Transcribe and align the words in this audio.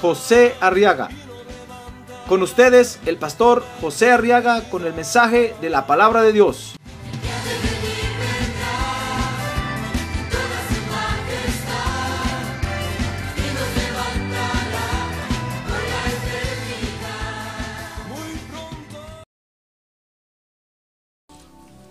José 0.00 0.54
Arriaga. 0.60 1.08
Con 2.28 2.42
ustedes, 2.42 2.98
el 3.06 3.16
pastor 3.18 3.64
José 3.80 4.10
Arriaga 4.10 4.68
con 4.68 4.84
el 4.84 4.94
mensaje 4.94 5.54
de 5.60 5.70
la 5.70 5.86
palabra 5.86 6.22
de 6.22 6.32
Dios. 6.32 6.76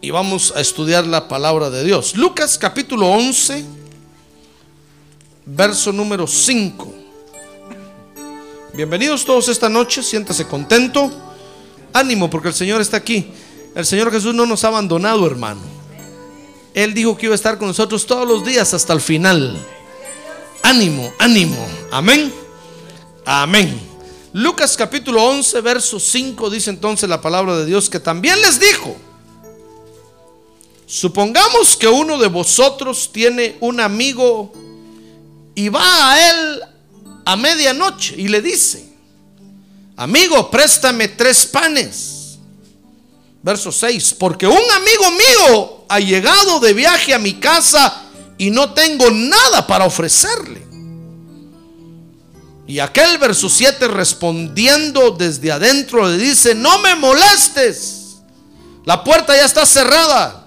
y 0.06 0.12
vamos 0.12 0.54
a 0.56 0.62
estudiar 0.62 1.08
la 1.08 1.28
palabra 1.28 1.72
de 1.72 1.84
Dios. 1.84 2.16
Lucas 2.16 2.60
capítulo 2.60 3.08
11, 3.08 3.66
verso 5.48 5.92
número 5.92 6.28
5. 6.28 6.95
Bienvenidos 8.76 9.24
todos 9.24 9.48
esta 9.48 9.70
noche, 9.70 10.04
siéntase 10.04 10.46
contento. 10.48 11.10
Ánimo 11.94 12.30
porque 12.30 12.50
el 12.50 12.54
Señor 12.54 12.82
está 12.82 12.98
aquí. 12.98 13.32
El 13.74 13.86
Señor 13.86 14.12
Jesús 14.12 14.36
no 14.36 14.46
nos 14.46 14.66
ha 14.66 14.68
abandonado, 14.68 15.26
hermano. 15.26 15.62
Él 16.74 16.94
dijo 16.94 17.16
que 17.16 17.28
iba 17.28 17.34
a 17.34 17.36
estar 17.36 17.58
con 17.58 17.70
nosotros 17.70 18.06
todos 18.06 18.28
los 18.28 18.44
días 18.44 18.74
hasta 18.74 18.92
el 18.92 19.00
final. 19.00 19.58
Ánimo, 20.62 21.14
ánimo. 21.20 21.66
Amén. 21.90 22.34
Amén. 23.24 23.80
Lucas 24.34 24.76
capítulo 24.76 25.24
11, 25.24 25.62
verso 25.62 25.98
5 25.98 26.50
dice 26.50 26.70
entonces 26.70 27.08
la 27.08 27.22
palabra 27.22 27.56
de 27.56 27.66
Dios 27.66 27.90
que 27.90 28.02
también 28.02 28.42
les 28.42 28.60
dijo. 28.60 28.94
Supongamos 30.86 31.78
que 31.78 31.88
uno 31.88 32.18
de 32.18 32.28
vosotros 32.28 33.10
tiene 33.14 33.56
un 33.62 33.80
amigo 33.80 34.52
y 35.56 35.70
va 35.70 36.12
a 36.12 36.30
él 36.30 36.75
a 37.26 37.36
medianoche 37.36 38.16
y 38.18 38.28
le 38.28 38.42
dice, 38.42 38.88
amigo, 39.98 40.50
préstame 40.50 41.08
tres 41.10 41.46
panes. 41.46 42.38
Verso 43.42 43.72
6, 43.72 44.16
porque 44.18 44.48
un 44.48 44.54
amigo 44.54 45.12
mío 45.12 45.86
ha 45.88 46.00
llegado 46.00 46.60
de 46.60 46.74
viaje 46.74 47.14
a 47.14 47.20
mi 47.20 47.36
casa 47.36 48.04
y 48.38 48.50
no 48.50 48.74
tengo 48.74 49.10
nada 49.12 49.68
para 49.68 49.86
ofrecerle. 49.86 50.66
Y 52.68 52.80
aquel 52.80 53.20
verso 53.20 53.48
7 53.48 53.88
respondiendo 53.88 55.12
desde 55.12 55.52
adentro 55.52 56.08
le 56.08 56.18
dice, 56.18 56.56
no 56.56 56.80
me 56.80 56.96
molestes, 56.96 58.18
la 58.86 59.04
puerta 59.04 59.36
ya 59.36 59.46
está 59.46 59.66
cerrada 59.66 60.46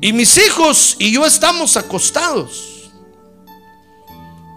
y 0.00 0.12
mis 0.12 0.36
hijos 0.38 0.96
y 0.98 1.12
yo 1.12 1.26
estamos 1.26 1.76
acostados. 1.76 2.77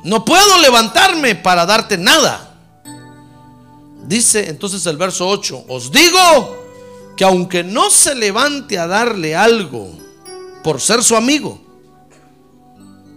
No 0.04 0.26
puedo 0.26 0.60
levantarme 0.60 1.36
para 1.36 1.66
darte 1.66 1.98
nada. 1.98 2.56
Dice 4.06 4.50
entonces 4.50 4.86
el 4.88 4.98
verso 4.98 5.28
8, 5.28 5.66
os 5.68 5.92
digo 5.92 6.58
que 7.16 7.24
aunque 7.24 7.64
no 7.64 7.90
se 7.90 8.16
levante 8.16 8.80
a 8.80 8.88
darle 8.88 9.36
algo 9.36 9.92
por 10.64 10.82
ser 10.82 11.04
su 11.04 11.16
amigo, 11.16 11.62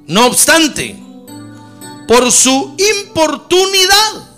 no 0.06 0.27
obstante, 0.27 1.03
por 2.06 2.31
su 2.31 2.77
importunidad, 2.78 4.28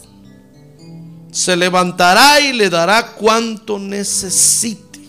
se 1.33 1.57
levantará 1.57 2.41
y 2.41 2.53
le 2.53 2.71
dará 2.71 3.13
cuanto 3.13 3.79
necesite. 3.79 5.01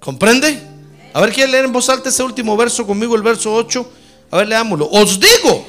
¿Comprende? 0.00 0.60
A 1.12 1.20
ver, 1.20 1.32
¿quiere 1.32 1.52
leer 1.52 1.64
en 1.66 1.72
voz 1.72 1.88
alta 1.88 2.08
ese 2.08 2.22
último 2.22 2.56
verso 2.56 2.86
conmigo, 2.86 3.14
el 3.14 3.22
verso 3.22 3.54
8? 3.54 3.92
A 4.30 4.38
ver, 4.38 4.48
leámoslo. 4.48 4.88
Os 4.90 5.18
digo 5.20 5.64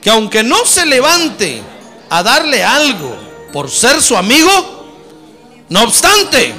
que 0.00 0.10
aunque 0.10 0.42
no 0.42 0.64
se 0.64 0.86
levante 0.86 1.62
a 2.08 2.22
darle 2.22 2.62
algo 2.62 3.16
por 3.52 3.70
ser 3.70 4.00
su 4.00 4.16
amigo, 4.16 4.86
no 5.68 5.82
obstante, 5.82 6.54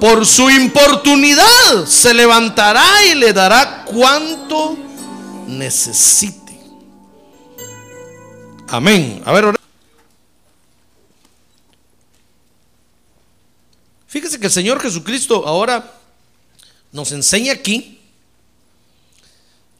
por 0.00 0.26
su 0.26 0.50
importunidad 0.50 1.86
se 1.86 2.14
levantará 2.14 2.84
y 3.06 3.14
le 3.14 3.32
dará 3.32 3.84
cuanto 3.84 4.76
necesite. 5.46 6.58
Amén. 8.68 9.22
A 9.24 9.32
ver, 9.32 9.54
Fíjese 14.12 14.38
que 14.38 14.44
el 14.44 14.52
Señor 14.52 14.78
Jesucristo 14.78 15.46
ahora 15.46 15.90
nos 16.92 17.12
enseña 17.12 17.54
aquí 17.54 18.01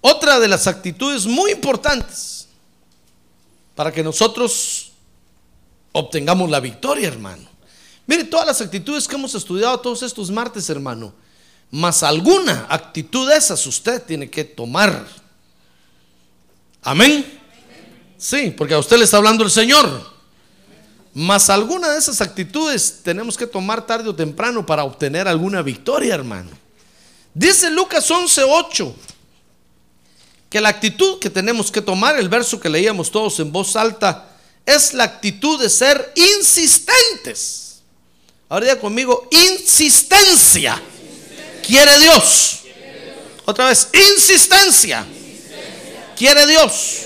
otra 0.02 0.38
de 0.38 0.48
las 0.48 0.66
actitudes 0.66 1.24
muy 1.24 1.52
importantes 1.52 2.48
para 3.74 3.90
que 3.90 4.02
nosotros 4.02 4.92
obtengamos 5.92 6.50
la 6.50 6.60
victoria, 6.60 7.08
hermano. 7.08 7.48
Mire, 8.06 8.24
todas 8.24 8.46
las 8.46 8.60
actitudes 8.60 9.06
que 9.06 9.14
hemos 9.14 9.34
estudiado 9.34 9.78
todos 9.80 10.02
estos 10.02 10.30
martes, 10.30 10.68
hermano, 10.68 11.14
más 11.70 12.02
alguna 12.02 12.66
actitud 12.68 13.28
de 13.28 13.36
esas 13.36 13.64
usted 13.66 14.02
tiene 14.02 14.28
que 14.28 14.44
tomar. 14.44 15.06
Amén. 16.82 17.40
Sí, 18.18 18.52
porque 18.56 18.74
a 18.74 18.78
usted 18.78 18.98
le 18.98 19.04
está 19.04 19.18
hablando 19.18 19.44
el 19.44 19.50
Señor. 19.50 20.12
Más 21.14 21.48
alguna 21.48 21.90
de 21.90 21.98
esas 21.98 22.20
actitudes 22.20 23.00
tenemos 23.04 23.36
que 23.36 23.46
tomar 23.46 23.86
tarde 23.86 24.08
o 24.08 24.14
temprano 24.14 24.66
para 24.66 24.82
obtener 24.82 25.28
alguna 25.28 25.62
victoria, 25.62 26.14
hermano. 26.14 26.50
Dice 27.34 27.70
Lucas 27.70 28.10
11:8 28.10 28.94
que 30.52 30.60
la 30.60 30.68
actitud 30.68 31.18
que 31.18 31.30
tenemos 31.30 31.72
que 31.72 31.80
tomar, 31.80 32.18
el 32.18 32.28
verso 32.28 32.60
que 32.60 32.68
leíamos 32.68 33.10
todos 33.10 33.40
en 33.40 33.50
voz 33.50 33.74
alta, 33.74 34.28
es 34.66 34.92
la 34.92 35.04
actitud 35.04 35.58
de 35.58 35.70
ser 35.70 36.12
insistentes. 36.14 37.80
Ahora 38.50 38.66
diga 38.66 38.78
conmigo, 38.78 39.26
insistencia. 39.30 40.78
Quiere 41.66 41.98
Dios. 42.00 42.64
Otra 43.46 43.68
vez, 43.68 43.88
insistencia. 43.94 45.06
Quiere 46.18 46.46
Dios. 46.46 46.98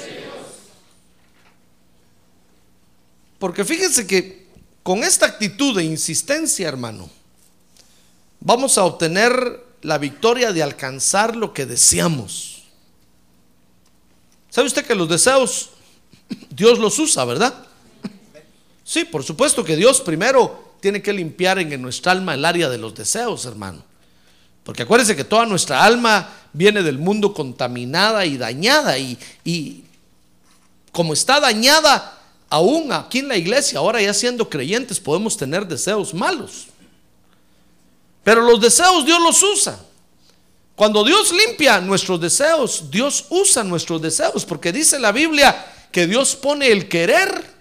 Porque 3.38 3.64
fíjense 3.64 4.08
que 4.08 4.48
con 4.82 5.04
esta 5.04 5.26
actitud 5.26 5.76
de 5.76 5.84
insistencia, 5.84 6.66
hermano, 6.66 7.08
vamos 8.40 8.76
a 8.76 8.82
obtener 8.82 9.64
la 9.82 9.98
victoria 9.98 10.52
de 10.52 10.64
alcanzar 10.64 11.36
lo 11.36 11.52
que 11.52 11.64
deseamos. 11.64 12.55
¿Sabe 14.56 14.68
usted 14.68 14.86
que 14.86 14.94
los 14.94 15.06
deseos 15.06 15.68
Dios 16.48 16.78
los 16.78 16.98
usa, 16.98 17.26
verdad? 17.26 17.54
Sí, 18.84 19.04
por 19.04 19.22
supuesto 19.22 19.62
que 19.62 19.76
Dios 19.76 20.00
primero 20.00 20.76
tiene 20.80 21.02
que 21.02 21.12
limpiar 21.12 21.58
en 21.58 21.82
nuestra 21.82 22.12
alma 22.12 22.32
el 22.32 22.42
área 22.42 22.70
de 22.70 22.78
los 22.78 22.94
deseos, 22.94 23.44
hermano. 23.44 23.82
Porque 24.64 24.84
acuérdense 24.84 25.14
que 25.14 25.24
toda 25.24 25.44
nuestra 25.44 25.84
alma 25.84 26.32
viene 26.54 26.82
del 26.82 26.96
mundo 26.96 27.34
contaminada 27.34 28.24
y 28.24 28.38
dañada. 28.38 28.96
Y, 28.96 29.18
y 29.44 29.84
como 30.90 31.12
está 31.12 31.38
dañada, 31.38 32.18
aún 32.48 32.92
aquí 32.92 33.18
en 33.18 33.28
la 33.28 33.36
iglesia, 33.36 33.80
ahora 33.80 34.00
ya 34.00 34.14
siendo 34.14 34.48
creyentes, 34.48 34.98
podemos 34.98 35.36
tener 35.36 35.66
deseos 35.66 36.14
malos. 36.14 36.68
Pero 38.24 38.40
los 38.40 38.58
deseos 38.58 39.04
Dios 39.04 39.20
los 39.20 39.42
usa. 39.42 39.78
Cuando 40.76 41.02
Dios 41.02 41.32
limpia 41.32 41.80
nuestros 41.80 42.20
deseos, 42.20 42.90
Dios 42.90 43.24
usa 43.30 43.64
nuestros 43.64 44.00
deseos, 44.02 44.44
porque 44.44 44.72
dice 44.72 45.00
la 45.00 45.10
Biblia 45.10 45.72
que 45.90 46.06
Dios 46.06 46.36
pone 46.36 46.68
el 46.68 46.86
querer 46.86 47.56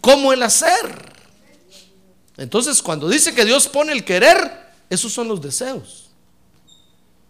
como 0.00 0.32
el 0.32 0.42
hacer. 0.42 1.12
Entonces, 2.38 2.80
cuando 2.80 3.06
dice 3.06 3.34
que 3.34 3.44
Dios 3.44 3.68
pone 3.68 3.92
el 3.92 4.02
querer, 4.02 4.72
esos 4.88 5.12
son 5.12 5.28
los 5.28 5.42
deseos. 5.42 6.06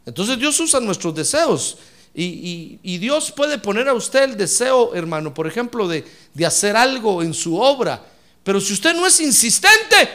Entonces 0.06 0.38
Dios 0.38 0.58
usa 0.60 0.78
nuestros 0.78 1.12
deseos. 1.12 1.78
Y, 2.14 2.98
Dios 2.98 3.32
puede 3.32 3.58
poner 3.58 3.88
a 3.88 3.94
usted 3.94 4.22
el 4.22 4.37
deseo, 4.37 4.94
hermano, 4.94 5.34
por 5.34 5.48
ejemplo, 5.48 5.88
de, 5.88 6.04
de 6.32 6.46
hacer 6.46 6.76
algo 6.76 7.22
en 7.22 7.34
su 7.34 7.58
obra. 7.60 8.04
Pero 8.44 8.60
si 8.60 8.72
usted 8.72 8.94
no 8.94 9.04
es 9.04 9.19
insistente, 9.19 10.08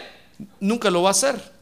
nunca 0.61 0.89
lo 0.89 1.01
va 1.01 1.09
a 1.09 1.11
hacer. 1.11 1.54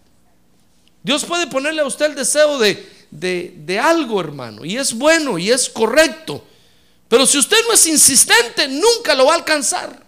Dios 1.04 1.26
puede 1.26 1.48
ponerle 1.48 1.82
a 1.82 1.86
usted 1.86 2.06
el 2.06 2.16
deseo 2.16 2.58
de, 2.58 2.90
de, 3.12 3.80
algo, 3.80 4.20
hermano, 4.20 4.66
y 4.66 4.78
es 4.78 4.94
bueno 4.94 5.38
y 5.38 5.52
es 5.52 5.70
correcto. 5.70 6.44
Pero 7.08 7.26
si 7.26 7.38
usted 7.38 7.58
no 7.68 7.74
es 7.74 7.86
insistente, 7.86 8.68
nunca 8.68 9.14
lo 9.14 9.26
va 9.26 9.34
a 9.34 9.38
alcanzar. 9.38 10.02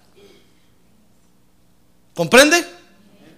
¿Comprende? 2.16 2.66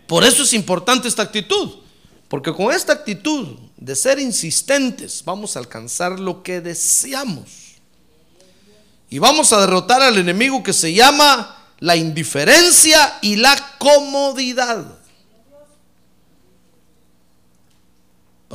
Por 0.05 0.23
eso 0.23 0.43
es 0.43 0.53
importante 0.53 1.07
esta 1.07 1.23
actitud. 1.23 1.79
Porque 2.27 2.53
con 2.53 2.71
esta 2.71 2.93
actitud 2.93 3.57
de 3.77 3.95
ser 3.95 4.19
insistentes 4.19 5.23
vamos 5.25 5.55
a 5.55 5.59
alcanzar 5.59 6.19
lo 6.19 6.43
que 6.43 6.61
deseamos. 6.61 7.77
Y 9.09 9.19
vamos 9.19 9.51
a 9.53 9.61
derrotar 9.61 10.01
al 10.01 10.17
enemigo 10.17 10.61
que 10.61 10.73
se 10.73 10.93
llama 10.93 11.57
la 11.79 11.95
indiferencia 11.95 13.17
y 13.21 13.37
la 13.37 13.77
comodidad. 13.77 14.96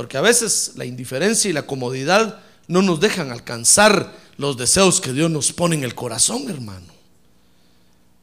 Porque 0.03 0.17
a 0.17 0.21
veces 0.21 0.73
la 0.75 0.83
indiferencia 0.83 1.49
y 1.49 1.53
la 1.53 1.65
comodidad 1.65 2.41
no 2.67 2.81
nos 2.81 2.99
dejan 2.99 3.31
alcanzar 3.31 4.13
los 4.35 4.57
deseos 4.57 4.99
que 4.99 5.13
Dios 5.13 5.31
nos 5.31 5.53
pone 5.53 5.77
en 5.77 5.85
el 5.85 5.95
corazón, 5.95 6.49
hermano. 6.49 6.93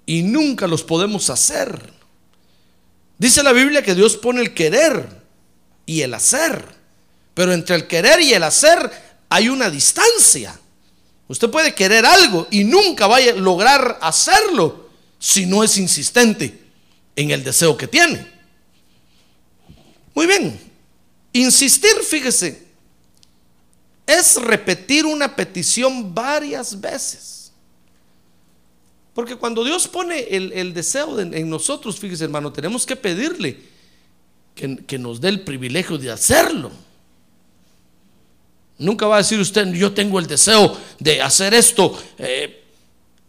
Y 0.05 0.23
nunca 0.23 0.67
los 0.67 0.83
podemos 0.83 1.31
hacer. 1.31 1.95
Dice 3.17 3.43
la 3.43 3.55
Biblia 3.55 3.83
que 3.83 3.95
Dios 3.95 4.19
pone 4.19 4.43
el 4.43 4.53
querer 4.53 5.09
y 5.87 6.03
el 6.03 6.13
hacer. 6.13 6.63
Pero 7.33 7.55
entre 7.55 7.77
el 7.77 7.87
querer 7.87 8.21
y 8.21 8.35
el 8.35 8.43
hacer 8.43 8.93
hay 9.31 9.49
una 9.49 9.71
distancia. 9.71 10.61
Usted 11.29 11.49
puede 11.49 11.75
querer 11.75 12.05
algo 12.05 12.47
y 12.51 12.63
nunca 12.63 13.07
va 13.07 13.17
a 13.17 13.33
lograr 13.33 13.99
hacerlo 14.03 14.91
si 15.19 15.47
no 15.47 15.65
es 15.65 15.79
insistente 15.79 16.63
en 17.17 17.31
el 17.31 17.43
deseo 17.43 17.75
que 17.75 17.89
tiene. 17.89 18.31
Muy 20.15 20.27
bien, 20.27 20.70
insistir, 21.33 21.95
fíjese, 22.03 22.69
es 24.07 24.37
repetir 24.37 25.07
una 25.07 25.35
petición 25.35 26.15
varias 26.15 26.81
veces. 26.81 27.53
Porque 29.15 29.37
cuando 29.37 29.65
Dios 29.65 29.89
pone 29.89 30.21
el, 30.21 30.73
deseo 30.73 31.19
en 31.19 31.51
nosotros, 31.51 31.99
fíjese 31.99 32.25
hermano, 32.25 32.53
tenemos 32.53 32.87
que 32.87 32.97
pedirle 32.97 33.71
que, 34.55 34.99
nos 34.99 35.21
dé 35.21 35.29
el 35.29 35.41
privilegio 35.41 35.97
de 35.97 36.11
hacerlo. 36.11 36.71
Nunca 38.79 39.07
va 39.07 39.17
a 39.17 39.19
decir 39.19 39.39
usted, 39.41 39.73
yo 39.73 39.93
tengo 39.93 40.19
el 40.19 40.27
deseo 40.27 40.77
de 40.99 41.21
hacer 41.21 41.55
esto, 41.55 41.99
eh, 42.19 42.65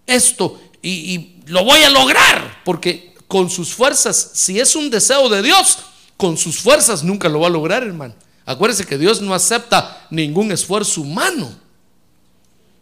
esto, 0.06 0.62
y, 0.82 1.36
lo 1.48 1.66
voy 1.66 1.82
a 1.84 1.90
lograr, 1.90 2.62
porque 2.64 3.14
con 3.28 3.50
sus 3.50 3.74
fuerzas, 3.74 4.32
si 4.34 4.60
es 4.60 4.76
un 4.76 4.90
deseo 4.90 5.28
de 5.28 5.42
Dios, 5.42 5.80
con 6.22 6.38
sus 6.38 6.60
fuerzas 6.60 7.04
nunca 7.04 7.28
lo 7.28 7.40
va 7.40 7.48
a 7.48 7.50
lograr, 7.50 7.82
hermano. 7.82 8.14
Acuérdese 8.46 8.86
que 8.86 9.00
Dios 9.00 9.22
no 9.22 9.34
acepta 9.34 10.06
ningún 10.12 10.52
esfuerzo 10.52 11.02
humano. 11.02 11.52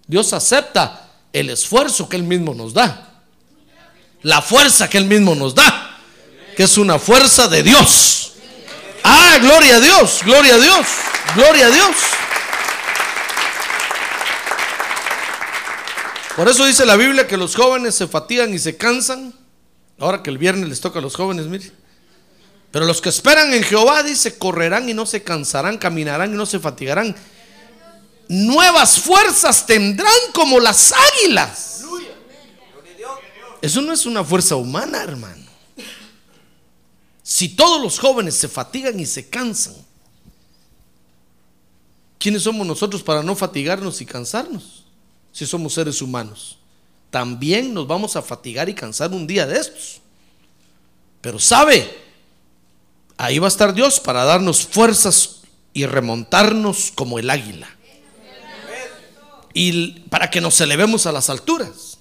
Dios 0.05 0.33
acepta 0.33 1.07
el 1.31 1.49
esfuerzo 1.49 2.09
que 2.09 2.17
Él 2.17 2.23
mismo 2.23 2.53
nos 2.53 2.73
da. 2.73 3.21
La 4.23 4.41
fuerza 4.41 4.89
que 4.89 4.97
Él 4.97 5.05
mismo 5.05 5.35
nos 5.35 5.55
da. 5.55 5.97
Que 6.57 6.63
es 6.63 6.77
una 6.77 6.99
fuerza 6.99 7.47
de 7.47 7.63
Dios. 7.63 8.33
Ah, 9.05 9.37
gloria 9.39 9.77
a 9.77 9.79
Dios, 9.79 10.19
gloria 10.25 10.55
a 10.55 10.57
Dios, 10.57 10.87
gloria 11.33 11.67
a 11.67 11.69
Dios. 11.69 11.95
Por 16.35 16.49
eso 16.49 16.65
dice 16.65 16.85
la 16.85 16.97
Biblia 16.97 17.25
que 17.25 17.37
los 17.37 17.55
jóvenes 17.55 17.95
se 17.95 18.05
fatigan 18.05 18.53
y 18.53 18.59
se 18.59 18.75
cansan. 18.75 19.33
Ahora 19.97 20.21
que 20.23 20.29
el 20.29 20.37
viernes 20.37 20.67
les 20.67 20.81
toca 20.81 20.99
a 20.99 21.01
los 21.01 21.15
jóvenes, 21.15 21.45
mire. 21.45 21.71
Pero 22.71 22.85
los 22.85 23.01
que 23.01 23.09
esperan 23.09 23.53
en 23.53 23.63
Jehová, 23.63 24.03
dice, 24.03 24.37
correrán 24.37 24.87
y 24.89 24.93
no 24.93 25.05
se 25.05 25.23
cansarán, 25.23 25.77
caminarán 25.77 26.33
y 26.33 26.37
no 26.37 26.45
se 26.45 26.59
fatigarán. 26.59 27.15
Nuevas 28.27 28.99
fuerzas 28.99 29.65
tendrán 29.65 30.13
como 30.33 30.59
las 30.59 30.93
águilas. 30.93 31.83
Eso 33.61 33.81
no 33.81 33.91
es 33.91 34.05
una 34.05 34.23
fuerza 34.23 34.55
humana, 34.55 35.01
hermano. 35.01 35.45
Si 37.23 37.49
todos 37.49 37.81
los 37.81 37.99
jóvenes 37.99 38.35
se 38.35 38.47
fatigan 38.47 38.99
y 38.99 39.05
se 39.05 39.29
cansan, 39.29 39.75
¿quiénes 42.17 42.43
somos 42.43 42.65
nosotros 42.65 43.03
para 43.03 43.23
no 43.23 43.35
fatigarnos 43.35 44.01
y 44.01 44.05
cansarnos? 44.05 44.79
si 45.31 45.45
somos 45.45 45.73
seres 45.73 46.01
humanos. 46.01 46.57
También 47.09 47.73
nos 47.73 47.87
vamos 47.87 48.15
a 48.15 48.21
fatigar 48.21 48.69
y 48.69 48.73
cansar 48.73 49.11
un 49.11 49.25
día 49.25 49.45
de 49.45 49.59
estos. 49.59 50.01
Pero 51.21 51.39
sabe, 51.39 51.89
ahí 53.19 53.37
va 53.37 53.47
a 53.47 53.49
estar 53.49 53.73
Dios 53.73 53.99
para 53.99 54.23
darnos 54.23 54.65
fuerzas 54.65 55.41
y 55.73 55.85
remontarnos 55.85 56.91
como 56.95 57.19
el 57.19 57.29
águila. 57.29 57.69
Y 59.53 59.99
para 60.09 60.29
que 60.29 60.39
nos 60.39 60.59
elevemos 60.61 61.05
a 61.05 61.11
las 61.11 61.29
alturas. 61.29 61.97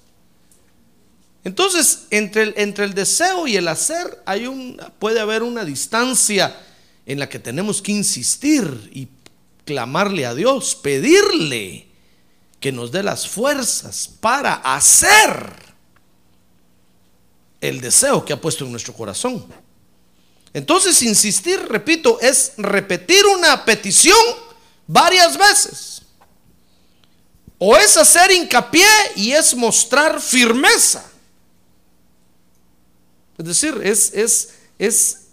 Entonces, 1.43 2.07
entre 2.09 2.43
el, 2.43 2.53
entre 2.55 2.85
el 2.85 2.93
deseo 2.93 3.47
y 3.47 3.57
el 3.57 3.67
hacer 3.67 4.23
hay 4.25 4.47
un, 4.47 4.81
puede 4.97 5.19
haber 5.19 5.43
una 5.43 5.65
distancia 5.65 6.57
en 7.05 7.19
la 7.19 7.27
que 7.27 7.39
tenemos 7.39 7.81
que 7.81 7.91
insistir 7.91 8.89
y 8.93 9.09
clamarle 9.65 10.25
a 10.25 10.33
Dios, 10.33 10.75
pedirle 10.75 11.87
que 12.61 12.71
nos 12.71 12.91
dé 12.91 13.03
las 13.03 13.27
fuerzas 13.27 14.09
para 14.21 14.53
hacer 14.53 15.53
el 17.59 17.81
deseo 17.81 18.23
que 18.23 18.31
ha 18.31 18.39
puesto 18.39 18.63
en 18.63 18.71
nuestro 18.71 18.93
corazón. 18.93 19.45
Entonces, 20.53 21.01
insistir, 21.03 21.59
repito, 21.69 22.19
es 22.21 22.53
repetir 22.57 23.25
una 23.25 23.65
petición 23.65 24.17
varias 24.87 25.37
veces. 25.37 26.01
O 27.57 27.75
es 27.75 27.97
hacer 27.97 28.31
hincapié 28.31 28.87
y 29.15 29.31
es 29.31 29.55
mostrar 29.55 30.19
firmeza. 30.21 31.05
Es 33.37 33.45
decir, 33.45 33.79
es, 33.83 34.13
es, 34.13 34.53
es, 34.77 35.27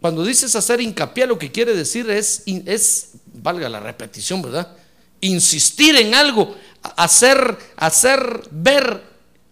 cuando 0.00 0.24
dices 0.24 0.54
hacer 0.54 0.80
hincapié, 0.80 1.26
lo 1.26 1.38
que 1.38 1.50
quiere 1.50 1.74
decir 1.74 2.08
es, 2.10 2.42
es, 2.46 3.08
valga 3.32 3.68
la 3.68 3.80
repetición, 3.80 4.42
¿verdad? 4.42 4.76
insistir 5.24 5.96
en 5.96 6.14
algo, 6.14 6.54
hacer, 6.96 7.56
hacer 7.76 8.42
ver 8.50 9.02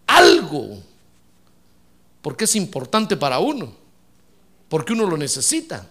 algo, 0.07 0.83
porque 2.21 2.45
es 2.45 2.55
importante 2.57 3.17
para 3.17 3.39
uno, 3.39 3.75
porque 4.73 4.95
uno 4.95 5.05
lo 5.05 5.19
necesita. 5.19 5.87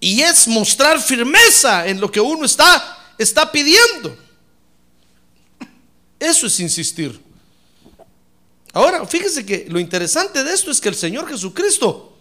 Y 0.00 0.22
es 0.22 0.48
mostrar 0.48 1.00
firmeza 1.00 1.86
en 1.86 2.00
lo 2.00 2.10
que 2.10 2.20
uno 2.20 2.44
está, 2.44 3.14
está 3.16 3.52
pidiendo. 3.52 4.18
Eso 6.18 6.48
es 6.48 6.58
insistir. 6.58 7.22
Ahora, 8.72 9.06
fíjese 9.06 9.46
que 9.46 9.66
lo 9.68 9.78
interesante 9.78 10.42
de 10.42 10.52
esto 10.52 10.72
es 10.72 10.80
que 10.80 10.88
el 10.88 10.96
Señor 10.96 11.28
Jesucristo 11.28 12.12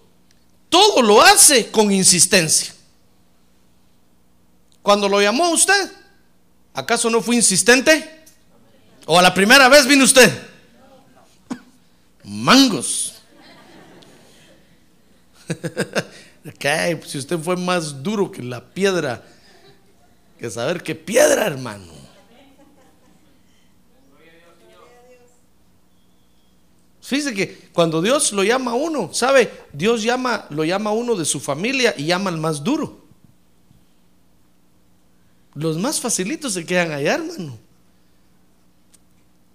todo 0.70 1.02
lo 1.02 1.20
hace 1.20 1.72
con 1.72 1.92
insistencia. 1.92 2.72
Cuando 4.84 5.10
lo 5.10 5.20
llamó 5.20 5.50
usted, 5.50 5.92
¿acaso 6.76 7.10
no 7.10 7.24
fue 7.24 7.38
insistente? 7.38 8.24
¿O 9.08 9.18
a 9.18 9.24
la 9.24 9.34
primera 9.34 9.68
vez 9.68 9.88
vino 9.88 10.04
usted? 10.04 10.32
Mangos. 12.24 13.15
¿Qué? 16.60 17.00
Si 17.06 17.18
usted 17.18 17.38
fue 17.40 17.56
más 17.56 18.04
duro 18.04 18.32
que 18.32 18.44
la 18.44 18.64
piedra, 18.64 19.24
que 20.40 20.50
saber 20.50 20.84
qué 20.84 20.96
piedra, 20.96 21.46
hermano. 21.46 21.94
Fíjese 27.02 27.36
que 27.36 27.70
cuando 27.72 28.02
Dios 28.02 28.32
lo 28.32 28.44
llama 28.44 28.72
a 28.72 28.76
uno, 28.76 29.14
¿sabe? 29.14 29.52
Dios 29.72 30.02
llama, 30.02 30.48
lo 30.50 30.64
llama 30.64 30.90
a 30.90 30.94
uno 30.94 31.16
de 31.16 31.24
su 31.24 31.40
familia 31.40 31.94
y 31.96 32.06
llama 32.06 32.32
al 32.32 32.38
más 32.38 32.64
duro. 32.64 33.06
Los 35.54 35.78
más 35.78 36.02
facilitos 36.02 36.54
se 36.54 36.66
quedan 36.66 36.92
allá, 36.92 37.14
hermano. 37.14 37.60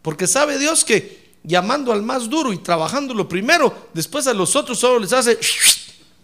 Porque 0.01 0.29
sabe 0.29 0.59
Dios 0.59 0.85
que 0.85 1.31
llamando 1.43 1.93
al 1.93 2.03
más 2.03 2.29
duro 2.29 2.53
y 2.53 2.59
trabajándolo 2.59 3.29
primero, 3.29 3.89
después 3.95 4.27
a 4.27 4.35
los 4.35 4.55
otros 4.55 4.79
solo 4.79 5.01
les 5.01 5.13
hace 5.13 5.39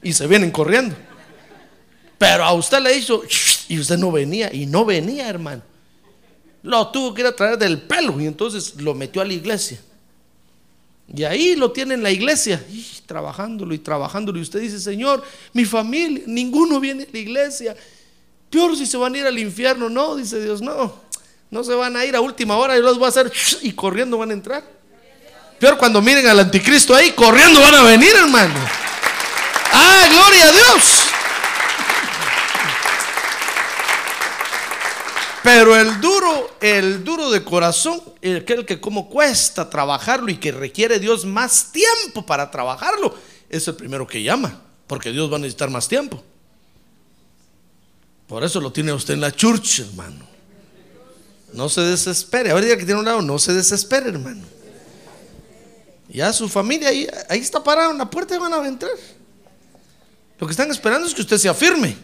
y 0.06 0.12
se 0.12 0.26
vienen 0.28 0.52
corriendo. 0.52 0.94
Pero 2.16 2.44
a 2.44 2.52
usted 2.52 2.80
le 2.80 2.96
hizo 2.96 3.22
y 3.68 3.78
usted 3.78 3.98
no 3.98 4.12
venía 4.12 4.52
y 4.52 4.64
no 4.64 4.84
venía, 4.84 5.28
hermano. 5.28 5.62
Lo 6.62 6.88
tuvo 6.88 7.12
que 7.12 7.22
ir 7.22 7.26
a 7.26 7.34
traer 7.34 7.58
del 7.58 7.82
pelo 7.82 8.20
y 8.20 8.26
entonces 8.26 8.76
lo 8.76 8.94
metió 8.94 9.20
a 9.20 9.24
la 9.24 9.32
iglesia. 9.32 9.80
Y 11.12 11.24
ahí 11.24 11.56
lo 11.56 11.72
tiene 11.72 11.94
en 11.94 12.02
la 12.02 12.10
iglesia, 12.10 12.64
trabajándolo 13.04 13.74
y 13.74 13.78
trabajándolo. 13.78 14.38
Y 14.38 14.42
usted 14.42 14.60
dice, 14.60 14.78
Señor, 14.78 15.24
mi 15.52 15.64
familia, 15.64 16.22
ninguno 16.26 16.78
viene 16.78 17.02
a 17.04 17.06
la 17.12 17.18
iglesia. 17.18 17.76
Peor 18.48 18.76
si 18.76 18.86
se 18.86 18.96
van 18.96 19.14
a 19.14 19.18
ir 19.18 19.26
al 19.26 19.38
infierno. 19.38 19.88
No, 19.88 20.14
dice 20.14 20.40
Dios, 20.40 20.62
no. 20.62 20.94
No 21.50 21.64
se 21.64 21.74
van 21.74 21.96
a 21.96 22.04
ir 22.04 22.14
a 22.14 22.20
última 22.20 22.56
hora. 22.56 22.76
Yo 22.76 22.82
los 22.82 22.96
voy 22.96 23.06
a 23.06 23.08
hacer 23.08 23.32
y 23.62 23.72
corriendo 23.72 24.18
van 24.18 24.30
a 24.30 24.34
entrar. 24.34 24.64
Peor 25.58 25.76
cuando 25.78 26.00
miren 26.00 26.26
al 26.28 26.38
anticristo 26.38 26.94
ahí, 26.94 27.10
corriendo 27.10 27.60
van 27.60 27.74
a 27.74 27.82
venir, 27.82 28.12
hermano. 28.16 28.85
Ah, 29.78 30.08
gloria 30.10 30.48
a 30.48 30.52
Dios. 30.52 31.06
Pero 35.42 35.76
el 35.76 36.00
duro, 36.00 36.56
el 36.60 37.04
duro 37.04 37.30
de 37.30 37.44
corazón, 37.44 38.02
aquel 38.36 38.64
que 38.64 38.80
como 38.80 39.08
cuesta 39.08 39.68
trabajarlo 39.68 40.30
y 40.30 40.38
que 40.38 40.50
requiere 40.50 40.98
Dios 40.98 41.24
más 41.24 41.70
tiempo 41.72 42.24
para 42.24 42.50
trabajarlo, 42.50 43.14
es 43.48 43.68
el 43.68 43.76
primero 43.76 44.06
que 44.06 44.22
llama, 44.22 44.60
porque 44.86 45.12
Dios 45.12 45.30
va 45.30 45.36
a 45.36 45.38
necesitar 45.38 45.70
más 45.70 45.86
tiempo. 45.86 46.24
Por 48.26 48.42
eso 48.42 48.60
lo 48.60 48.72
tiene 48.72 48.92
usted 48.92 49.14
en 49.14 49.20
la 49.20 49.30
church, 49.30 49.80
hermano. 49.80 50.26
No 51.52 51.68
se 51.68 51.82
desespere. 51.82 52.50
Ahorita 52.50 52.76
que 52.76 52.84
tiene 52.84 52.98
un 52.98 53.06
lado, 53.06 53.22
no 53.22 53.38
se 53.38 53.52
desespere, 53.52 54.08
hermano. 54.08 54.44
Ya 56.08 56.32
su 56.32 56.48
familia 56.48 56.88
ahí, 56.88 57.06
ahí 57.28 57.40
está 57.40 57.62
parada 57.62 57.90
en 57.90 57.98
la 57.98 58.10
puerta 58.10 58.34
y 58.34 58.38
van 58.38 58.52
a 58.52 58.66
entrar. 58.66 58.90
Lo 60.38 60.46
que 60.46 60.50
están 60.50 60.70
esperando 60.70 61.06
es 61.06 61.14
que 61.14 61.22
usted 61.22 61.38
se 61.38 61.48
afirme. 61.48 61.96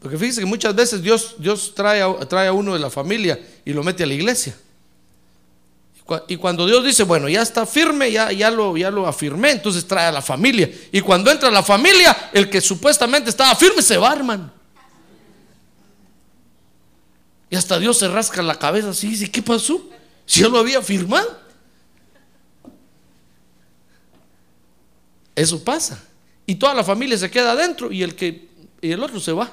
Porque 0.00 0.16
fíjese 0.16 0.40
que 0.40 0.46
muchas 0.46 0.74
veces 0.74 1.02
Dios, 1.02 1.34
Dios 1.38 1.74
trae, 1.74 2.02
a, 2.02 2.18
trae 2.20 2.48
a 2.48 2.52
uno 2.52 2.72
de 2.72 2.80
la 2.80 2.90
familia 2.90 3.38
y 3.64 3.72
lo 3.72 3.82
mete 3.82 4.02
a 4.02 4.06
la 4.06 4.14
iglesia. 4.14 4.56
Y 6.26 6.36
cuando 6.36 6.66
Dios 6.66 6.84
dice, 6.84 7.04
bueno, 7.04 7.28
ya 7.28 7.42
está 7.42 7.64
firme, 7.66 8.10
ya, 8.10 8.32
ya, 8.32 8.50
lo, 8.50 8.76
ya 8.76 8.90
lo 8.90 9.06
afirmé, 9.06 9.52
entonces 9.52 9.86
trae 9.86 10.06
a 10.06 10.12
la 10.12 10.22
familia. 10.22 10.68
Y 10.90 11.00
cuando 11.00 11.30
entra 11.30 11.50
la 11.50 11.62
familia, 11.62 12.30
el 12.32 12.50
que 12.50 12.60
supuestamente 12.60 13.30
estaba 13.30 13.54
firme 13.54 13.80
se 13.80 13.96
va, 13.96 14.12
hermano. 14.12 14.50
Y 17.48 17.56
hasta 17.56 17.78
Dios 17.78 17.98
se 17.98 18.08
rasca 18.08 18.42
la 18.42 18.58
cabeza 18.58 18.90
así 18.90 19.08
y 19.08 19.10
dice, 19.10 19.30
¿qué 19.30 19.42
pasó? 19.42 19.88
Si 20.26 20.40
yo 20.40 20.48
lo 20.48 20.58
había 20.58 20.82
firmado. 20.82 21.39
Eso 25.40 25.64
pasa. 25.64 25.98
Y 26.44 26.56
toda 26.56 26.74
la 26.74 26.84
familia 26.84 27.16
se 27.16 27.30
queda 27.30 27.52
adentro 27.52 27.90
y 27.90 28.02
el 28.02 28.14
que 28.14 28.50
y 28.82 28.92
el 28.92 29.02
otro 29.02 29.18
se 29.20 29.32
va. 29.32 29.50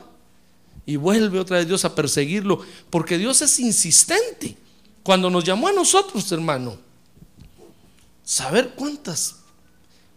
Y 0.85 0.97
vuelve 0.97 1.39
otra 1.39 1.57
vez 1.57 1.67
Dios 1.67 1.85
a 1.85 1.95
perseguirlo, 1.95 2.59
porque 2.89 3.17
Dios 3.17 3.41
es 3.41 3.57
insistente. 3.59 4.57
Cuando 5.01 5.29
nos 5.29 5.45
llamó 5.45 5.69
a 5.69 5.71
nosotros, 5.71 6.29
hermano, 6.33 6.77
saber 8.21 8.73
cuántas 8.75 9.35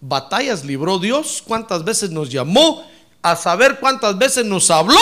batallas 0.01 0.65
libró 0.65 0.99
Dios, 0.99 1.41
cuántas 1.47 1.85
veces 1.85 2.11
nos 2.11 2.29
llamó, 2.31 2.85
a 3.23 3.37
saber 3.37 3.79
cuántas 3.79 4.19
veces 4.19 4.45
nos 4.45 4.73
habló. 4.73 4.99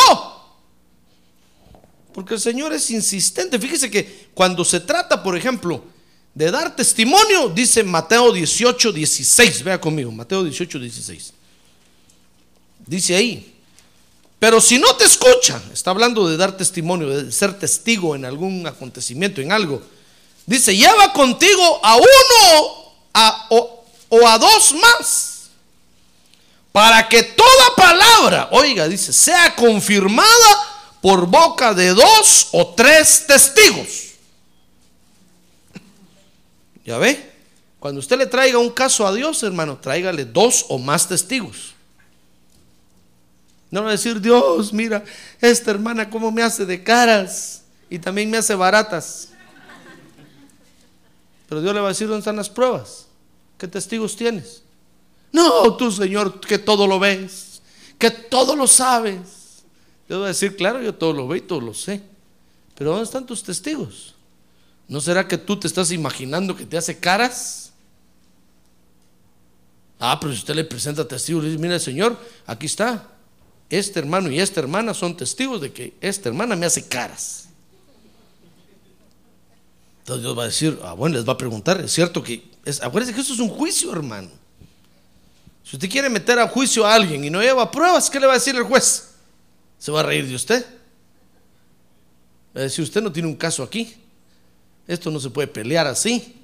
Porque 2.13 2.35
el 2.35 2.41
Señor 2.41 2.75
es 2.75 2.91
insistente. 2.91 3.59
Fíjese 3.59 3.91
que 3.91 4.29
cuando 4.35 4.67
se 4.67 4.81
trata, 4.81 5.23
por 5.23 5.35
ejemplo, 5.35 5.83
de 6.39 6.53
dar 6.53 6.77
testimonio, 6.77 7.49
dice 7.49 7.83
Mateo 7.83 8.33
18, 8.33 8.93
16. 8.93 9.65
Vea 9.65 9.81
conmigo, 9.81 10.13
Mateo 10.13 10.45
18, 10.45 10.79
16. 10.79 11.33
Dice 12.87 13.17
ahí, 13.17 13.57
pero 14.39 14.61
si 14.61 14.79
no 14.79 14.95
te 14.95 15.05
escucha, 15.05 15.61
está 15.73 15.91
hablando 15.91 16.29
de 16.29 16.37
dar 16.37 16.57
testimonio, 16.57 17.09
de 17.09 17.33
ser 17.33 17.59
testigo 17.59 18.15
en 18.15 18.25
algún 18.25 18.65
acontecimiento, 18.69 19.41
en 19.41 19.51
algo. 19.51 19.83
Dice, 20.47 20.77
lleva 20.77 21.13
contigo 21.13 21.81
a 21.83 21.97
uno 21.97 22.95
o, 23.51 23.85
o 24.11 24.29
a 24.29 24.39
dos 24.39 24.75
más, 24.75 25.49
para 26.71 27.09
que 27.09 27.25
toda 27.25 27.75
palabra, 27.77 28.49
oiga, 28.53 28.87
dice, 28.87 29.13
sea 29.13 29.57
confirmada 29.57 30.99
por 31.03 31.27
boca 31.27 31.75
de 31.75 31.89
dos 31.89 32.47
o 32.53 32.75
tres 32.77 33.27
testigos. 33.27 34.08
¿Ya 36.89 36.97
ve? 36.97 37.23
Cuando 37.81 37.99
usted 37.99 38.17
le 38.17 38.25
traiga 38.25 38.57
un 38.57 38.71
caso 38.71 39.07
a 39.07 39.13
Dios, 39.13 39.43
hermano, 39.43 39.77
tráigale 39.77 40.25
dos 40.25 40.65
o 40.71 40.79
más 40.79 41.07
testigos. 41.07 41.75
No 43.71 43.83
va 43.83 43.91
a 43.91 43.93
decir, 43.93 44.23
Dios, 44.23 44.73
mira, 44.73 45.05
esta 45.39 45.71
hermana 45.71 46.09
cómo 46.09 46.31
me 46.31 46.43
hace 46.43 46.65
de 46.65 46.83
caras 46.83 47.63
y 47.91 47.99
también 47.99 48.31
me 48.31 48.39
hace 48.39 48.55
baratas. 48.55 49.29
Pero 51.47 51.61
Dios 51.61 51.75
le 51.75 51.81
va 51.81 51.89
a 51.89 51.91
decir, 51.91 52.07
¿dónde 52.07 52.21
están 52.21 52.37
las 52.37 52.49
pruebas? 52.49 53.05
¿Qué 53.59 53.69
testigos 53.69 54.17
tienes? 54.17 54.63
No, 55.31 55.77
tú, 55.77 55.93
Señor, 55.93 56.41
que 56.41 56.59
todo 56.59 56.87
lo 56.87 56.99
ves, 56.99 57.61
que 57.99 58.11
todo 58.11 58.57
lo 58.57 58.67
sabes. 58.67 59.63
Dios 60.09 60.23
va 60.23 60.25
a 60.25 60.29
decir, 60.29 60.57
claro, 60.57 60.81
yo 60.81 60.95
todo 60.95 61.13
lo 61.13 61.29
veo 61.29 61.37
y 61.37 61.43
todo 61.43 61.61
lo 61.61 61.75
sé. 61.75 62.01
Pero 62.75 62.93
¿dónde 62.93 63.05
están 63.05 63.27
tus 63.27 63.43
testigos? 63.43 64.15
¿No 64.89 65.01
será 65.03 65.29
que 65.29 65.37
tú 65.37 65.61
te 65.61 65.67
estás 65.67 65.93
imaginando 65.93 66.57
que 66.57 66.65
te 66.65 66.79
hace 66.79 66.99
caras? 66.99 67.73
Ah, 70.01 70.19
pero 70.19 70.33
si 70.33 70.39
usted 70.39 70.55
le 70.55 70.65
presenta 70.65 71.07
testigos, 71.07 71.45
le 71.45 71.51
dice, 71.51 71.61
mira, 71.61 71.79
Señor, 71.79 72.19
aquí 72.47 72.67
está. 72.67 73.07
Este 73.69 73.99
hermano 73.99 74.31
y 74.31 74.41
esta 74.41 74.61
hermana 74.61 74.95
son 74.95 75.15
testigos 75.15 75.61
de 75.61 75.73
que 75.73 75.95
esta 76.01 76.31
hermana 76.31 76.57
me 76.57 76.65
hace 76.65 76.89
caras. 76.89 77.49
Entonces 80.01 80.23
Dios 80.23 80.39
va 80.39 80.45
a 80.45 80.47
decir, 80.47 80.79
ah, 80.83 80.95
bueno, 80.95 81.17
les 81.17 81.29
va 81.29 81.35
a 81.35 81.37
preguntar, 81.37 81.79
es 81.83 81.93
cierto 81.93 82.23
que, 82.23 82.49
es, 82.65 82.83
acuérdense 82.83 83.15
que 83.15 83.21
esto 83.21 83.35
es 83.35 83.41
un 83.41 83.51
juicio, 83.51 83.93
hermano. 83.93 84.31
Si 85.63 85.77
usted 85.77 85.91
quiere 85.91 86.09
meter 86.09 86.39
a 86.39 86.49
juicio 86.49 86.87
a 86.87 86.95
alguien 86.95 87.23
y 87.25 87.29
no 87.29 87.43
lleva 87.43 87.71
pruebas, 87.71 88.09
¿qué 88.09 88.19
le 88.19 88.27
va 88.27 88.33
a 88.33 88.37
decir 88.37 88.57
el 88.57 88.63
juez? 88.63 89.11
¿Se 89.79 89.93
va 89.93 90.01
a 90.01 90.03
reír 90.03 90.27
de 90.27 90.35
usted? 90.35 90.65
Va 92.57 92.61
a 92.61 92.65
decir, 92.65 92.83
usted 92.83 93.03
no 93.03 93.13
tiene 93.13 93.29
un 93.29 93.37
caso 93.37 93.63
aquí. 93.63 93.95
Esto 94.89 95.11
no 95.11 95.21
se 95.21 95.29
puede 95.29 95.47
pelear 95.47 95.87
así. 95.87 96.35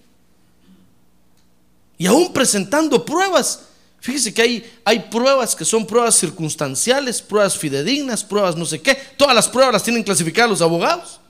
Y 1.97 2.07
aún 2.07 2.33
presentando 2.33 3.03
pruebas, 3.05 3.63
fíjese 4.01 4.35
que 4.35 4.43
hay, 4.43 4.73
hay 4.85 5.01
pruebas 5.11 5.57
que 5.57 5.65
son 5.65 5.87
pruebas 5.87 6.15
circunstanciales, 6.17 7.23
pruebas 7.23 7.57
fidedignas, 7.57 8.23
pruebas 8.23 8.55
no 8.55 8.67
sé 8.67 8.83
qué. 8.83 8.95
Todas 9.17 9.35
las 9.35 9.49
pruebas 9.49 9.73
las 9.73 9.83
tienen 9.83 10.03
clasificadas 10.03 10.51
los 10.51 10.61
abogados. 10.61 11.21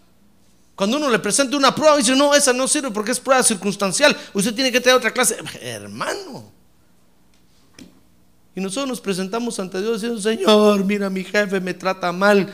Cuando 0.74 0.96
uno 0.96 1.08
le 1.08 1.20
presenta 1.20 1.56
una 1.56 1.72
prueba, 1.72 1.96
dice, 1.96 2.16
no, 2.16 2.34
esa 2.34 2.52
no 2.52 2.66
sirve 2.66 2.90
porque 2.90 3.12
es 3.12 3.20
prueba 3.20 3.44
circunstancial. 3.44 4.16
Usted 4.32 4.52
tiene 4.52 4.72
que 4.72 4.80
tener 4.80 4.96
otra 4.96 5.12
clase. 5.12 5.36
Hermano. 5.60 6.50
Y 8.56 8.60
nosotros 8.60 8.88
nos 8.88 9.00
presentamos 9.00 9.60
ante 9.60 9.80
Dios 9.80 10.00
diciendo, 10.00 10.20
Señor, 10.20 10.84
mira, 10.84 11.08
mi 11.10 11.22
jefe 11.22 11.60
me 11.60 11.74
trata 11.74 12.10
mal. 12.10 12.52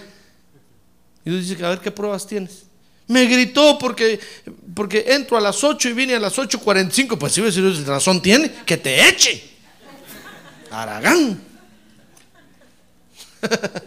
Y 1.24 1.30
Dios 1.30 1.48
dice, 1.48 1.64
a 1.64 1.70
ver 1.70 1.80
qué 1.80 1.90
pruebas 1.90 2.26
tienes. 2.26 2.69
Me 3.10 3.26
gritó 3.26 3.76
porque, 3.76 4.20
porque 4.72 5.04
entro 5.08 5.36
a 5.36 5.40
las 5.40 5.64
8 5.64 5.88
y 5.88 5.92
vine 5.94 6.14
a 6.14 6.20
las 6.20 6.38
8.45. 6.38 7.18
Pues 7.18 7.32
si 7.32 7.50
sí, 7.50 7.84
razón 7.84 8.22
tiene, 8.22 8.52
que 8.64 8.76
te 8.76 9.08
eche. 9.08 9.50
Aragán. 10.70 11.42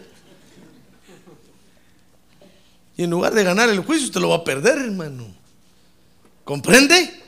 y 2.98 3.04
en 3.04 3.08
lugar 3.08 3.32
de 3.32 3.44
ganar 3.44 3.70
el 3.70 3.80
juicio, 3.80 4.08
usted 4.08 4.20
lo 4.20 4.28
va 4.28 4.36
a 4.36 4.44
perder, 4.44 4.76
hermano. 4.76 5.34
¿Comprende? 6.44 7.22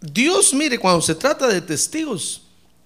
Dios, 0.00 0.54
mire, 0.54 0.78
cuando 0.78 1.02
se 1.02 1.16
trata 1.16 1.48
de 1.48 1.60
testigos, 1.60 2.42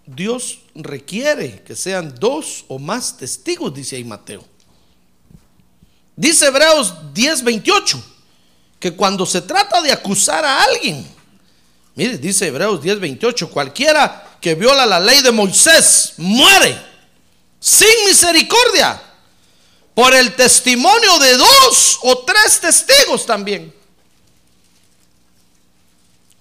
Dios 0.06 0.60
requiere 0.74 1.62
que 1.62 1.76
sean 1.76 2.14
dos 2.18 2.64
o 2.68 2.78
más 2.78 3.18
testigos, 3.18 3.74
dice 3.74 3.96
ahí 3.96 4.04
Mateo. 4.04 4.49
Dice 6.20 6.48
Hebreos 6.48 6.92
10:28 7.14 7.98
que 8.78 8.92
cuando 8.94 9.24
se 9.24 9.40
trata 9.40 9.80
de 9.80 9.90
acusar 9.90 10.44
a 10.44 10.64
alguien, 10.64 11.06
mire, 11.94 12.18
dice 12.18 12.46
Hebreos 12.46 12.82
10:28, 12.82 13.48
cualquiera 13.48 14.36
que 14.38 14.54
viola 14.54 14.84
la 14.84 15.00
ley 15.00 15.22
de 15.22 15.32
Moisés 15.32 16.12
muere 16.18 16.78
sin 17.58 17.88
misericordia 18.06 19.00
por 19.94 20.14
el 20.14 20.34
testimonio 20.36 21.18
de 21.20 21.38
dos 21.38 21.98
o 22.02 22.18
tres 22.18 22.60
testigos 22.60 23.24
también. 23.24 23.74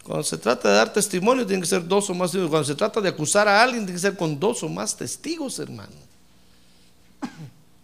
Cuando 0.03 0.25
se 0.25 0.37
trata 0.37 0.67
de 0.67 0.75
dar 0.75 0.91
testimonio, 0.91 1.47
tiene 1.47 1.61
que 1.61 1.69
ser 1.69 1.87
dos 1.87 2.09
o 2.09 2.13
más 2.13 2.31
testigos. 2.31 2.49
Cuando 2.49 2.67
se 2.67 2.75
trata 2.75 2.99
de 2.99 3.07
acusar 3.07 3.47
a 3.47 3.61
alguien, 3.61 3.85
tiene 3.85 3.97
que 3.97 4.01
ser 4.01 4.17
con 4.17 4.37
dos 4.37 4.61
o 4.61 4.67
más 4.67 4.97
testigos, 4.97 5.57
hermano. 5.57 5.95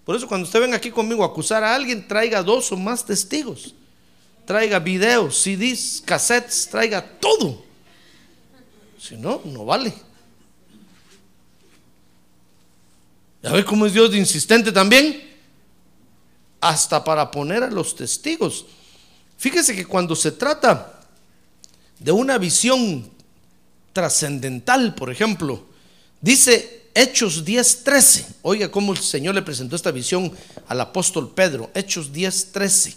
Por 0.06 0.16
eso 0.16 0.28
cuando 0.28 0.46
usted 0.46 0.62
venga 0.62 0.78
aquí 0.78 0.92
conmigo 0.92 1.24
a 1.24 1.28
acusar 1.28 1.64
a 1.64 1.74
alguien, 1.74 2.08
traiga 2.08 2.44
dos 2.44 2.72
o 2.72 2.78
más 2.78 3.04
testigos. 3.04 3.74
Traiga 4.46 4.78
videos, 4.78 5.42
CDs, 5.42 6.02
cassettes, 6.06 6.70
traiga 6.70 7.04
todo. 7.20 7.66
Si 9.00 9.18
no, 9.18 9.42
no 9.44 9.66
vale. 9.66 9.92
¿Ya 13.42 13.52
ve 13.52 13.66
cómo 13.66 13.88
es 13.88 13.94
Dios 13.94 14.16
insistente 14.16 14.72
también? 14.72 15.24
Hasta 16.62 17.04
para 17.04 17.30
poner 17.32 17.64
a 17.64 17.72
los 17.72 17.96
testigos. 17.96 18.66
Fíjese 19.38 19.76
que 19.76 19.86
cuando 19.86 20.16
se 20.16 20.32
trata 20.32 21.02
de 22.00 22.12
una 22.12 22.38
visión 22.38 23.10
trascendental, 23.94 24.94
por 24.94 25.12
ejemplo, 25.12 25.66
dice 26.22 26.85
Hechos 26.96 27.44
10:13. 27.44 28.26
Oiga 28.42 28.72
cómo 28.72 28.94
el 28.94 29.00
Señor 29.00 29.36
le 29.36 29.42
presentó 29.42 29.76
esta 29.76 29.92
visión 29.92 30.32
al 30.68 30.80
apóstol 30.80 31.34
Pedro. 31.36 31.70
Hechos 31.76 32.14
10:13. 32.14 32.96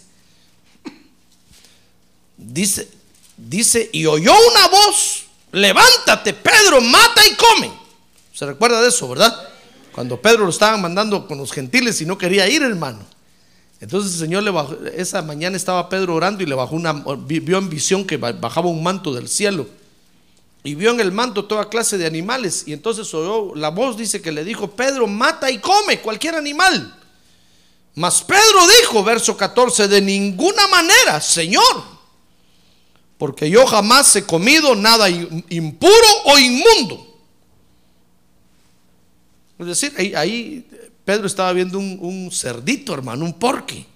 Dice, 2.37 2.87
dice, 3.35 3.89
y 3.91 4.05
oyó 4.05 4.31
una 4.31 4.67
voz, 4.69 5.25
levántate 5.51 6.33
Pedro, 6.33 6.79
mata 6.79 7.21
y 7.27 7.35
come. 7.35 7.71
¿Se 8.33 8.45
recuerda 8.45 8.81
de 8.81 8.87
eso, 8.87 9.09
verdad? 9.09 9.35
Cuando 9.91 10.21
Pedro 10.21 10.45
lo 10.45 10.49
estaban 10.49 10.81
mandando 10.81 11.27
con 11.27 11.37
los 11.37 11.51
gentiles 11.51 11.99
y 11.99 12.05
no 12.05 12.17
quería 12.17 12.47
ir, 12.47 12.61
hermano. 12.61 12.99
Entonces 13.81 14.13
el 14.13 14.19
Señor 14.19 14.43
le 14.43 14.51
bajó, 14.51 14.77
esa 14.95 15.21
mañana 15.21 15.57
estaba 15.57 15.89
Pedro 15.89 16.15
orando 16.15 16.41
y 16.41 16.45
le 16.45 16.55
bajó 16.55 16.75
una, 16.75 16.93
vio 16.93 17.57
en 17.57 17.69
visión 17.69 18.05
que 18.05 18.15
bajaba 18.15 18.69
un 18.69 18.81
manto 18.81 19.13
del 19.13 19.27
cielo. 19.27 19.67
Y 20.69 20.75
vio 20.75 20.91
en 20.91 20.99
el 20.99 21.11
manto 21.11 21.45
toda 21.45 21.67
clase 21.67 21.97
de 21.97 22.05
animales. 22.05 22.65
Y 22.67 22.73
entonces 22.73 23.11
oyó, 23.15 23.55
la 23.55 23.69
voz 23.69 23.97
dice 23.97 24.21
que 24.21 24.31
le 24.31 24.43
dijo, 24.43 24.69
Pedro, 24.69 25.07
mata 25.07 25.49
y 25.49 25.57
come 25.57 25.99
cualquier 25.99 26.35
animal. 26.35 26.95
Mas 27.95 28.21
Pedro 28.21 28.67
dijo, 28.79 29.03
verso 29.03 29.35
14, 29.35 29.87
de 29.87 29.99
ninguna 29.99 30.67
manera, 30.67 31.19
Señor, 31.21 31.63
porque 33.17 33.49
yo 33.49 33.65
jamás 33.65 34.15
he 34.15 34.27
comido 34.27 34.75
nada 34.75 35.09
impuro 35.09 36.07
o 36.25 36.37
inmundo. 36.37 37.17
Es 39.57 39.65
decir, 39.65 40.15
ahí, 40.15 40.69
Pedro 41.03 41.25
estaba 41.25 41.51
viendo 41.51 41.79
un, 41.79 42.29
cerdito, 42.31 42.93
hermano, 42.93 43.25
un 43.25 43.33
porqui. 43.33 43.87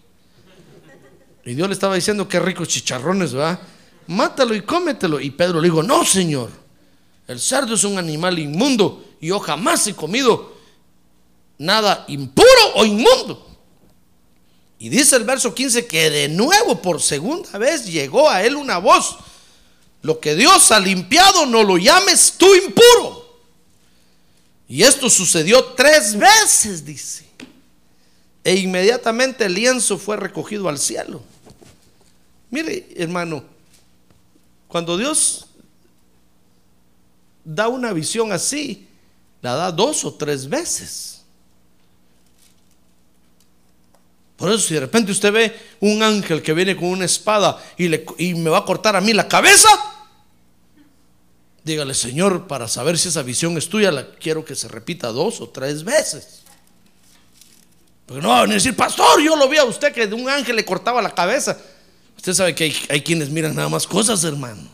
Y 1.45 1.53
Dios 1.53 1.67
le 1.67 1.75
estaba 1.75 1.93
diciendo, 1.93 2.27
qué 2.27 2.39
ricos 2.39 2.67
chicharrones, 2.67 3.31
¿verdad? 3.31 3.59
Mátalo 4.07 4.55
y 4.55 4.61
cómetelo. 4.61 5.19
Y 5.19 5.29
Pedro 5.29 5.61
le 5.61 5.67
dijo, 5.67 5.83
no, 5.83 6.03
Señor, 6.03 6.62
el 7.27 7.39
cerdo 7.39 7.75
es 7.75 7.83
un 7.83 7.97
animal 7.97 8.37
inmundo 8.39 9.03
y 9.21 9.27
yo 9.27 9.39
jamás 9.39 9.87
he 9.87 9.93
comido 9.93 10.53
nada 11.57 12.05
impuro 12.07 12.73
o 12.75 12.85
inmundo. 12.85 13.49
Y 14.79 14.89
dice 14.89 15.15
el 15.15 15.23
verso 15.23 15.55
15 15.55 15.87
que 15.87 16.09
de 16.09 16.27
nuevo 16.27 16.81
por 16.81 17.01
segunda 17.01 17.57
vez 17.57 17.85
llegó 17.85 18.29
a 18.29 18.43
él 18.43 18.55
una 18.55 18.79
voz. 18.79 19.15
Lo 20.01 20.19
que 20.19 20.35
Dios 20.35 20.71
ha 20.71 20.79
limpiado 20.79 21.45
no 21.45 21.63
lo 21.63 21.77
llames 21.77 22.35
tú 22.37 22.53
impuro. 22.53 23.23
Y 24.67 24.83
esto 24.83 25.09
sucedió 25.09 25.63
tres 25.75 26.17
veces, 26.17 26.83
dice. 26.83 27.25
E 28.43 28.55
inmediatamente 28.55 29.45
el 29.45 29.53
lienzo 29.53 29.97
fue 29.97 30.17
recogido 30.17 30.67
al 30.67 30.77
cielo. 30.77 31.23
Mire, 32.49 32.89
hermano, 32.97 33.45
cuando 34.67 34.97
Dios 34.97 35.47
da 37.43 37.67
una 37.67 37.93
visión 37.93 38.31
así, 38.31 38.87
la 39.41 39.55
da 39.55 39.71
dos 39.71 40.05
o 40.05 40.13
tres 40.13 40.47
veces. 40.47 41.23
Por 44.37 44.49
eso 44.49 44.59
si 44.59 44.73
de 44.73 44.81
repente 44.81 45.11
usted 45.11 45.31
ve 45.31 45.59
un 45.79 46.01
ángel 46.03 46.41
que 46.41 46.53
viene 46.53 46.75
con 46.75 46.85
una 46.85 47.05
espada 47.05 47.63
y, 47.77 47.87
le, 47.87 48.05
y 48.17 48.33
me 48.33 48.49
va 48.49 48.59
a 48.59 48.65
cortar 48.65 48.95
a 48.95 49.01
mí 49.01 49.13
la 49.13 49.27
cabeza, 49.27 49.69
dígale, 51.63 51.93
Señor, 51.93 52.47
para 52.47 52.67
saber 52.67 52.97
si 52.97 53.09
esa 53.09 53.21
visión 53.21 53.57
es 53.57 53.69
tuya, 53.69 53.91
la 53.91 54.11
quiero 54.15 54.43
que 54.43 54.55
se 54.55 54.67
repita 54.67 55.09
dos 55.09 55.39
o 55.39 55.49
tres 55.49 55.83
veces. 55.83 56.41
Porque 58.05 58.21
no 58.21 58.29
van 58.29 58.51
a 58.51 58.53
decir, 58.55 58.75
pastor, 58.75 59.21
yo 59.21 59.35
lo 59.35 59.47
vi 59.47 59.57
a 59.57 59.63
usted 59.63 59.93
que 59.93 60.07
de 60.07 60.15
un 60.15 60.27
ángel 60.27 60.57
le 60.57 60.65
cortaba 60.65 61.01
la 61.01 61.15
cabeza. 61.15 61.57
Usted 62.17 62.33
sabe 62.33 62.53
que 62.53 62.65
hay, 62.65 62.75
hay 62.89 63.01
quienes 63.01 63.29
miran 63.29 63.55
nada 63.55 63.69
más 63.69 63.87
cosas, 63.87 64.23
hermano. 64.23 64.72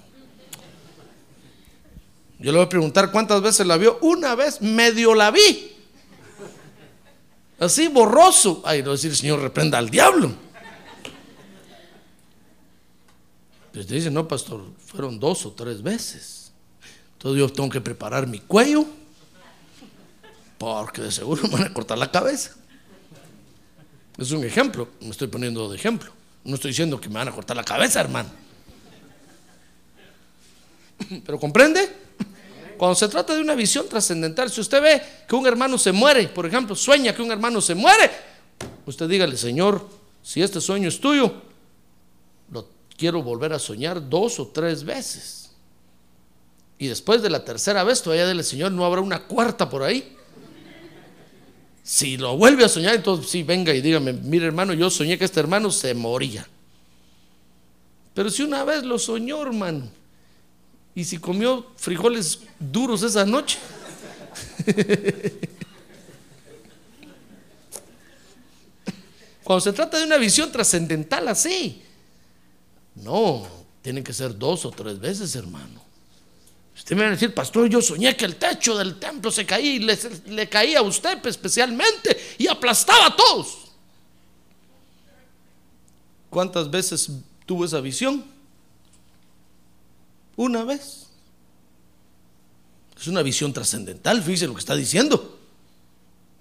Yo 2.40 2.52
le 2.52 2.58
voy 2.58 2.66
a 2.66 2.70
preguntar 2.70 3.12
cuántas 3.12 3.42
veces 3.42 3.68
la 3.68 3.76
vio. 3.76 4.00
Una 4.02 4.34
vez 4.34 4.62
medio 4.62 5.14
la 5.14 5.30
vi. 5.30 5.76
Así 7.60 7.90
borroso. 7.90 8.62
Ay, 8.64 8.82
no 8.82 8.92
decir, 8.92 9.14
Señor, 9.14 9.42
reprenda 9.42 9.78
al 9.78 9.90
diablo. 9.90 10.32
Pues 13.74 13.88
dice, 13.88 14.10
no, 14.10 14.28
pastor, 14.28 14.64
fueron 14.86 15.20
dos 15.20 15.46
o 15.46 15.52
tres 15.52 15.84
veces. 15.84 16.54
Entonces 17.14 17.40
yo 17.40 17.50
tengo 17.50 17.70
que 17.70 17.82
preparar 17.82 18.26
mi 18.26 18.40
cuello. 18.40 18.86
Porque 20.58 21.02
de 21.02 21.12
seguro 21.12 21.44
me 21.44 21.50
van 21.50 21.64
a 21.64 21.74
cortar 21.74 21.98
la 21.98 22.10
cabeza. 22.10 22.56
Es 24.18 24.32
un 24.32 24.46
ejemplo. 24.46 24.88
Me 25.02 25.10
estoy 25.10 25.28
poniendo 25.28 25.70
de 25.70 25.76
ejemplo. 25.76 26.12
No 26.46 26.56
estoy 26.56 26.72
diciendo 26.72 27.02
que 27.02 27.10
me 27.10 27.16
van 27.16 27.28
a 27.28 27.32
cortar 27.32 27.58
la 27.58 27.66
cabeza, 27.66 28.00
hermano. 28.00 28.30
Pero 31.26 31.40
comprende? 31.40 31.90
Cuando 32.78 32.96
se 32.96 33.10
trata 33.10 33.36
de 33.36 33.42
una 33.42 33.56
visión 33.56 33.90
trascendental, 33.90 34.50
si 34.50 34.62
usted 34.62 34.82
ve 34.82 35.02
que 35.28 35.36
un 35.36 35.46
hermano 35.46 35.78
se 35.78 35.92
muere, 35.92 36.30
por 36.30 36.46
ejemplo, 36.46 36.76
sueña 36.76 37.14
que 37.14 37.22
un 37.22 37.30
hermano 37.30 37.60
se 37.60 37.76
muere, 37.76 38.10
usted 38.86 39.10
dígale, 39.10 39.36
Señor, 39.36 39.86
si 40.24 40.42
este 40.42 40.62
sueño 40.62 40.88
es 40.88 41.00
tuyo, 41.02 41.34
lo 42.52 42.70
quiero 42.98 43.22
volver 43.22 43.52
a 43.52 43.60
soñar 43.60 44.10
dos 44.10 44.40
o 44.40 44.48
tres 44.48 44.84
veces. 44.86 45.52
Y 46.78 46.88
después 46.88 47.22
de 47.22 47.30
la 47.30 47.44
tercera 47.44 47.84
vez, 47.84 48.02
todavía 48.02 48.44
Señor, 48.44 48.72
no 48.72 48.86
habrá 48.86 49.02
una 49.02 49.24
cuarta 49.24 49.70
por 49.70 49.84
ahí. 49.84 50.16
Si 51.84 52.16
lo 52.16 52.38
vuelve 52.38 52.64
a 52.64 52.70
soñar, 52.70 52.96
entonces 52.96 53.30
sí, 53.30 53.44
venga 53.44 53.74
y 53.74 53.82
dígame, 53.82 54.14
mire 54.14 54.46
hermano, 54.46 54.74
yo 54.74 54.90
soñé 54.90 55.18
que 55.18 55.26
este 55.26 55.42
hermano 55.42 55.70
se 55.70 55.94
moría. 55.94 56.48
Pero 58.14 58.30
si 58.30 58.44
una 58.44 58.64
vez 58.64 58.84
lo 58.84 58.98
soñó, 58.98 59.42
hermano, 59.42 59.90
y 60.96 61.04
si 61.04 61.18
comió 61.18 61.68
frijoles 61.78 62.40
duros 62.60 63.04
esa 63.04 63.26
noche. 63.26 63.58
Cuando 69.44 69.62
se 69.62 69.74
trata 69.74 69.98
de 69.98 70.04
una 70.06 70.18
visión 70.18 70.52
trascendental 70.52 71.28
así, 71.28 71.82
no, 72.96 73.48
tienen 73.82 74.04
que 74.04 74.14
ser 74.14 74.38
dos 74.38 74.66
o 74.66 74.72
tres 74.72 75.00
veces, 75.00 75.36
hermano. 75.36 75.82
Usted 76.76 76.96
me 76.96 77.02
va 77.02 77.08
a 77.10 77.12
decir, 77.12 77.34
pastor, 77.34 77.68
yo 77.68 77.82
soñé 77.82 78.16
que 78.16 78.26
el 78.26 78.36
techo 78.36 78.78
del 78.78 79.00
templo 79.00 79.32
se 79.32 79.46
caía 79.46 79.74
y 79.74 79.80
le, 79.80 79.98
le 80.28 80.48
caía 80.48 80.80
a 80.80 80.82
usted 80.82 81.26
especialmente 81.26 82.18
y 82.38 82.48
aplastaba 82.48 83.08
a 83.08 83.16
todos. 83.16 83.58
¿Cuántas 86.30 86.70
veces 86.70 87.10
tuvo 87.46 87.66
esa 87.66 87.82
visión? 87.82 88.24
Una 90.40 90.64
vez. 90.64 91.08
Es 92.98 93.08
una 93.08 93.22
visión 93.22 93.52
trascendental, 93.52 94.24
fíjese 94.24 94.48
lo 94.48 94.54
que 94.54 94.62
está 94.62 94.74
diciendo. 94.74 95.38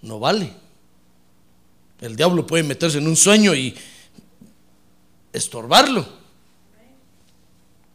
No 0.02 0.20
vale. 0.20 0.54
El 2.00 2.14
diablo 2.14 2.46
puede 2.46 2.62
meterse 2.62 2.98
en 2.98 3.08
un 3.08 3.16
sueño 3.16 3.56
y 3.56 3.76
estorbarlo. 5.32 6.06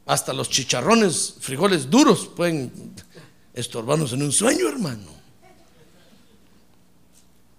Hasta 0.05 0.33
los 0.33 0.49
chicharrones, 0.49 1.35
frijoles 1.39 1.89
duros 1.89 2.27
pueden 2.35 2.93
estorbarnos 3.53 4.11
en 4.11 4.23
un 4.23 4.33
sueño, 4.33 4.67
hermano. 4.67 5.09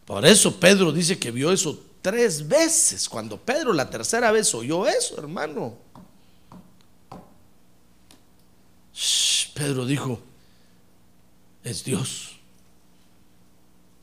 Por 0.05 0.27
eso 0.27 0.61
Pedro 0.61 0.93
dice 0.93 1.19
que 1.19 1.31
vio 1.31 1.51
eso 1.51 1.83
tres 2.03 2.47
veces. 2.47 3.09
Cuando 3.09 3.41
Pedro 3.41 3.73
la 3.73 3.89
tercera 3.89 4.31
vez 4.33 4.55
oyó 4.55 4.87
eso, 4.87 5.17
hermano. 5.17 5.84
Pedro 9.55 9.87
dijo, 9.87 10.21
es 11.63 11.85
Dios. 11.85 12.37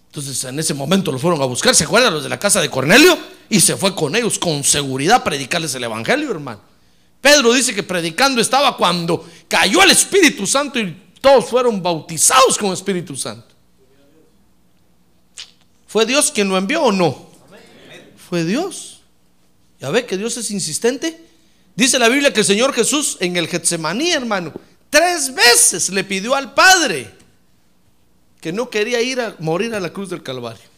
Entonces 0.07 0.43
en 0.43 0.59
ese 0.59 0.73
momento 0.73 1.11
lo 1.11 1.19
fueron 1.19 1.41
a 1.41 1.45
buscar, 1.45 1.73
¿se 1.73 1.85
acuerdan 1.85 2.13
los 2.13 2.23
de 2.23 2.29
la 2.29 2.39
casa 2.39 2.59
de 2.59 2.69
Cornelio? 2.69 3.17
Y 3.49 3.61
se 3.61 3.77
fue 3.77 3.95
con 3.95 4.15
ellos 4.15 4.37
con 4.37 4.63
seguridad 4.63 5.17
a 5.17 5.23
predicarles 5.23 5.73
el 5.75 5.83
Evangelio, 5.85 6.31
hermano. 6.31 6.61
Pedro 7.21 7.53
dice 7.53 7.73
que 7.73 7.83
predicando 7.83 8.41
estaba 8.41 8.75
cuando 8.75 9.25
cayó 9.47 9.83
el 9.83 9.91
Espíritu 9.91 10.47
Santo 10.47 10.79
y 10.79 10.97
todos 11.21 11.45
fueron 11.45 11.81
bautizados 11.81 12.57
con 12.57 12.73
Espíritu 12.73 13.15
Santo. 13.15 13.55
¿Fue 15.87 16.05
Dios 16.05 16.31
quien 16.31 16.49
lo 16.49 16.57
envió 16.57 16.83
o 16.83 16.91
no? 16.91 17.29
Fue 18.29 18.43
Dios. 18.43 19.01
¿Ya 19.79 19.89
ve 19.89 20.05
que 20.05 20.17
Dios 20.17 20.35
es 20.37 20.49
insistente? 20.51 21.21
Dice 21.75 21.99
la 21.99 22.09
Biblia 22.09 22.33
que 22.33 22.41
el 22.41 22.45
Señor 22.45 22.73
Jesús 22.73 23.17
en 23.19 23.37
el 23.37 23.47
Getsemaní, 23.47 24.11
hermano, 24.11 24.53
Tres 24.91 25.33
veces 25.33 25.89
le 25.89 26.03
pidió 26.03 26.35
al 26.35 26.53
Padre 26.53 27.09
que 28.41 28.51
no 28.51 28.69
quería 28.69 29.01
ir 29.01 29.21
a 29.21 29.35
morir 29.39 29.73
a 29.73 29.79
la 29.79 29.91
cruz 29.91 30.09
del 30.09 30.21
Calvario. 30.21 30.69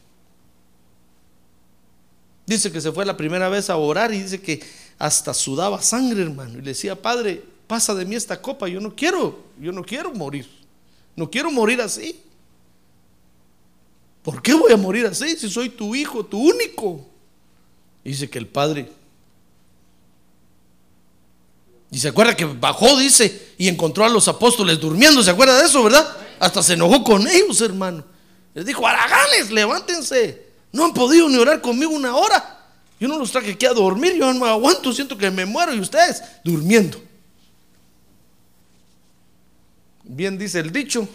Dice 2.45 2.71
que 2.71 2.79
se 2.79 2.91
fue 2.91 3.05
la 3.05 3.17
primera 3.17 3.49
vez 3.49 3.71
a 3.71 3.75
orar 3.77 4.13
y 4.13 4.21
dice 4.21 4.39
que 4.39 4.61
hasta 4.99 5.33
sudaba 5.33 5.81
sangre, 5.81 6.21
hermano. 6.21 6.59
Y 6.59 6.61
le 6.61 6.71
decía, 6.71 7.01
Padre, 7.01 7.43
pasa 7.65 7.95
de 7.95 8.05
mí 8.05 8.15
esta 8.15 8.39
copa. 8.39 8.67
Yo 8.67 8.79
no 8.79 8.95
quiero, 8.95 9.45
yo 9.59 9.71
no 9.71 9.83
quiero 9.83 10.13
morir. 10.13 10.47
No 11.15 11.27
quiero 11.31 11.49
morir 11.49 11.81
así. 11.81 12.21
¿Por 14.21 14.43
qué 14.43 14.53
voy 14.53 14.71
a 14.71 14.77
morir 14.77 15.07
así 15.07 15.35
si 15.35 15.49
soy 15.49 15.69
tu 15.69 15.95
hijo, 15.95 16.23
tu 16.23 16.39
único? 16.39 17.03
Dice 18.03 18.29
que 18.29 18.37
el 18.37 18.47
Padre 18.47 18.91
y 21.93 21.99
se 21.99 22.07
acuerda 22.07 22.35
que 22.35 22.45
bajó, 22.45 22.97
dice, 22.97 23.53
y 23.55 23.67
encontró 23.67 24.03
a 24.03 24.09
los 24.09 24.27
apóstoles 24.27 24.79
durmiendo. 24.79 25.21
¿Se 25.21 25.29
acuerda 25.29 25.59
de 25.59 25.67
eso, 25.67 25.83
verdad? 25.83 26.17
Hasta 26.39 26.63
se 26.63 26.73
enojó 26.73 27.03
con 27.03 27.27
ellos, 27.27 27.61
hermano. 27.61 28.03
Les 28.55 28.65
dijo, 28.65 28.87
araganes, 28.87 29.51
levántense. 29.51 30.47
No 30.71 30.85
han 30.85 30.93
podido 30.95 31.29
ni 31.29 31.37
orar 31.37 31.61
conmigo 31.61 31.91
una 31.91 32.15
hora. 32.15 32.65
Yo 32.99 33.07
no 33.07 33.19
los 33.19 33.31
traje 33.31 33.51
aquí 33.51 33.67
a 33.67 33.73
dormir, 33.73 34.15
yo 34.15 34.33
no 34.33 34.43
aguanto, 34.43 34.91
siento 34.91 35.15
que 35.15 35.29
me 35.29 35.45
muero 35.45 35.71
y 35.71 35.79
ustedes 35.81 36.23
durmiendo. 36.43 36.99
Bien 40.03 40.35
dice 40.35 40.61
el 40.61 40.71
dicho, 40.71 41.07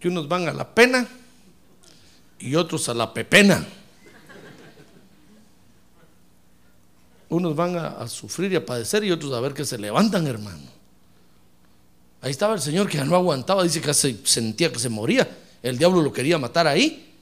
que 0.00 0.08
unos 0.08 0.26
van 0.26 0.48
a 0.48 0.52
la 0.52 0.74
pena 0.74 1.06
y 2.40 2.56
otros 2.56 2.88
a 2.88 2.94
la 2.94 3.14
pepena. 3.14 3.64
Unos 7.30 7.54
van 7.54 7.76
a, 7.76 8.06
sufrir 8.08 8.52
y 8.52 8.56
a 8.56 8.66
padecer 8.66 9.04
y 9.04 9.12
otros 9.12 9.32
a 9.32 9.40
ver 9.40 9.54
que 9.54 9.64
se 9.64 9.78
levantan, 9.78 10.26
hermano. 10.26 10.80
Ahí 12.20 12.32
estaba 12.32 12.54
el 12.54 12.60
Señor 12.60 12.88
que 12.88 12.98
ya 12.98 13.04
no 13.04 13.14
aguantaba, 13.14 13.62
dice 13.62 13.80
que 13.80 13.94
se 13.94 14.18
sentía 14.24 14.70
que 14.70 14.80
se 14.80 14.88
moría. 14.88 15.28
El 15.62 15.78
diablo 15.78 16.02
lo 16.02 16.12
quería 16.12 16.38
matar 16.38 16.66
ahí. 16.66 17.14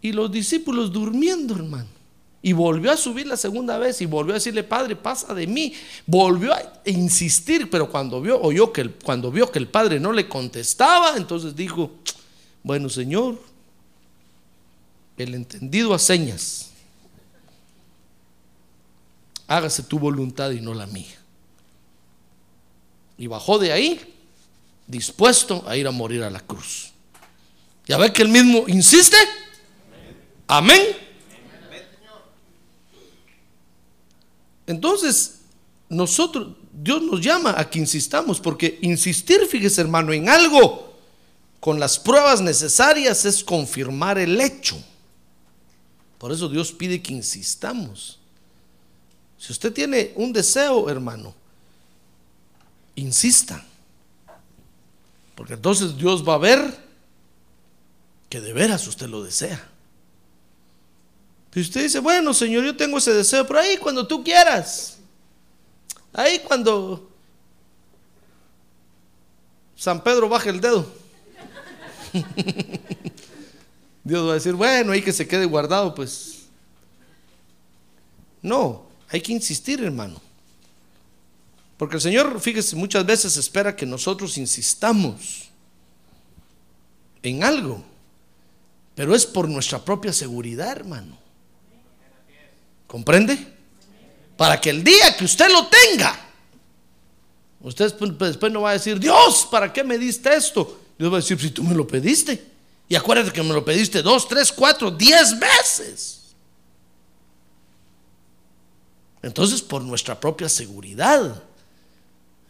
Y 0.00 0.12
los 0.12 0.32
discípulos 0.32 0.90
durmiendo, 0.90 1.54
hermano. 1.54 1.86
Y 2.40 2.54
volvió 2.54 2.90
a 2.90 2.96
subir 2.96 3.26
la 3.26 3.36
segunda 3.36 3.78
vez 3.78 4.00
y 4.00 4.06
volvió 4.06 4.32
a 4.32 4.38
decirle, 4.38 4.64
Padre, 4.64 4.96
pasa 4.96 5.32
de 5.34 5.46
mí. 5.46 5.74
Volvió 6.06 6.52
a 6.52 6.60
insistir, 6.86 7.70
pero 7.70 7.88
cuando 7.88 8.20
vio, 8.20 8.40
oyó 8.40 8.72
que 8.72 8.80
el, 8.80 8.90
cuando 8.94 9.30
vio 9.30 9.52
que 9.52 9.60
el 9.60 9.68
Padre 9.68 10.00
no 10.00 10.10
le 10.10 10.26
contestaba, 10.26 11.16
entonces 11.16 11.54
dijo, 11.54 11.92
bueno, 12.64 12.88
Señor, 12.88 13.38
el 15.16 15.34
entendido 15.34 15.94
a 15.94 16.00
señas, 16.00 16.71
hágase 19.56 19.82
tu 19.82 19.98
voluntad 19.98 20.50
y 20.50 20.60
no 20.60 20.74
la 20.74 20.86
mía. 20.86 21.18
Y 23.18 23.26
bajó 23.26 23.58
de 23.58 23.72
ahí, 23.72 24.00
dispuesto 24.86 25.64
a 25.66 25.76
ir 25.76 25.86
a 25.86 25.90
morir 25.90 26.22
a 26.22 26.30
la 26.30 26.40
cruz. 26.40 26.92
Ya 27.86 27.98
ve 27.98 28.12
que 28.12 28.22
él 28.22 28.28
mismo 28.28 28.64
insiste. 28.68 29.16
Amén. 30.46 30.80
Entonces, 34.66 35.40
nosotros, 35.88 36.56
Dios 36.72 37.02
nos 37.02 37.20
llama 37.20 37.54
a 37.56 37.68
que 37.68 37.78
insistamos, 37.78 38.40
porque 38.40 38.78
insistir, 38.82 39.46
fíjese 39.46 39.82
hermano, 39.82 40.12
en 40.12 40.28
algo 40.28 40.96
con 41.60 41.78
las 41.78 41.98
pruebas 41.98 42.40
necesarias 42.40 43.24
es 43.24 43.44
confirmar 43.44 44.18
el 44.18 44.40
hecho. 44.40 44.82
Por 46.18 46.32
eso 46.32 46.48
Dios 46.48 46.72
pide 46.72 47.02
que 47.02 47.12
insistamos. 47.12 48.21
Si 49.42 49.50
usted 49.50 49.72
tiene 49.72 50.12
un 50.14 50.32
deseo, 50.32 50.88
hermano, 50.88 51.34
insista. 52.94 53.66
Porque 55.34 55.54
entonces 55.54 55.96
Dios 55.96 56.22
va 56.26 56.34
a 56.34 56.38
ver 56.38 56.78
que 58.28 58.40
de 58.40 58.52
veras 58.52 58.86
usted 58.86 59.08
lo 59.08 59.24
desea. 59.24 59.68
Si 61.52 61.60
usted 61.60 61.82
dice, 61.82 61.98
bueno, 61.98 62.32
Señor, 62.32 62.62
yo 62.62 62.76
tengo 62.76 62.98
ese 62.98 63.12
deseo, 63.14 63.44
pero 63.44 63.58
ahí 63.58 63.78
cuando 63.78 64.06
tú 64.06 64.22
quieras, 64.22 64.98
ahí 66.12 66.38
cuando 66.38 67.10
San 69.74 70.04
Pedro 70.04 70.28
baje 70.28 70.50
el 70.50 70.60
dedo, 70.60 70.86
Dios 74.04 74.24
va 74.24 74.30
a 74.30 74.34
decir, 74.34 74.52
bueno, 74.52 74.92
ahí 74.92 75.02
que 75.02 75.12
se 75.12 75.26
quede 75.26 75.46
guardado, 75.46 75.96
pues. 75.96 76.44
No, 78.40 78.91
hay 79.12 79.20
que 79.20 79.32
insistir, 79.32 79.84
hermano. 79.84 80.20
Porque 81.76 81.96
el 81.96 82.02
Señor, 82.02 82.40
fíjese, 82.40 82.74
muchas 82.76 83.04
veces 83.04 83.36
espera 83.36 83.76
que 83.76 83.84
nosotros 83.84 84.38
insistamos 84.38 85.50
en 87.22 87.44
algo, 87.44 87.84
pero 88.94 89.14
es 89.14 89.26
por 89.26 89.48
nuestra 89.48 89.84
propia 89.84 90.14
seguridad, 90.14 90.72
hermano. 90.72 91.18
¿Comprende? 92.86 93.38
Para 94.36 94.58
que 94.58 94.70
el 94.70 94.82
día 94.82 95.14
que 95.16 95.26
usted 95.26 95.50
lo 95.50 95.66
tenga, 95.66 96.18
usted 97.60 97.92
después 98.18 98.50
no 98.50 98.62
va 98.62 98.70
a 98.70 98.74
decir, 98.74 98.98
Dios, 98.98 99.46
¿para 99.50 99.70
qué 99.70 99.84
me 99.84 99.98
diste 99.98 100.34
esto? 100.34 100.80
Dios 100.98 101.12
va 101.12 101.18
a 101.18 101.20
decir, 101.20 101.38
si 101.38 101.50
tú 101.50 101.62
me 101.62 101.74
lo 101.74 101.86
pediste. 101.86 102.50
Y 102.88 102.94
acuérdate 102.94 103.30
que 103.30 103.42
me 103.42 103.52
lo 103.52 103.64
pediste 103.64 104.00
dos, 104.02 104.26
tres, 104.26 104.50
cuatro, 104.50 104.90
diez 104.90 105.38
veces. 105.38 106.21
Entonces, 109.22 109.62
por 109.62 109.82
nuestra 109.82 110.18
propia 110.18 110.48
seguridad, 110.48 111.42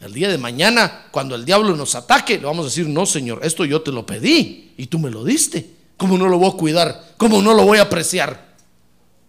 el 0.00 0.12
día 0.12 0.28
de 0.28 0.38
mañana, 0.38 1.06
cuando 1.11 1.35
el 1.35 1.44
diablo 1.44 1.76
nos 1.76 1.94
ataque, 1.94 2.38
le 2.38 2.46
vamos 2.46 2.64
a 2.64 2.68
decir, 2.68 2.88
no, 2.88 3.06
Señor, 3.06 3.40
esto 3.44 3.64
yo 3.64 3.82
te 3.82 3.92
lo 3.92 4.04
pedí 4.04 4.72
y 4.76 4.87
tú 4.87 4.98
me 4.98 5.11
lo 5.11 5.22
diste. 5.22 5.70
¿Cómo 5.96 6.18
no 6.18 6.26
lo 6.28 6.38
voy 6.38 6.50
a 6.50 6.56
cuidar? 6.56 7.14
¿Cómo 7.16 7.40
no 7.40 7.54
lo 7.54 7.64
voy 7.64 7.78
a 7.78 7.82
apreciar? 7.82 8.52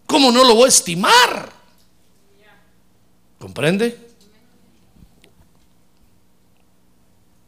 ¿Cómo 0.08 0.32
no 0.32 0.44
lo 0.44 0.56
voy 0.56 0.66
a 0.66 0.70
estimar? 0.70 1.52
¿Comprende? 3.38 4.00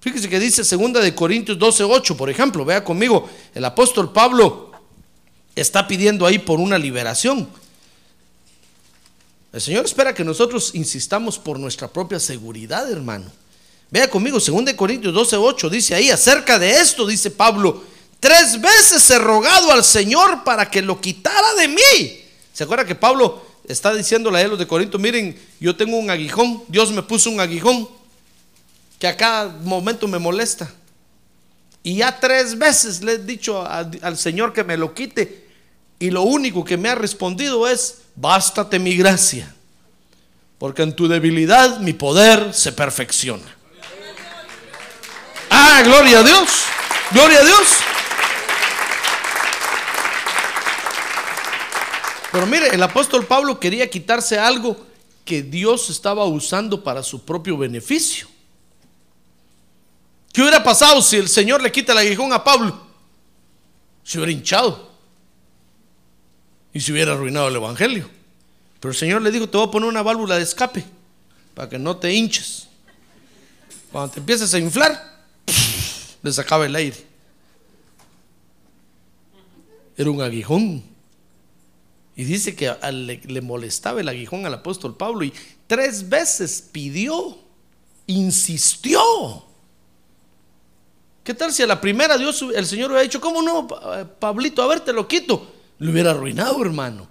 Fíjese 0.02 0.30
que 0.30 0.40
dice 0.40 0.64
segunda 0.64 1.00
de 1.00 1.16
Corintios 1.16 1.58
12:8, 1.58 2.16
por 2.16 2.30
ejemplo, 2.30 2.64
vea 2.64 2.84
conmigo, 2.84 3.28
el 3.56 3.66
apóstol 3.66 4.14
Pablo 4.14 4.72
está 5.56 5.88
pidiendo 5.88 6.28
ahí 6.28 6.38
por 6.38 6.60
una 6.60 6.78
liberación. 6.78 7.50
El 9.56 9.62
Señor 9.62 9.86
espera 9.86 10.14
que 10.14 10.26
nosotros 10.26 10.72
insistamos 10.74 11.40
por 11.40 11.58
nuestra 11.58 11.88
propia 11.88 12.20
seguridad, 12.20 12.92
hermano. 12.92 13.32
Vea 13.90 14.10
conmigo, 14.10 14.38
2 14.38 14.74
Corintios 14.74 15.14
12:8 15.14 15.70
dice 15.70 15.96
ahí 15.96 16.10
acerca 16.10 16.60
de 16.60 16.72
esto 16.72 17.08
dice 17.08 17.32
Pablo, 17.32 17.82
tres 18.20 18.60
veces 18.60 19.10
he 19.10 19.18
rogado 19.18 19.72
al 19.72 19.86
Señor 19.86 20.44
para 20.44 20.70
que 20.70 20.82
lo 20.82 21.00
quitara 21.00 21.54
de 21.54 21.70
mí. 21.70 22.22
¿Se 22.52 22.66
acuerda 22.66 22.84
que 22.84 22.96
Pablo 22.96 23.46
está 23.66 23.96
diciéndole 23.96 24.42
a 24.42 24.48
los 24.50 24.60
de 24.60 24.68
Corinto, 24.68 25.00
miren, 25.00 25.40
yo 25.62 25.74
tengo 25.74 25.96
un 25.96 26.10
aguijón, 26.10 26.64
Dios 26.68 26.92
me 26.92 27.02
puso 27.02 27.30
un 27.30 27.40
aguijón 27.40 27.88
que 29.00 29.08
a 29.08 29.16
cada 29.16 29.48
momento 29.64 30.06
me 30.10 30.20
molesta. 30.20 30.70
Y 31.82 31.96
ya 31.96 32.20
tres 32.20 32.58
veces 32.58 33.02
le 33.02 33.14
he 33.14 33.18
dicho 33.20 33.66
al 33.66 34.18
Señor 34.18 34.52
que 34.52 34.66
me 34.66 34.76
lo 34.76 34.94
quite. 34.94 35.46
Y 35.98 36.10
lo 36.10 36.24
único 36.24 36.66
que 36.66 36.76
me 36.76 36.90
ha 36.90 36.96
respondido 36.96 37.70
es, 37.70 38.00
bástate 38.16 38.80
mi 38.80 38.96
gracia. 38.96 39.54
Porque 40.58 40.84
en 40.84 40.96
tu 40.96 41.08
debilidad 41.08 41.80
mi 41.80 41.94
poder 41.94 42.54
se 42.54 42.72
perfecciona. 42.72 43.44
Ah, 45.50 45.82
gloria 45.84 46.20
a 46.20 46.24
Dios. 46.24 46.50
Gloria 47.12 47.40
a 47.40 47.44
Dios. 47.44 47.68
Pero 52.32 52.48
mire, 52.48 52.70
el 52.70 52.84
apóstol 52.84 53.26
Pablo 53.26 53.60
quería 53.60 53.90
quitarse 53.90 54.38
algo 54.38 54.78
que 55.24 55.42
Dios 55.42 55.90
estaba 55.90 56.26
usando 56.26 56.84
para 56.84 57.02
su 57.04 57.24
propio 57.24 57.58
beneficio. 57.58 58.28
¿Qué 60.34 60.42
hubiera 60.42 60.62
pasado 60.64 61.02
si 61.02 61.16
el 61.16 61.30
Señor 61.30 61.62
le 61.62 61.72
quita 61.72 61.94
el 61.94 62.00
aguijón 62.00 62.34
a 62.34 62.44
Pablo? 62.44 62.88
Se 64.04 64.18
hubiera 64.18 64.34
hinchado 64.34 64.95
y 66.76 66.82
se 66.82 66.92
hubiera 66.92 67.14
arruinado 67.14 67.48
el 67.48 67.56
Evangelio. 67.56 68.10
Pero 68.82 68.92
el 68.92 68.98
Señor 68.98 69.22
le 69.22 69.32
dijo, 69.32 69.48
te 69.48 69.56
voy 69.56 69.66
a 69.66 69.72
poner 69.72 69.88
una 69.88 70.04
válvula 70.04 70.36
de 70.36 70.44
escape 70.44 70.84
para 71.54 71.70
que 71.70 71.80
no 71.80 71.96
te 71.96 72.14
hinches. 72.14 72.68
Cuando 73.94 74.14
te 74.14 74.20
empieces 74.20 74.54
a 74.54 74.60
inflar, 74.60 75.24
le 76.22 76.34
sacaba 76.34 76.66
el 76.66 76.76
aire. 76.76 76.98
Era 79.96 80.12
un 80.12 80.22
aguijón. 80.22 80.84
Y 82.14 82.26
dice 82.26 82.58
que 82.58 82.70
le, 82.92 83.42
molestaba 83.42 84.02
el 84.02 84.10
aguijón 84.10 84.46
al 84.46 84.56
apóstol 84.56 84.98
Pablo 84.98 85.24
y 85.24 85.34
tres 85.68 86.10
veces 86.10 86.62
pidió, 86.74 87.38
insistió. 88.06 89.02
¿Qué 91.24 91.34
tal 91.34 91.54
si 91.54 91.64
a 91.64 91.68
la 91.68 91.80
primera 91.80 92.18
Dios, 92.18 92.44
el 92.54 92.66
Señor 92.66 92.92
hubiera 92.92 93.04
dicho, 93.04 93.22
¿cómo 93.22 93.42
no, 93.42 93.66
Pablito? 94.20 94.62
A 94.62 94.68
ver, 94.68 94.82
te 94.82 94.92
lo 94.92 95.08
quito. 95.08 95.55
Lo 95.80 95.92
hubiera 95.92 96.12
arruinado, 96.12 96.62
hermano. 96.62 97.08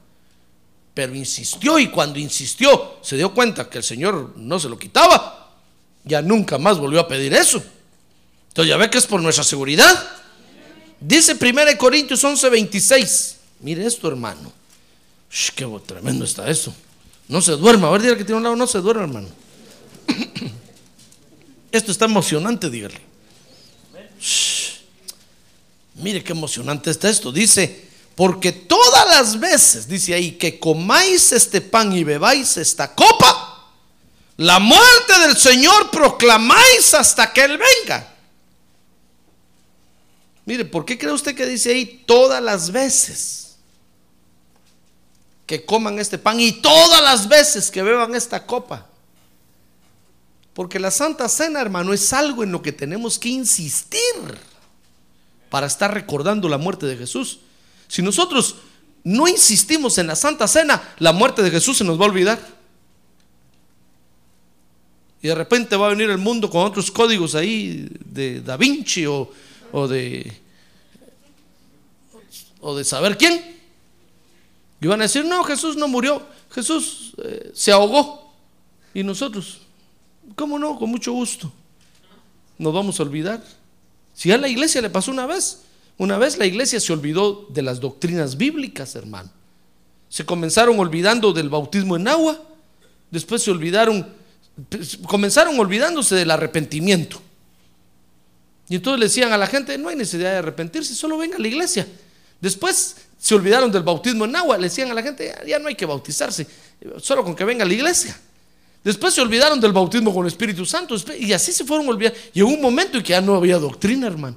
Pero 0.95 1.15
insistió 1.15 1.79
y 1.79 1.89
cuando 1.89 2.19
insistió 2.19 2.99
se 3.03 3.17
dio 3.17 3.35
cuenta 3.35 3.69
que 3.69 3.79
el 3.79 3.85
Señor 3.85 4.35
no 4.37 4.61
se 4.61 4.69
lo 4.69 4.79
quitaba. 4.79 5.53
Ya 6.05 6.23
nunca 6.23 6.59
más 6.59 6.79
volvió 6.79 7.01
a 7.01 7.09
pedir 7.09 7.35
eso. 7.35 7.63
Entonces 8.49 8.71
ya 8.71 8.77
ve 8.77 8.91
que 8.91 8.99
es 8.99 9.07
por 9.07 9.21
nuestra 9.21 9.43
seguridad. 9.43 10.11
Dice 11.01 11.37
1 11.41 11.79
Corintios 11.79 12.23
11, 12.23 12.49
26. 12.49 13.37
Mire 13.61 13.87
esto, 13.87 14.09
hermano 14.09 14.65
qué 15.55 15.67
tremendo 15.85 16.25
está 16.25 16.49
eso. 16.49 16.75
No 17.29 17.41
se 17.41 17.53
duerma. 17.53 17.89
A 17.89 17.91
ver, 17.93 18.03
dígale 18.03 18.19
que 18.19 18.25
tiene 18.25 18.39
un 18.39 18.45
lado, 18.45 18.57
no 18.57 18.67
se 18.67 18.79
duerma, 18.79 19.05
hermano. 19.05 19.29
Esto 21.73 21.91
está 21.91 22.05
emocionante, 22.05 22.71
dígale. 22.71 23.01
Mire 25.97 26.23
qué 26.23 26.33
emocionante 26.33 26.91
está 26.91 27.09
esto. 27.09 27.33
Dice, 27.33 27.84
porque 28.15 28.53
todas 28.53 29.09
las 29.09 29.41
veces, 29.41 29.89
dice 29.89 30.15
ahí, 30.15 30.33
que 30.33 30.59
comáis 30.59 31.33
este 31.33 31.61
pan 31.61 31.93
y 31.93 32.05
bebáis 32.05 32.57
esta 32.57 32.95
copa, 32.95 33.71
la 34.37 34.59
muerte 34.59 35.19
del 35.21 35.37
Señor 35.37 35.91
proclamáis 35.91 36.95
hasta 36.95 37.33
que 37.33 37.45
Él 37.45 37.59
venga. 37.59 38.13
Mire, 40.45 40.65
¿por 40.65 40.85
qué 40.85 40.99
cree 40.99 41.13
usted 41.13 41.35
que 41.35 41.47
dice 41.47 41.71
ahí 41.71 42.05
todas 42.07 42.43
las 42.43 42.71
veces? 42.71 43.45
que 45.47 45.65
coman 45.65 45.99
este 45.99 46.19
pan 46.19 46.41
y 46.41 46.53
todas 46.53 47.03
las 47.03 47.29
veces 47.29 47.71
que 47.71 47.83
beban 47.83 48.15
esta 48.15 48.47
copa. 48.47 48.87
Porque 50.55 50.79
la 50.79 50.91
Santa 50.91 51.29
Cena, 51.29 51.61
hermano, 51.61 51.93
es 51.93 52.13
algo 52.13 52.43
en 52.43 52.53
lo 52.53 52.63
que 52.63 52.73
tenemos 52.73 53.19
que 53.19 53.29
insistir. 53.29 54.01
para 55.51 55.69
estar 55.69 55.95
recordando 55.95 56.49
la 56.49 56.59
muerte 56.59 56.85
de 56.85 56.97
Jesús. 56.97 57.39
Si 57.89 58.03
nosotros 58.03 58.57
no 59.05 59.29
insistimos 59.29 59.99
en 59.99 60.07
la 60.07 60.17
Santa 60.17 60.49
Cena, 60.49 60.95
la 60.99 61.13
muerte 61.13 61.43
de 61.43 61.51
Jesús 61.51 61.79
se 61.79 61.85
nos 61.85 61.99
va 62.01 62.05
a 62.05 62.09
olvidar. 62.09 62.55
Y 65.23 65.29
de 65.29 65.35
repente 65.35 65.77
va 65.77 65.87
a 65.87 65.91
venir 65.91 66.11
el 66.11 66.19
mundo 66.19 66.51
con 66.51 66.65
otros 66.65 66.91
códigos 66.91 67.35
ahí 67.35 67.89
de 68.05 68.41
Da 68.41 68.57
Vinci 68.57 69.07
o, 69.07 69.31
o 69.73 69.89
de 69.89 70.45
o 72.65 72.75
de 72.75 72.85
saber 72.85 73.19
quién. 73.19 73.61
Y 74.81 74.87
van 74.87 75.01
a 75.01 75.05
decir, 75.05 75.25
no, 75.25 75.45
Jesús 75.45 75.77
no 75.77 75.87
murió, 75.87 76.27
Jesús 76.51 77.13
eh, 77.23 77.53
se 77.55 77.71
ahogó. 77.71 78.33
Y 78.95 79.03
nosotros, 79.03 79.61
¿cómo 80.35 80.59
no? 80.59 80.79
Con 80.79 80.91
mucho 80.91 81.13
gusto. 81.13 81.53
Nos 82.59 82.73
vamos 82.73 82.99
a 82.99 83.03
olvidar. 83.03 83.45
Si 84.15 84.33
a 84.33 84.39
la 84.39 84.49
iglesia 84.49 84.81
le 84.81 84.89
pasó 84.89 85.11
una 85.11 85.27
vez, 85.27 85.61
una 85.97 86.19
vez 86.19 86.39
la 86.39 86.47
iglesia 86.47 86.81
se 86.81 86.93
olvidó 86.93 87.47
de 87.51 87.63
las 87.63 87.81
doctrinas 87.81 88.37
bíblicas, 88.37 88.95
hermano. 88.97 89.31
Se 90.09 90.25
comenzaron 90.25 90.79
olvidando 90.79 91.33
del 91.33 91.49
bautismo 91.49 91.97
en 91.97 92.09
agua, 92.09 92.41
después 93.11 93.43
se 93.43 93.51
olvidaron, 93.51 94.09
comenzaron 95.07 95.59
olvidándose 95.59 96.15
del 96.15 96.31
arrepentimiento. 96.31 97.21
Y 98.69 98.77
entonces 98.77 98.99
le 98.99 99.07
decían 99.07 99.33
a 99.33 99.39
la 99.39 99.47
gente, 99.47 99.77
no 99.79 99.89
hay 99.89 99.97
necesidad 99.97 100.33
de 100.33 100.39
arrepentirse, 100.39 100.95
solo 100.95 101.19
venga 101.19 101.37
a 101.37 101.41
la 101.41 101.49
iglesia. 101.49 101.87
Después 102.41 102.97
se 103.19 103.35
olvidaron 103.35 103.71
del 103.71 103.83
bautismo 103.83 104.25
en 104.25 104.37
agua, 104.37 104.57
le 104.59 104.65
decían 104.65 104.91
a 104.91 104.95
la 104.95 105.03
gente, 105.03 105.35
ya 105.47 105.59
no 105.59 105.69
hay 105.69 105.75
que 105.75 105.87
bautizarse, 105.87 106.47
solo 106.99 107.25
con 107.25 107.35
que 107.35 107.45
venga 107.45 107.65
a 107.65 107.67
la 107.67 107.75
iglesia. 107.75 108.19
Después 108.83 109.15
se 109.15 109.23
olvidaron 109.23 109.61
del 109.61 109.73
bautismo 109.73 110.13
con 110.13 110.25
el 110.25 110.29
Espíritu 110.29 110.67
Santo 110.67 110.95
y 111.19 111.33
así 111.33 111.53
se 111.53 111.65
fueron 111.65 111.89
olvidando. 111.89 112.19
Llegó 112.33 112.51
un 112.51 112.61
momento 112.61 112.99
en 112.99 113.03
que 113.03 113.11
ya 113.11 113.21
no 113.21 113.35
había 113.35 113.59
doctrina, 113.59 114.07
hermano. 114.07 114.37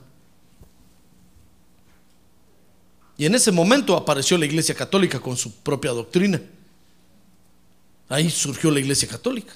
Y 3.18 3.26
en 3.26 3.34
ese 3.34 3.52
momento 3.52 3.96
apareció 3.96 4.38
la 4.38 4.46
Iglesia 4.46 4.76
Católica 4.76 5.20
con 5.20 5.36
su 5.36 5.52
propia 5.52 5.92
doctrina. 5.92 6.40
Ahí 8.08 8.30
surgió 8.30 8.70
la 8.70 8.80
Iglesia 8.80 9.08
Católica, 9.08 9.54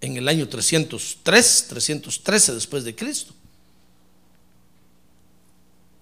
en 0.00 0.16
el 0.16 0.28
año 0.28 0.48
303, 0.48 1.66
313 1.68 2.54
después 2.54 2.84
de 2.84 2.94
Cristo. 2.94 3.32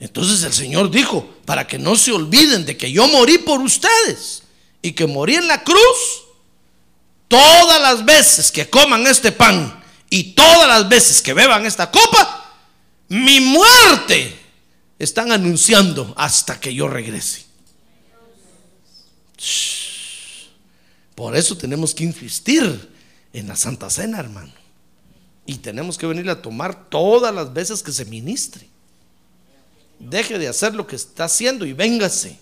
Entonces 0.01 0.43
el 0.43 0.53
Señor 0.53 0.91
dijo, 0.91 1.29
para 1.45 1.67
que 1.67 1.79
no 1.79 1.97
se 1.97 2.13
olviden 2.13 2.67
de 2.67 2.77
que 2.77 2.91
yo 2.91 3.07
morí 3.09 3.39
por 3.39 3.61
ustedes 3.61 4.43
y 4.83 4.93
que 4.93 5.07
morí 5.07 5.37
en 5.37 5.47
la 5.47 5.63
cruz, 5.63 6.25
todas 7.29 7.81
las 7.81 8.05
veces 8.05 8.51
que 8.51 8.69
coman 8.69 9.07
este 9.07 9.33
pan 9.33 9.83
y 10.11 10.35
todas 10.35 10.69
las 10.69 10.89
veces 10.89 11.23
que 11.23 11.33
beban 11.33 11.65
esta 11.65 11.91
copa, 11.91 12.55
mi 13.09 13.41
muerte 13.41 14.46
están 14.99 15.33
anunciando 15.33 16.15
hasta 16.17 16.59
que 16.59 16.75
yo 16.75 16.89
regrese. 16.89 17.45
Por 21.15 21.37
eso 21.37 21.57
tenemos 21.57 21.95
que 21.95 22.05
insistir 22.05 22.91
en 23.33 23.49
la 23.49 23.57
Santa 23.57 23.91
Cena, 23.91 24.21
hermano. 24.21 24.53
Y 25.47 25.57
tenemos 25.57 25.97
que 25.97 26.07
venir 26.07 26.29
a 26.29 26.43
tomar 26.43 26.89
todas 26.89 27.35
las 27.35 27.53
veces 27.53 27.83
que 27.83 27.93
se 27.93 28.05
ministre. 28.05 28.69
Deje 29.99 30.39
de 30.39 30.49
hacer 30.49 30.75
lo 30.75 30.87
que 30.87 30.97
está 30.97 31.25
haciendo 31.25 31.65
y 31.65 31.73
véngase. 31.73 32.39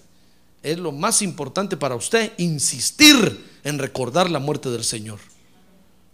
Es 0.62 0.78
lo 0.78 0.92
más 0.92 1.22
importante 1.22 1.76
para 1.76 1.94
usted, 1.94 2.32
insistir 2.38 3.44
en 3.64 3.78
recordar 3.78 4.30
la 4.30 4.38
muerte 4.38 4.70
del 4.70 4.82
Señor. 4.82 5.18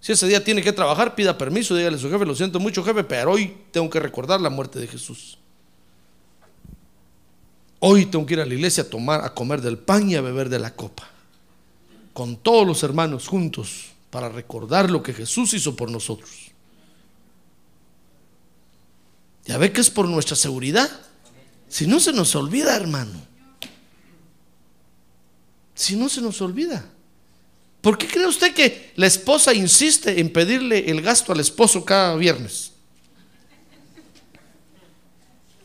Si 0.01 0.13
ese 0.13 0.27
día 0.27 0.43
tiene 0.43 0.63
que 0.63 0.73
trabajar, 0.73 1.15
pida 1.15 1.39
permiso, 1.39 1.77
dígale 1.77 1.97
a 1.97 2.01
su 2.01 2.11
jefe, 2.11 2.25
lo 2.25 2.35
siento 2.35 2.59
mucho 2.59 2.83
jefe, 2.83 3.05
pero 3.05 3.33
hoy 3.33 3.57
tengo 3.71 3.89
que 3.91 4.01
recordar 4.01 4.41
la 4.41 4.51
muerte 4.51 4.81
de 4.81 4.87
Jesús. 4.87 5.39
Hoy 7.81 8.07
tengo 8.07 8.27
que 8.27 8.35
ir 8.35 8.41
a 8.41 8.47
la 8.47 8.55
iglesia 8.55 8.83
a 8.83 8.89
tomar, 8.89 9.25
a 9.25 9.35
comer 9.35 9.63
del 9.63 9.79
pan 9.79 10.09
y 10.09 10.15
a 10.15 10.21
beber 10.21 10.51
de 10.51 10.59
la 10.59 10.75
copa. 10.75 11.09
Con 12.13 12.37
todos 12.37 12.67
los 12.67 12.83
hermanos 12.83 13.27
juntos 13.27 13.87
para 14.11 14.29
recordar 14.29 14.91
lo 14.91 15.03
que 15.03 15.15
Jesús 15.15 15.55
hizo 15.55 15.75
por 15.75 15.91
nosotros. 15.91 16.31
Ya 19.47 19.57
ve 19.57 19.73
que 19.73 19.81
es 19.81 19.89
por 19.89 20.07
nuestra 20.07 20.37
seguridad. 20.37 20.91
Si 21.69 21.87
no 21.87 22.01
se 22.01 22.13
nos 22.13 22.35
olvida, 22.35 22.77
hermano. 22.77 23.19
Si 25.75 25.97
no 25.97 26.11
se 26.11 26.21
nos 26.21 26.43
olvida. 26.43 26.85
¿Por 27.81 27.97
qué 27.97 28.07
cree 28.07 28.27
usted 28.27 28.53
que 28.53 28.93
la 28.97 29.07
esposa 29.07 29.55
insiste 29.55 30.21
en 30.21 30.31
pedirle 30.31 30.91
el 30.91 31.01
gasto 31.01 31.33
al 31.33 31.41
esposo 31.41 31.83
cada 31.83 32.15
viernes? 32.17 32.73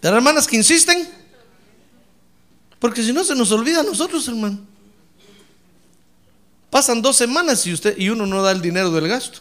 ¿De 0.02 0.10
las 0.10 0.18
hermanas 0.18 0.48
que 0.48 0.56
insisten? 0.56 1.25
Porque 2.86 3.02
si 3.02 3.12
no 3.12 3.24
se 3.24 3.34
nos 3.34 3.52
olvida 3.52 3.80
a 3.80 3.84
nosotros, 3.84 4.28
hermano. 4.28 4.60
Pasan 6.70 7.02
dos 7.02 7.16
semanas 7.16 7.66
y 7.66 7.74
usted 7.74 7.98
y 7.98 8.10
uno 8.10 8.28
no 8.28 8.44
da 8.44 8.52
el 8.52 8.62
dinero 8.62 8.92
del 8.92 9.08
gasto. 9.08 9.40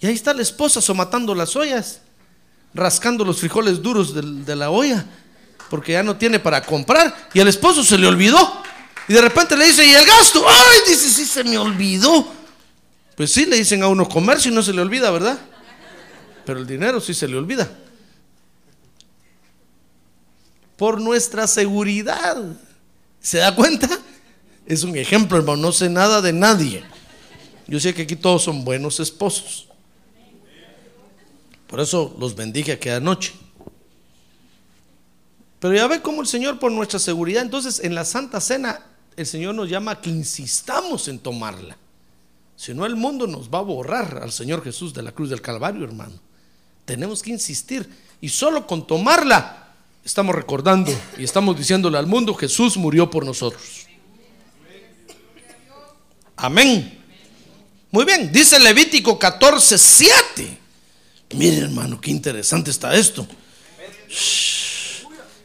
Y 0.00 0.08
ahí 0.08 0.14
está 0.14 0.34
la 0.34 0.42
esposa 0.42 0.80
somatando 0.80 1.36
las 1.36 1.54
ollas, 1.54 2.00
rascando 2.74 3.24
los 3.24 3.38
frijoles 3.38 3.80
duros 3.80 4.12
de, 4.12 4.56
la 4.56 4.70
olla, 4.70 5.06
porque 5.70 5.92
ya 5.92 6.02
no 6.02 6.16
tiene 6.16 6.40
para 6.40 6.60
comprar. 6.64 7.28
Y 7.32 7.38
al 7.38 7.46
esposo 7.46 7.84
se 7.84 7.96
le 7.96 8.08
olvidó. 8.08 8.60
Y 9.06 9.12
de 9.12 9.20
repente 9.20 9.56
le 9.56 9.66
dice, 9.66 9.86
¿y 9.86 9.94
el 9.94 10.04
gasto? 10.04 10.44
Ay, 10.44 10.78
dice, 10.88 11.10
sí, 11.10 11.24
se 11.24 11.44
me 11.44 11.56
olvidó. 11.56 12.26
Pues 13.16 13.30
sí, 13.30 13.46
le 13.46 13.54
dicen 13.54 13.84
a 13.84 13.86
uno 13.86 14.08
comercio 14.08 14.50
y 14.50 14.54
no 14.56 14.64
se 14.64 14.72
le 14.72 14.82
olvida, 14.82 15.12
¿verdad? 15.12 15.38
Pero 16.44 16.58
el 16.58 16.66
dinero 16.66 17.00
sí 17.00 17.14
se 17.14 17.28
le 17.28 17.36
olvida 17.36 17.70
por 20.82 21.00
nuestra 21.00 21.46
seguridad. 21.46 22.42
¿Se 23.20 23.38
da 23.38 23.54
cuenta? 23.54 23.88
Es 24.66 24.82
un 24.82 24.96
ejemplo, 24.96 25.38
hermano, 25.38 25.62
no 25.62 25.70
sé 25.70 25.88
nada 25.88 26.20
de 26.20 26.32
nadie. 26.32 26.82
Yo 27.68 27.78
sé 27.78 27.94
que 27.94 28.02
aquí 28.02 28.16
todos 28.16 28.42
son 28.42 28.64
buenos 28.64 28.98
esposos. 28.98 29.68
Por 31.68 31.78
eso 31.78 32.16
los 32.18 32.34
bendije 32.34 32.72
aquella 32.72 32.98
noche. 32.98 33.32
Pero 35.60 35.72
ya 35.72 35.86
ve 35.86 36.02
cómo 36.02 36.20
el 36.20 36.26
Señor 36.26 36.58
por 36.58 36.72
nuestra 36.72 36.98
seguridad, 36.98 37.42
entonces 37.42 37.78
en 37.84 37.94
la 37.94 38.04
Santa 38.04 38.40
Cena 38.40 38.84
el 39.16 39.26
Señor 39.26 39.54
nos 39.54 39.70
llama 39.70 39.92
a 39.92 40.00
que 40.00 40.10
insistamos 40.10 41.06
en 41.06 41.20
tomarla. 41.20 41.76
Si 42.56 42.74
no 42.74 42.86
el 42.86 42.96
mundo 42.96 43.28
nos 43.28 43.48
va 43.48 43.60
a 43.60 43.62
borrar 43.62 44.18
al 44.20 44.32
Señor 44.32 44.64
Jesús 44.64 44.92
de 44.92 45.04
la 45.04 45.12
cruz 45.12 45.30
del 45.30 45.42
Calvario, 45.42 45.84
hermano. 45.84 46.18
Tenemos 46.84 47.22
que 47.22 47.30
insistir 47.30 47.88
y 48.20 48.28
solo 48.28 48.66
con 48.66 48.84
tomarla 48.84 49.61
estamos 50.04 50.34
recordando 50.34 50.92
y 51.16 51.24
estamos 51.24 51.56
diciéndole 51.56 51.98
al 51.98 52.06
mundo, 52.06 52.34
Jesús 52.34 52.76
murió 52.76 53.10
por 53.10 53.24
nosotros. 53.24 53.86
Amén. 56.36 56.98
Muy 57.90 58.04
bien, 58.04 58.32
dice 58.32 58.58
Levítico 58.58 59.18
14, 59.18 59.78
7. 59.78 60.58
Mire 61.34 61.58
hermano, 61.58 62.00
qué 62.00 62.10
interesante 62.10 62.70
está 62.70 62.94
esto. 62.94 63.26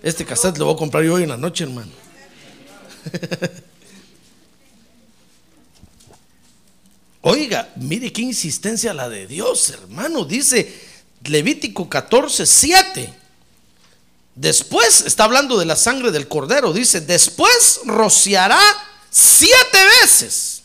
Este 0.02 0.26
cassette 0.26 0.58
lo 0.58 0.66
voy 0.66 0.76
a 0.76 0.78
comprar 0.78 1.04
yo 1.04 1.16
hoy 1.16 1.24
en 1.24 1.30
la 1.30 1.38
noche, 1.38 1.64
hermano. 1.64 1.92
Oiga, 7.22 7.74
mire 7.76 8.12
qué 8.14 8.22
insistencia 8.22 8.94
la 8.94 9.10
de 9.10 9.28
Dios, 9.28 9.70
hermano. 9.70 10.24
Dice 10.24 10.74
Levítico 11.26 11.90
14, 11.90 12.46
7. 12.46 13.27
Después, 14.38 15.02
está 15.02 15.24
hablando 15.24 15.58
de 15.58 15.66
la 15.66 15.76
sangre 15.76 16.12
del 16.12 16.28
cordero, 16.28 16.72
dice, 16.72 17.02
después 17.02 17.82
rociará 17.86 18.62
siete 19.10 19.80
veces 20.00 20.62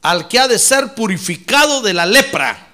al 0.00 0.28
que 0.28 0.38
ha 0.38 0.46
de 0.46 0.60
ser 0.60 0.94
purificado 0.94 1.82
de 1.82 1.92
la 1.92 2.06
lepra. 2.06 2.68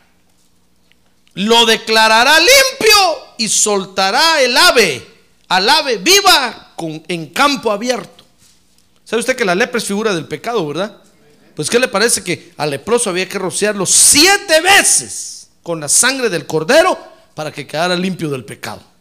Lo 1.33 1.65
declarará 1.65 2.39
limpio 2.39 3.19
y 3.39 3.49
soltará 3.49 4.43
el 4.43 4.55
ave, 4.55 5.09
al 5.49 5.67
ave 5.67 5.97
viva 5.97 6.75
en 7.09 7.29
campo 7.29 7.73
abierto. 7.73 8.27
¿Sabe 9.07 9.21
usted 9.21 9.37
que 9.37 9.47
la 9.47 9.55
lepra 9.55 9.79
es 9.79 9.87
figura 9.87 10.15
del 10.15 10.29
pecado, 10.29 10.67
verdad? 10.67 10.99
Pues 11.57 11.71
¿qué 11.71 11.79
le 11.79 11.89
parece 11.89 12.23
que 12.23 12.53
al 12.59 12.69
leproso 12.69 13.09
había 13.09 13.27
que 13.27 13.39
rociarlo 13.39 13.87
siete 13.87 14.61
veces 14.61 15.49
con 15.63 15.81
la 15.81 15.89
sangre 15.89 16.29
del 16.29 16.47
cordero 16.47 16.99
para 17.35 17.51
que 17.51 17.67
quedara 17.67 17.97
limpio 17.97 18.29
del 18.29 18.45
pecado? 18.45 18.92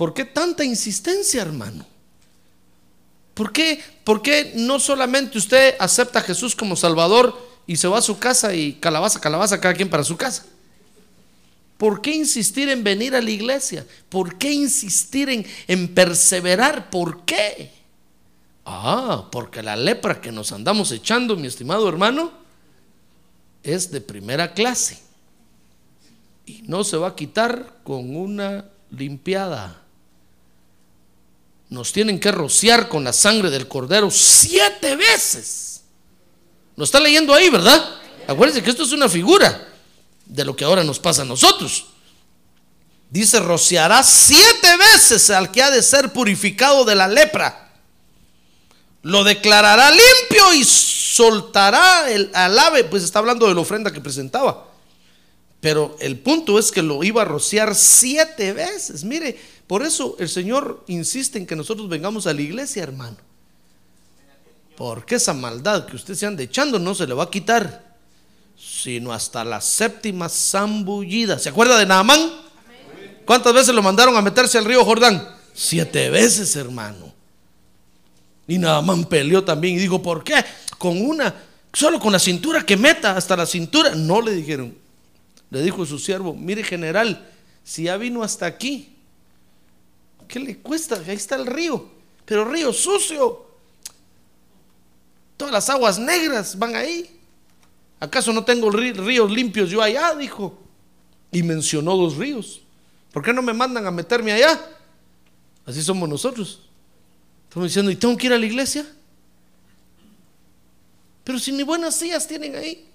¿Por 0.00 0.14
qué 0.14 0.24
tanta 0.24 0.64
insistencia, 0.64 1.42
hermano? 1.42 1.84
¿Por 3.34 3.52
qué, 3.52 3.78
¿Por 4.02 4.22
qué 4.22 4.54
no 4.56 4.80
solamente 4.80 5.36
usted 5.36 5.74
acepta 5.78 6.20
a 6.20 6.22
Jesús 6.22 6.56
como 6.56 6.74
Salvador 6.74 7.38
y 7.66 7.76
se 7.76 7.86
va 7.86 7.98
a 7.98 8.00
su 8.00 8.18
casa 8.18 8.54
y 8.54 8.72
calabaza, 8.80 9.20
calabaza, 9.20 9.60
cada 9.60 9.74
quien 9.74 9.90
para 9.90 10.02
su 10.02 10.16
casa? 10.16 10.46
¿Por 11.76 12.00
qué 12.00 12.14
insistir 12.14 12.70
en 12.70 12.82
venir 12.82 13.14
a 13.14 13.20
la 13.20 13.30
iglesia? 13.30 13.86
¿Por 14.08 14.38
qué 14.38 14.50
insistir 14.50 15.28
en, 15.28 15.46
en 15.68 15.94
perseverar? 15.94 16.88
¿Por 16.88 17.26
qué? 17.26 17.70
Ah, 18.64 19.28
porque 19.30 19.62
la 19.62 19.76
lepra 19.76 20.18
que 20.22 20.32
nos 20.32 20.50
andamos 20.52 20.92
echando, 20.92 21.36
mi 21.36 21.46
estimado 21.46 21.86
hermano, 21.86 22.32
es 23.62 23.90
de 23.90 24.00
primera 24.00 24.54
clase. 24.54 24.98
Y 26.46 26.62
no 26.62 26.84
se 26.84 26.96
va 26.96 27.08
a 27.08 27.14
quitar 27.14 27.80
con 27.84 28.16
una 28.16 28.64
limpiada. 28.90 29.79
Nos 31.70 31.92
tienen 31.92 32.20
que 32.20 32.32
rociar 32.32 32.88
con 32.88 33.04
la 33.04 33.12
sangre 33.12 33.48
del 33.48 33.68
cordero 33.68 34.10
siete 34.10 34.96
veces. 34.96 35.82
Lo 36.76 36.84
está 36.84 37.00
leyendo 37.00 37.32
ahí, 37.32 37.48
¿verdad? 37.48 37.96
Acuérdense 38.26 38.62
que 38.62 38.70
esto 38.70 38.82
es 38.82 38.92
una 38.92 39.08
figura 39.08 39.68
de 40.26 40.44
lo 40.44 40.54
que 40.54 40.64
ahora 40.64 40.84
nos 40.84 40.98
pasa 40.98 41.22
a 41.22 41.24
nosotros. 41.24 41.86
Dice, 43.10 43.40
rociará 43.40 44.02
siete 44.02 44.76
veces 44.76 45.30
al 45.30 45.50
que 45.50 45.62
ha 45.62 45.70
de 45.70 45.82
ser 45.82 46.12
purificado 46.12 46.84
de 46.84 46.94
la 46.94 47.08
lepra. 47.08 47.72
Lo 49.02 49.24
declarará 49.24 49.90
limpio 49.90 50.54
y 50.54 50.64
soltará 50.64 52.10
el, 52.10 52.30
al 52.34 52.58
ave. 52.58 52.84
Pues 52.84 53.02
está 53.02 53.18
hablando 53.18 53.48
de 53.48 53.54
la 53.54 53.60
ofrenda 53.60 53.92
que 53.92 54.00
presentaba. 54.00 54.68
Pero 55.60 55.96
el 56.00 56.18
punto 56.18 56.58
es 56.58 56.70
que 56.70 56.82
lo 56.82 57.02
iba 57.02 57.22
a 57.22 57.24
rociar 57.24 57.74
siete 57.74 58.52
veces. 58.52 59.04
Mire, 59.04 59.38
por 59.70 59.84
eso 59.84 60.16
el 60.18 60.28
Señor 60.28 60.82
insiste 60.88 61.38
en 61.38 61.46
que 61.46 61.54
nosotros 61.54 61.88
vengamos 61.88 62.26
a 62.26 62.34
la 62.34 62.40
iglesia, 62.40 62.82
hermano. 62.82 63.16
Porque 64.76 65.14
esa 65.14 65.32
maldad 65.32 65.86
que 65.86 65.94
usted 65.94 66.16
se 66.16 66.26
anda 66.26 66.42
echando 66.42 66.80
no 66.80 66.92
se 66.92 67.06
le 67.06 67.14
va 67.14 67.22
a 67.22 67.30
quitar, 67.30 67.94
sino 68.58 69.12
hasta 69.12 69.44
la 69.44 69.60
séptima 69.60 70.28
zambullida. 70.28 71.38
¿Se 71.38 71.50
acuerda 71.50 71.78
de 71.78 71.86
Naamán? 71.86 72.32
¿Cuántas 73.24 73.54
veces 73.54 73.72
lo 73.72 73.80
mandaron 73.80 74.16
a 74.16 74.22
meterse 74.22 74.58
al 74.58 74.64
río 74.64 74.84
Jordán? 74.84 75.36
Siete 75.54 76.10
veces, 76.10 76.56
hermano. 76.56 77.14
Y 78.48 78.58
Naamán 78.58 79.04
peleó 79.04 79.44
también 79.44 79.76
y 79.76 79.78
dijo, 79.78 80.02
¿por 80.02 80.24
qué? 80.24 80.44
Con 80.78 81.00
una, 81.00 81.32
solo 81.72 82.00
con 82.00 82.10
la 82.10 82.18
cintura 82.18 82.66
que 82.66 82.76
meta 82.76 83.16
hasta 83.16 83.36
la 83.36 83.46
cintura. 83.46 83.94
No 83.94 84.20
le 84.20 84.32
dijeron. 84.32 84.74
Le 85.48 85.62
dijo 85.62 85.86
su 85.86 86.00
siervo, 86.00 86.34
mire 86.34 86.64
general, 86.64 87.30
si 87.62 87.84
ya 87.84 87.96
vino 87.96 88.24
hasta 88.24 88.46
aquí, 88.46 88.89
¿qué 90.30 90.38
le 90.38 90.58
cuesta? 90.58 91.02
Ahí 91.06 91.16
está 91.16 91.34
el 91.34 91.44
río, 91.44 91.90
pero 92.24 92.44
río 92.44 92.72
sucio. 92.72 93.46
Todas 95.36 95.52
las 95.52 95.68
aguas 95.68 95.98
negras 95.98 96.56
van 96.56 96.76
ahí. 96.76 97.18
¿Acaso 97.98 98.32
no 98.32 98.44
tengo 98.44 98.70
ríos 98.70 99.30
limpios 99.30 99.68
yo 99.68 99.82
allá? 99.82 100.14
Dijo. 100.14 100.56
Y 101.32 101.42
mencionó 101.42 101.96
dos 101.96 102.16
ríos. 102.16 102.62
¿Por 103.12 103.22
qué 103.22 103.32
no 103.32 103.42
me 103.42 103.52
mandan 103.52 103.86
a 103.86 103.90
meterme 103.90 104.32
allá? 104.32 104.58
Así 105.66 105.82
somos 105.82 106.08
nosotros. 106.08 106.60
Estamos 107.48 107.68
diciendo, 107.68 107.90
¿y 107.90 107.96
tengo 107.96 108.16
que 108.16 108.28
ir 108.28 108.32
a 108.32 108.38
la 108.38 108.46
iglesia? 108.46 108.86
Pero 111.24 111.38
si 111.38 111.52
ni 111.52 111.62
buenas 111.62 111.96
sillas 111.96 112.26
tienen 112.26 112.54
ahí. 112.54 112.88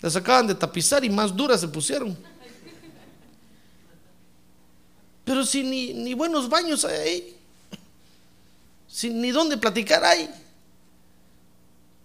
Las 0.00 0.16
acaban 0.16 0.46
de 0.46 0.54
tapizar 0.54 1.04
y 1.04 1.10
más 1.10 1.34
duras 1.34 1.60
se 1.60 1.68
pusieron. 1.68 2.16
Pero 5.24 5.44
si 5.44 5.62
ni, 5.62 6.14
buenos 6.14 6.48
baños 6.48 6.84
hay 6.84 6.98
ahí. 6.98 7.36
Si 8.88 9.10
ni 9.10 9.30
dónde 9.30 9.56
platicar 9.56 10.04
hay. 10.04 10.28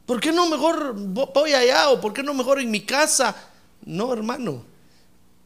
¿Por 0.05 0.19
qué 0.19 0.31
no 0.31 0.49
mejor 0.49 0.95
voy 0.95 1.53
allá 1.53 1.89
o 1.89 2.01
por 2.01 2.13
qué 2.13 2.23
no 2.23 2.33
mejor 2.33 2.59
en 2.59 2.71
mi 2.71 2.81
casa? 2.81 3.35
No, 3.85 4.11
hermano. 4.11 4.63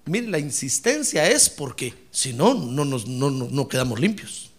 Mire, 0.05 0.27
la 0.27 0.39
insistencia 0.39 1.27
es 1.27 1.49
porque 1.49 1.93
si 2.12 2.33
no, 2.33 2.53
no, 2.53 2.86
nos, 2.86 3.07
no, 3.07 3.29
no, 3.29 3.47
no 3.49 3.67
quedamos 3.67 3.99
limpios. 3.99 4.49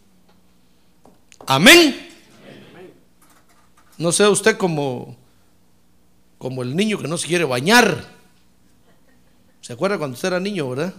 Amén. 1.46 2.10
No 3.96 4.12
sea 4.12 4.28
usted 4.28 4.56
como 4.56 5.16
como 6.44 6.62
el 6.62 6.76
niño 6.76 6.98
que 6.98 7.08
no 7.08 7.16
se 7.16 7.26
quiere 7.26 7.44
bañar. 7.44 8.06
¿Se 9.62 9.72
acuerda 9.72 9.96
cuando 9.96 10.14
usted 10.14 10.28
era 10.28 10.40
niño, 10.40 10.68
verdad? 10.68 10.92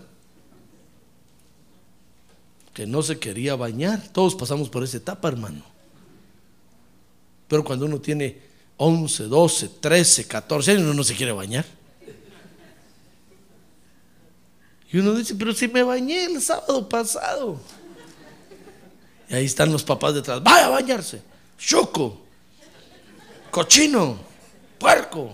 Que 2.76 2.86
no 2.86 3.02
se 3.02 3.18
quería 3.18 3.56
bañar. 3.56 4.08
Todos 4.10 4.36
pasamos 4.36 4.70
por 4.70 4.84
esa 4.84 4.98
etapa, 4.98 5.28
hermano. 5.28 5.64
Pero 7.48 7.64
cuando 7.64 7.88
uno 7.88 8.00
tiene 8.00 8.40
11, 8.78 9.24
12, 9.24 9.70
13, 9.80 10.28
14 10.28 10.72
años, 10.72 10.84
uno 10.84 10.94
no 10.94 11.04
se 11.04 11.16
quiere 11.16 11.32
bañar. 11.32 11.66
Y 14.92 15.00
uno 15.00 15.16
dice, 15.16 15.34
pero 15.34 15.54
si 15.54 15.68
me 15.68 15.82
bañé 15.82 16.26
el 16.26 16.40
sábado 16.40 16.88
pasado. 16.88 17.60
Y 19.28 19.34
ahí 19.34 19.46
están 19.46 19.72
los 19.72 19.84
papás 19.84 20.14
detrás. 20.14 20.44
Vaya 20.44 20.68
a 20.68 20.70
bañarse. 20.70 21.24
Choco. 21.58 22.22
Cochino 23.50 24.36
puerco, 24.78 25.32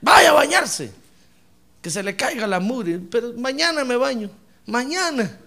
vaya 0.00 0.30
a 0.30 0.32
bañarse, 0.32 0.92
que 1.80 1.90
se 1.90 2.02
le 2.02 2.16
caiga 2.16 2.46
la 2.46 2.58
mugre, 2.58 2.98
pero 2.98 3.32
mañana 3.34 3.84
me 3.84 3.96
baño, 3.96 4.30
mañana. 4.66 5.38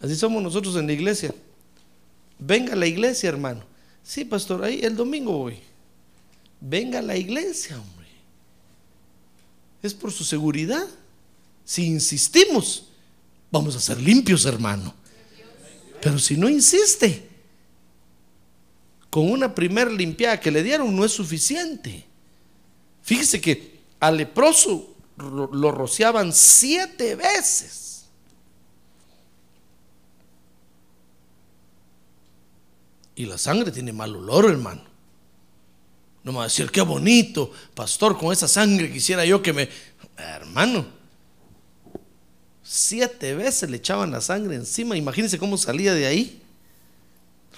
Así 0.00 0.16
somos 0.16 0.42
nosotros 0.42 0.76
en 0.76 0.86
la 0.86 0.92
iglesia. 0.92 1.34
Venga 2.38 2.74
a 2.74 2.76
la 2.76 2.86
iglesia, 2.86 3.28
hermano. 3.28 3.64
Sí, 4.02 4.24
pastor, 4.24 4.64
ahí 4.64 4.80
el 4.82 4.96
domingo 4.96 5.32
voy. 5.32 5.58
Venga 6.60 6.98
a 6.98 7.02
la 7.02 7.16
iglesia, 7.16 7.80
hombre. 7.80 8.08
Es 9.82 9.94
por 9.94 10.12
su 10.12 10.24
seguridad. 10.24 10.86
Si 11.64 11.86
insistimos, 11.86 12.88
vamos 13.50 13.76
a 13.76 13.80
ser 13.80 14.00
limpios, 14.00 14.44
hermano. 14.44 14.94
Pero 16.02 16.18
si 16.18 16.36
no 16.36 16.50
insiste, 16.50 17.26
con 19.08 19.30
una 19.30 19.54
primer 19.54 19.90
limpiada 19.90 20.40
que 20.40 20.50
le 20.50 20.62
dieron 20.62 20.94
no 20.94 21.04
es 21.04 21.12
suficiente. 21.12 22.04
Fíjese 23.02 23.40
que 23.40 23.80
al 24.00 24.16
leproso 24.16 24.93
lo 25.16 25.70
rociaban 25.70 26.32
siete 26.32 27.14
veces. 27.14 27.84
Y 33.16 33.26
la 33.26 33.38
sangre 33.38 33.70
tiene 33.70 33.92
mal 33.92 34.14
olor, 34.16 34.50
hermano. 34.50 34.82
No 36.24 36.32
me 36.32 36.38
va 36.38 36.44
a 36.44 36.46
decir, 36.46 36.70
qué 36.70 36.80
bonito, 36.80 37.52
pastor, 37.74 38.18
con 38.18 38.32
esa 38.32 38.48
sangre 38.48 38.90
quisiera 38.90 39.24
yo 39.24 39.42
que 39.42 39.52
me... 39.52 39.68
Hermano, 40.16 40.86
siete 42.62 43.34
veces 43.34 43.68
le 43.68 43.76
echaban 43.76 44.10
la 44.10 44.20
sangre 44.20 44.56
encima. 44.56 44.96
Imagínense 44.96 45.38
cómo 45.38 45.58
salía 45.58 45.92
de 45.92 46.06
ahí. 46.06 46.42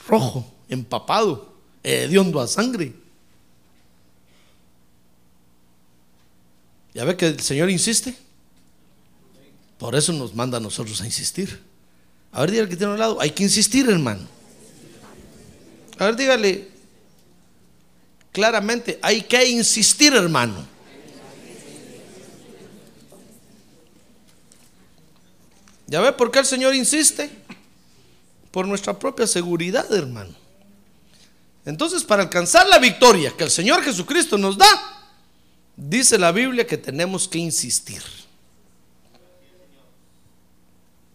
Rojo 0.08 0.44
empapado, 0.68 1.52
hediondo 1.82 2.40
a 2.40 2.48
sangre. 2.48 2.92
¿Ya 6.96 7.04
ve 7.04 7.14
que 7.14 7.26
el 7.26 7.40
Señor 7.40 7.68
insiste? 7.68 8.16
Por 9.76 9.94
eso 9.94 10.14
nos 10.14 10.34
manda 10.34 10.56
a 10.56 10.60
nosotros 10.62 11.02
a 11.02 11.04
insistir. 11.04 11.60
A 12.32 12.40
ver, 12.40 12.52
dígale 12.52 12.70
que 12.70 12.76
tiene 12.78 12.94
un 12.94 12.98
lado, 12.98 13.20
hay 13.20 13.32
que 13.32 13.42
insistir, 13.42 13.86
hermano. 13.90 14.26
A 15.98 16.06
ver, 16.06 16.16
dígale 16.16 16.68
claramente, 18.32 18.98
hay 19.02 19.20
que 19.20 19.46
insistir, 19.46 20.14
hermano. 20.14 20.66
¿Ya 25.88 26.00
ve 26.00 26.12
por 26.14 26.30
qué 26.30 26.38
el 26.38 26.46
Señor 26.46 26.74
insiste? 26.74 27.28
Por 28.50 28.66
nuestra 28.66 28.98
propia 28.98 29.26
seguridad, 29.26 29.92
hermano. 29.92 30.34
Entonces, 31.66 32.04
para 32.04 32.22
alcanzar 32.22 32.66
la 32.68 32.78
victoria 32.78 33.34
que 33.36 33.44
el 33.44 33.50
Señor 33.50 33.82
Jesucristo 33.82 34.38
nos 34.38 34.56
da, 34.56 34.95
dice 35.76 36.18
la 36.18 36.32
Biblia 36.32 36.66
que 36.66 36.78
tenemos 36.78 37.28
que 37.28 37.38
insistir. 37.38 38.02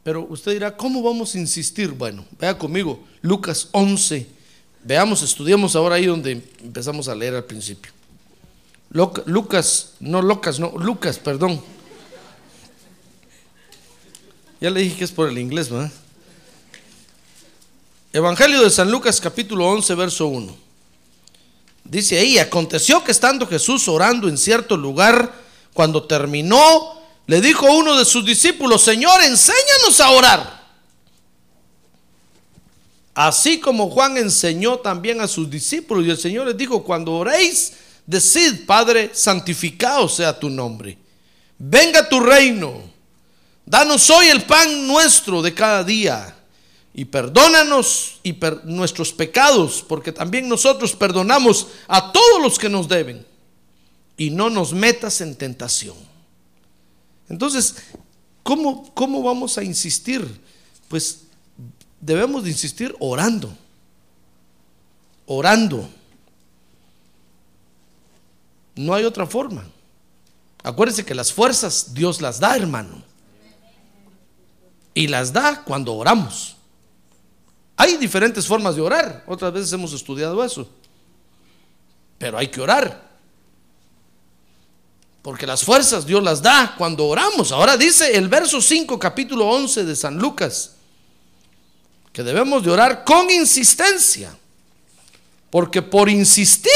Pero 0.03 0.25
usted 0.29 0.53
dirá, 0.53 0.75
¿cómo 0.75 1.03
vamos 1.03 1.35
a 1.35 1.39
insistir? 1.39 1.91
Bueno, 1.91 2.25
vea 2.39 2.57
conmigo, 2.57 3.03
Lucas 3.21 3.69
11. 3.71 4.27
Veamos, 4.83 5.21
estudiemos 5.21 5.75
ahora 5.75 5.95
ahí 5.95 6.07
donde 6.07 6.41
empezamos 6.63 7.07
a 7.07 7.15
leer 7.15 7.35
al 7.35 7.43
principio. 7.43 7.91
Lucas, 8.89 9.93
no 9.99 10.21
Lucas, 10.21 10.59
no, 10.59 10.71
Lucas, 10.77 11.19
perdón. 11.19 11.61
Ya 14.59 14.69
le 14.69 14.81
dije 14.81 14.97
que 14.97 15.03
es 15.03 15.11
por 15.11 15.29
el 15.29 15.37
inglés, 15.37 15.69
¿verdad? 15.69 15.91
Evangelio 18.13 18.61
de 18.63 18.69
San 18.69 18.91
Lucas 18.91 19.21
capítulo 19.21 19.69
11, 19.69 19.95
verso 19.95 20.27
1. 20.27 20.70
Dice 21.83 22.17
ahí, 22.19 22.37
aconteció 22.37 23.03
que 23.03 23.11
estando 23.11 23.47
Jesús 23.47 23.87
orando 23.87 24.27
en 24.29 24.37
cierto 24.37 24.77
lugar, 24.77 25.33
cuando 25.73 26.03
terminó, 26.03 27.01
le 27.27 27.41
dijo 27.41 27.65
uno 27.65 27.97
de 27.97 28.05
sus 28.05 28.25
discípulos, 28.25 28.81
Señor, 28.81 29.21
enséñanos 29.23 29.99
a 29.99 30.11
orar. 30.11 30.61
Así 33.13 33.59
como 33.59 33.89
Juan 33.89 34.17
enseñó 34.17 34.79
también 34.79 35.21
a 35.21 35.27
sus 35.27 35.49
discípulos, 35.49 36.05
y 36.05 36.09
el 36.09 36.17
Señor 36.17 36.47
les 36.47 36.57
dijo, 36.57 36.83
cuando 36.83 37.13
oréis, 37.13 37.73
decid, 38.05 38.65
Padre, 38.65 39.11
santificado 39.13 40.07
sea 40.07 40.37
tu 40.37 40.49
nombre. 40.49 40.97
Venga 41.57 42.07
tu 42.07 42.19
reino. 42.19 42.81
Danos 43.65 44.09
hoy 44.09 44.27
el 44.27 44.43
pan 44.43 44.87
nuestro 44.87 45.41
de 45.41 45.53
cada 45.53 45.83
día 45.83 46.35
y 46.93 47.05
perdónanos 47.05 48.19
y 48.21 48.37
nuestros 48.65 49.13
pecados, 49.13 49.83
porque 49.87 50.11
también 50.11 50.49
nosotros 50.49 50.93
perdonamos 50.95 51.67
a 51.87 52.11
todos 52.11 52.41
los 52.41 52.59
que 52.59 52.69
nos 52.69 52.87
deben. 52.87 53.25
Y 54.17 54.29
no 54.29 54.49
nos 54.49 54.73
metas 54.73 55.21
en 55.21 55.35
tentación. 55.35 55.95
Entonces, 57.29 57.77
¿cómo, 58.43 58.93
¿cómo 58.93 59.23
vamos 59.23 59.57
a 59.57 59.63
insistir? 59.63 60.41
Pues 60.89 61.23
debemos 61.99 62.43
de 62.43 62.49
insistir 62.49 62.93
orando. 62.99 63.55
Orando. 65.25 65.89
No 68.75 68.93
hay 68.93 69.05
otra 69.05 69.25
forma. 69.25 69.65
Acuérdense 70.61 71.05
que 71.05 71.15
las 71.15 71.31
fuerzas 71.31 71.93
Dios 71.93 72.19
las 72.19 72.39
da, 72.39 72.55
hermano. 72.57 73.01
Y 74.93 75.07
las 75.07 75.31
da 75.31 75.63
cuando 75.63 75.95
oramos. 75.95 76.57
Hay 77.81 77.97
diferentes 77.97 78.45
formas 78.45 78.75
de 78.75 78.81
orar. 78.83 79.23
Otras 79.25 79.51
veces 79.51 79.73
hemos 79.73 79.91
estudiado 79.91 80.43
eso. 80.43 80.69
Pero 82.19 82.37
hay 82.37 82.47
que 82.47 82.61
orar. 82.61 83.09
Porque 85.23 85.47
las 85.47 85.63
fuerzas 85.63 86.05
Dios 86.05 86.21
las 86.21 86.43
da 86.43 86.75
cuando 86.77 87.07
oramos. 87.07 87.51
Ahora 87.51 87.77
dice 87.77 88.15
el 88.15 88.29
verso 88.29 88.61
5, 88.61 88.99
capítulo 88.99 89.47
11 89.47 89.83
de 89.83 89.95
San 89.95 90.19
Lucas, 90.19 90.75
que 92.13 92.21
debemos 92.21 92.63
de 92.63 92.69
orar 92.69 93.03
con 93.03 93.31
insistencia. 93.31 94.37
Porque 95.49 95.81
por 95.81 96.07
insistir, 96.07 96.71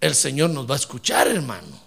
el 0.00 0.16
Señor 0.16 0.50
nos 0.50 0.68
va 0.68 0.74
a 0.74 0.78
escuchar, 0.78 1.28
hermano. 1.28 1.80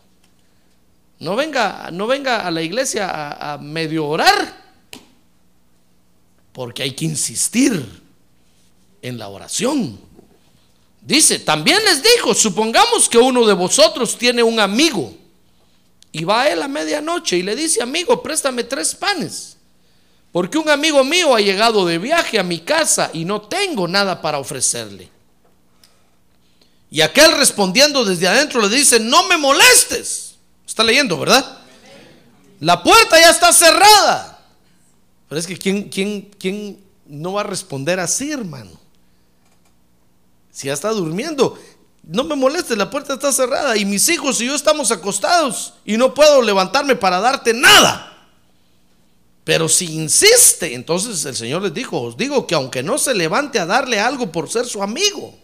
No 1.19 1.35
venga, 1.35 1.89
no 1.91 2.07
venga 2.07 2.47
a 2.47 2.51
la 2.51 2.61
iglesia 2.61 3.09
a, 3.09 3.55
a 3.55 3.57
medio 3.57 4.05
orar, 4.07 4.64
porque 6.55 6.83
hay 6.83 6.91
que 6.91 7.03
insistir 7.03 7.85
en 9.01 9.17
la 9.17 9.27
oración. 9.27 9.99
Dice, 11.01 11.39
también 11.39 11.83
les 11.83 12.01
dijo, 12.01 12.33
supongamos 12.33 13.09
que 13.09 13.17
uno 13.17 13.45
de 13.45 13.53
vosotros 13.53 14.17
tiene 14.17 14.41
un 14.41 14.61
amigo 14.61 15.13
y 16.13 16.23
va 16.23 16.43
a 16.43 16.49
él 16.49 16.61
a 16.61 16.69
medianoche 16.69 17.35
y 17.35 17.43
le 17.43 17.57
dice, 17.57 17.83
amigo, 17.83 18.23
préstame 18.23 18.63
tres 18.63 18.95
panes, 18.95 19.57
porque 20.31 20.57
un 20.57 20.69
amigo 20.69 21.03
mío 21.03 21.35
ha 21.35 21.41
llegado 21.41 21.85
de 21.85 21.97
viaje 21.97 22.39
a 22.39 22.43
mi 22.43 22.59
casa 22.59 23.09
y 23.11 23.25
no 23.25 23.41
tengo 23.41 23.85
nada 23.85 24.21
para 24.21 24.39
ofrecerle. 24.39 25.09
Y 26.89 27.01
aquel 27.01 27.33
respondiendo 27.33 28.05
desde 28.05 28.29
adentro 28.29 28.61
le 28.61 28.73
dice, 28.73 29.01
no 29.01 29.27
me 29.27 29.35
molestes. 29.35 30.35
Está 30.65 30.85
leyendo, 30.85 31.17
¿verdad? 31.17 31.59
La 32.61 32.81
puerta 32.81 33.19
ya 33.19 33.31
está 33.31 33.51
cerrada. 33.51 34.34
Es 35.37 35.47
que 35.47 35.57
¿quién, 35.57 35.89
quién, 35.89 36.29
quién 36.39 36.79
no 37.05 37.33
va 37.33 37.41
a 37.41 37.45
responder 37.45 37.99
así, 37.99 38.31
hermano? 38.31 38.71
Si 40.51 40.67
ya 40.67 40.73
está 40.73 40.89
durmiendo, 40.91 41.59
no 42.03 42.23
me 42.23 42.35
molestes, 42.35 42.77
la 42.77 42.89
puerta 42.89 43.15
está 43.15 43.31
cerrada 43.31 43.75
y 43.77 43.85
mis 43.85 44.07
hijos 44.09 44.39
y 44.39 44.45
yo 44.45 44.55
estamos 44.55 44.91
acostados 44.91 45.73
y 45.83 45.97
no 45.97 46.13
puedo 46.13 46.41
levantarme 46.41 46.95
para 46.95 47.19
darte 47.19 47.53
nada. 47.53 48.11
Pero 49.43 49.69
si 49.69 49.85
insiste, 49.93 50.73
entonces 50.73 51.25
el 51.25 51.35
Señor 51.35 51.61
les 51.61 51.73
dijo, 51.73 52.01
os 52.01 52.17
digo 52.17 52.47
que 52.47 52.55
aunque 52.55 52.81
no 52.81 52.97
se 52.97 53.13
levante 53.13 53.59
a 53.59 53.65
darle 53.65 53.99
algo 53.99 54.31
por 54.31 54.49
ser 54.49 54.65
su 54.65 54.81
amigo, 54.81 55.37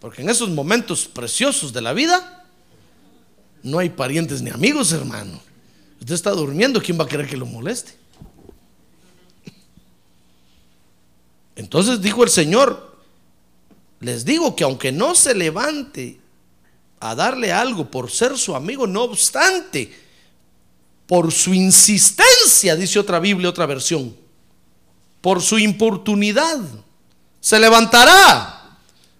porque 0.00 0.22
en 0.22 0.30
esos 0.30 0.50
momentos 0.50 1.06
preciosos 1.06 1.72
de 1.72 1.80
la 1.80 1.92
vida 1.92 2.46
no 3.62 3.78
hay 3.78 3.90
parientes 3.90 4.42
ni 4.42 4.50
amigos, 4.50 4.92
hermano. 4.92 5.40
Usted 6.00 6.14
está 6.14 6.30
durmiendo, 6.30 6.82
¿quién 6.82 6.98
va 6.98 7.04
a 7.04 7.08
querer 7.08 7.28
que 7.28 7.36
lo 7.36 7.46
moleste? 7.46 8.03
Entonces 11.56 12.00
dijo 12.00 12.24
el 12.24 12.30
Señor, 12.30 12.98
les 14.00 14.24
digo 14.24 14.54
que 14.56 14.64
aunque 14.64 14.92
no 14.92 15.14
se 15.14 15.34
levante 15.34 16.20
a 17.00 17.14
darle 17.14 17.52
algo 17.52 17.90
por 17.90 18.10
ser 18.10 18.36
su 18.36 18.54
amigo, 18.54 18.86
no 18.86 19.02
obstante, 19.02 19.92
por 21.06 21.32
su 21.32 21.54
insistencia, 21.54 22.76
dice 22.76 22.98
otra 22.98 23.20
Biblia, 23.20 23.48
otra 23.48 23.66
versión, 23.66 24.16
por 25.20 25.42
su 25.42 25.58
importunidad, 25.58 26.58
se 27.40 27.58
levantará 27.58 28.78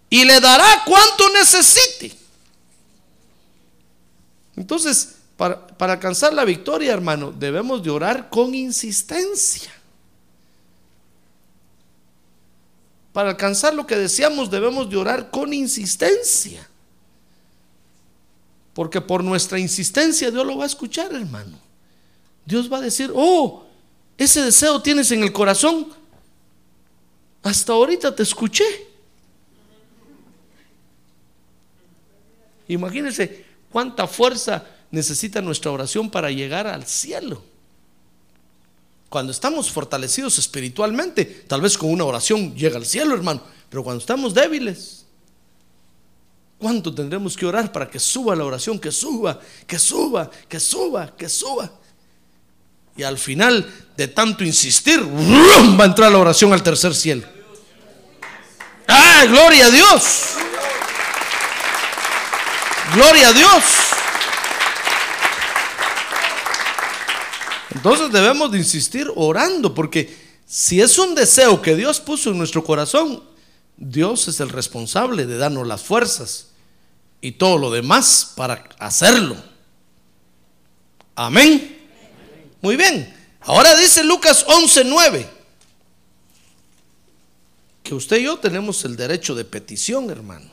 y 0.09 0.25
le 0.25 0.41
dará 0.41 0.83
cuanto 0.87 1.31
necesite. 1.31 2.13
Entonces, 4.57 5.17
para, 5.37 5.67
alcanzar 5.79 6.33
la 6.33 6.45
victoria, 6.45 6.93
hermano, 6.93 7.33
debemos 7.33 7.83
de 7.83 7.91
orar 7.91 8.31
con 8.31 8.55
insistencia. 8.55 9.71
Para 13.15 13.31
alcanzar 13.31 13.73
lo 13.73 13.87
que 13.87 13.95
deseamos 13.97 14.51
debemos 14.51 14.91
de 14.91 14.97
orar 14.97 15.31
con 15.31 15.55
insistencia. 15.55 16.69
Porque 18.75 19.01
por 19.01 19.23
nuestra 19.23 19.57
insistencia 19.57 20.33
Dios 20.33 20.45
lo 20.45 20.59
va 20.59 20.65
a 20.65 20.67
escuchar, 20.67 21.15
hermano. 21.15 21.57
Dios 22.45 22.71
va 22.71 22.79
a 22.79 22.81
decir, 22.81 23.13
oh, 23.15 23.65
ese 24.19 24.43
deseo 24.43 24.83
tienes 24.83 25.13
en 25.13 25.23
el 25.23 25.33
corazón. 25.33 25.87
Hasta 27.45 27.73
ahorita 27.73 28.13
te 28.17 28.25
escuché. 28.25 28.65
Imagínense 32.67 33.45
cuánta 33.71 34.09
fuerza 34.09 34.67
necesita 34.91 35.41
nuestra 35.41 35.71
oración 35.71 36.11
para 36.11 36.33
llegar 36.33 36.67
al 36.67 36.85
cielo. 36.85 37.45
Cuando 39.09 39.33
estamos 39.33 39.71
fortalecidos 39.71 40.39
espiritualmente, 40.39 41.25
tal 41.25 41.61
vez 41.61 41.79
con 41.79 41.91
una 41.91 42.05
oración 42.05 42.55
llega 42.55 42.77
al 42.77 42.87
cielo, 42.87 43.15
hermano. 43.15 43.43
Pero 43.71 43.85
cuando 43.85 44.01
estamos 44.01 44.35
débiles, 44.35 45.05
¿cuánto 46.59 46.95
tendremos 46.95 47.37
que 47.37 47.47
orar 47.47 47.71
para 47.71 47.89
que 47.89 48.01
suba 48.01 48.35
la 48.35 48.45
oración? 48.45 48.79
Que 48.79 48.91
suba, 48.91 49.41
que 49.67 49.79
suba, 49.79 50.31
que 50.49 50.59
suba, 50.59 51.15
que 51.17 51.29
suba. 51.29 51.71
Y 52.97 53.03
al 53.03 53.19
final 53.19 53.73
de 53.97 54.09
tanto 54.09 54.45
insistir, 54.45 55.01
va 55.01 55.85
a 55.85 55.87
entrar 55.87 56.11
la 56.11 56.19
oración 56.19 56.53
al 56.53 56.63
tercer 56.63 56.95
cielo. 56.95 57.27
¡Ah, 58.87 59.25
gloria 59.27 59.67
a 59.67 59.71
Dios! 59.71 60.35
Gloria 62.95 63.29
a 63.29 63.33
Dios. 63.33 63.65
Entonces 67.75 68.13
debemos 68.13 68.51
de 68.53 68.59
insistir 68.59 69.11
orando, 69.17 69.75
porque 69.75 70.17
si 70.47 70.81
es 70.81 70.99
un 70.99 71.15
deseo 71.15 71.61
que 71.61 71.75
Dios 71.75 72.01
puso 72.01 72.31
en 72.31 72.39
nuestro 72.39 72.63
corazón, 72.65 73.23
Dios 73.77 74.29
es 74.29 74.41
el 74.41 74.51
responsable 74.51 75.27
de 75.27 75.37
darnos 75.37 75.67
las 75.67 75.83
fuerzas 75.83 76.49
y 77.21 77.33
todo 77.33 77.59
lo 77.59 77.71
demás 77.71 78.33
para 78.37 78.69
hacerlo. 78.79 79.37
Amén. 81.17 81.79
Muy 82.61 82.77
bien. 82.77 83.13
Ahora 83.41 83.75
dice 83.77 84.05
Lucas 84.05 84.47
11:9 84.47 85.35
que 87.83 87.95
usted 87.95 88.17
y 88.17 88.25
yo 88.25 88.39
tenemos 88.39 88.83
el 88.87 88.97
derecho 88.97 89.35
de 89.35 89.45
petición, 89.45 90.11
hermano. 90.11 90.51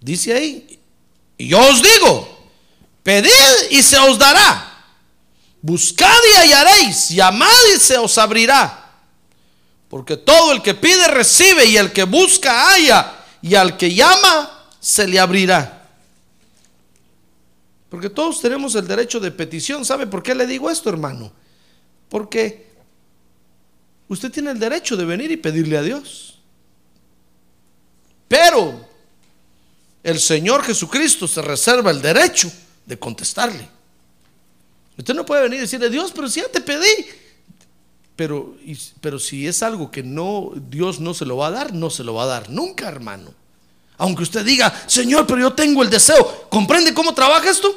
Dice 0.00 0.32
ahí, 0.32 0.80
y 1.36 1.48
yo 1.48 1.60
os 1.60 1.82
digo, 1.82 2.50
pedid 3.02 3.30
y 3.70 3.82
se 3.82 3.98
os 3.98 4.18
dará. 4.18 4.77
Buscad 5.68 6.08
y 6.32 6.36
hallaréis, 6.38 7.10
llamad 7.10 7.46
y 7.76 7.78
se 7.78 7.98
os 7.98 8.16
abrirá. 8.16 8.90
Porque 9.90 10.16
todo 10.16 10.52
el 10.52 10.62
que 10.62 10.74
pide 10.74 11.08
recibe 11.08 11.66
y 11.66 11.76
el 11.76 11.92
que 11.92 12.04
busca 12.04 12.70
halla 12.70 13.18
y 13.42 13.54
al 13.54 13.76
que 13.76 13.92
llama 13.92 14.66
se 14.80 15.06
le 15.06 15.20
abrirá. 15.20 15.86
Porque 17.90 18.08
todos 18.08 18.40
tenemos 18.40 18.74
el 18.76 18.86
derecho 18.86 19.20
de 19.20 19.30
petición. 19.30 19.84
¿Sabe 19.84 20.06
por 20.06 20.22
qué 20.22 20.34
le 20.34 20.46
digo 20.46 20.70
esto, 20.70 20.88
hermano? 20.88 21.30
Porque 22.08 22.72
usted 24.08 24.32
tiene 24.32 24.52
el 24.52 24.58
derecho 24.58 24.96
de 24.96 25.04
venir 25.04 25.30
y 25.30 25.36
pedirle 25.36 25.76
a 25.76 25.82
Dios. 25.82 26.38
Pero 28.26 28.88
el 30.02 30.18
Señor 30.18 30.64
Jesucristo 30.64 31.28
se 31.28 31.42
reserva 31.42 31.90
el 31.90 32.00
derecho 32.00 32.50
de 32.86 32.98
contestarle. 32.98 33.77
Usted 34.98 35.14
no 35.14 35.24
puede 35.24 35.42
venir 35.42 35.58
y 35.58 35.62
decirle, 35.62 35.88
Dios, 35.88 36.12
pero 36.12 36.28
si 36.28 36.40
ya 36.40 36.48
te 36.48 36.60
pedí. 36.60 37.06
Pero, 38.16 38.56
pero 39.00 39.20
si 39.20 39.46
es 39.46 39.62
algo 39.62 39.92
que 39.92 40.02
no, 40.02 40.52
Dios 40.68 40.98
no 40.98 41.14
se 41.14 41.24
lo 41.24 41.36
va 41.36 41.46
a 41.46 41.50
dar, 41.52 41.72
no 41.72 41.88
se 41.88 42.02
lo 42.02 42.14
va 42.14 42.24
a 42.24 42.26
dar 42.26 42.50
nunca, 42.50 42.88
hermano. 42.88 43.32
Aunque 43.96 44.24
usted 44.24 44.44
diga, 44.44 44.74
Señor, 44.88 45.24
pero 45.26 45.40
yo 45.40 45.52
tengo 45.52 45.84
el 45.84 45.90
deseo. 45.90 46.48
¿Comprende 46.50 46.92
cómo 46.92 47.14
trabaja 47.14 47.48
esto? 47.48 47.72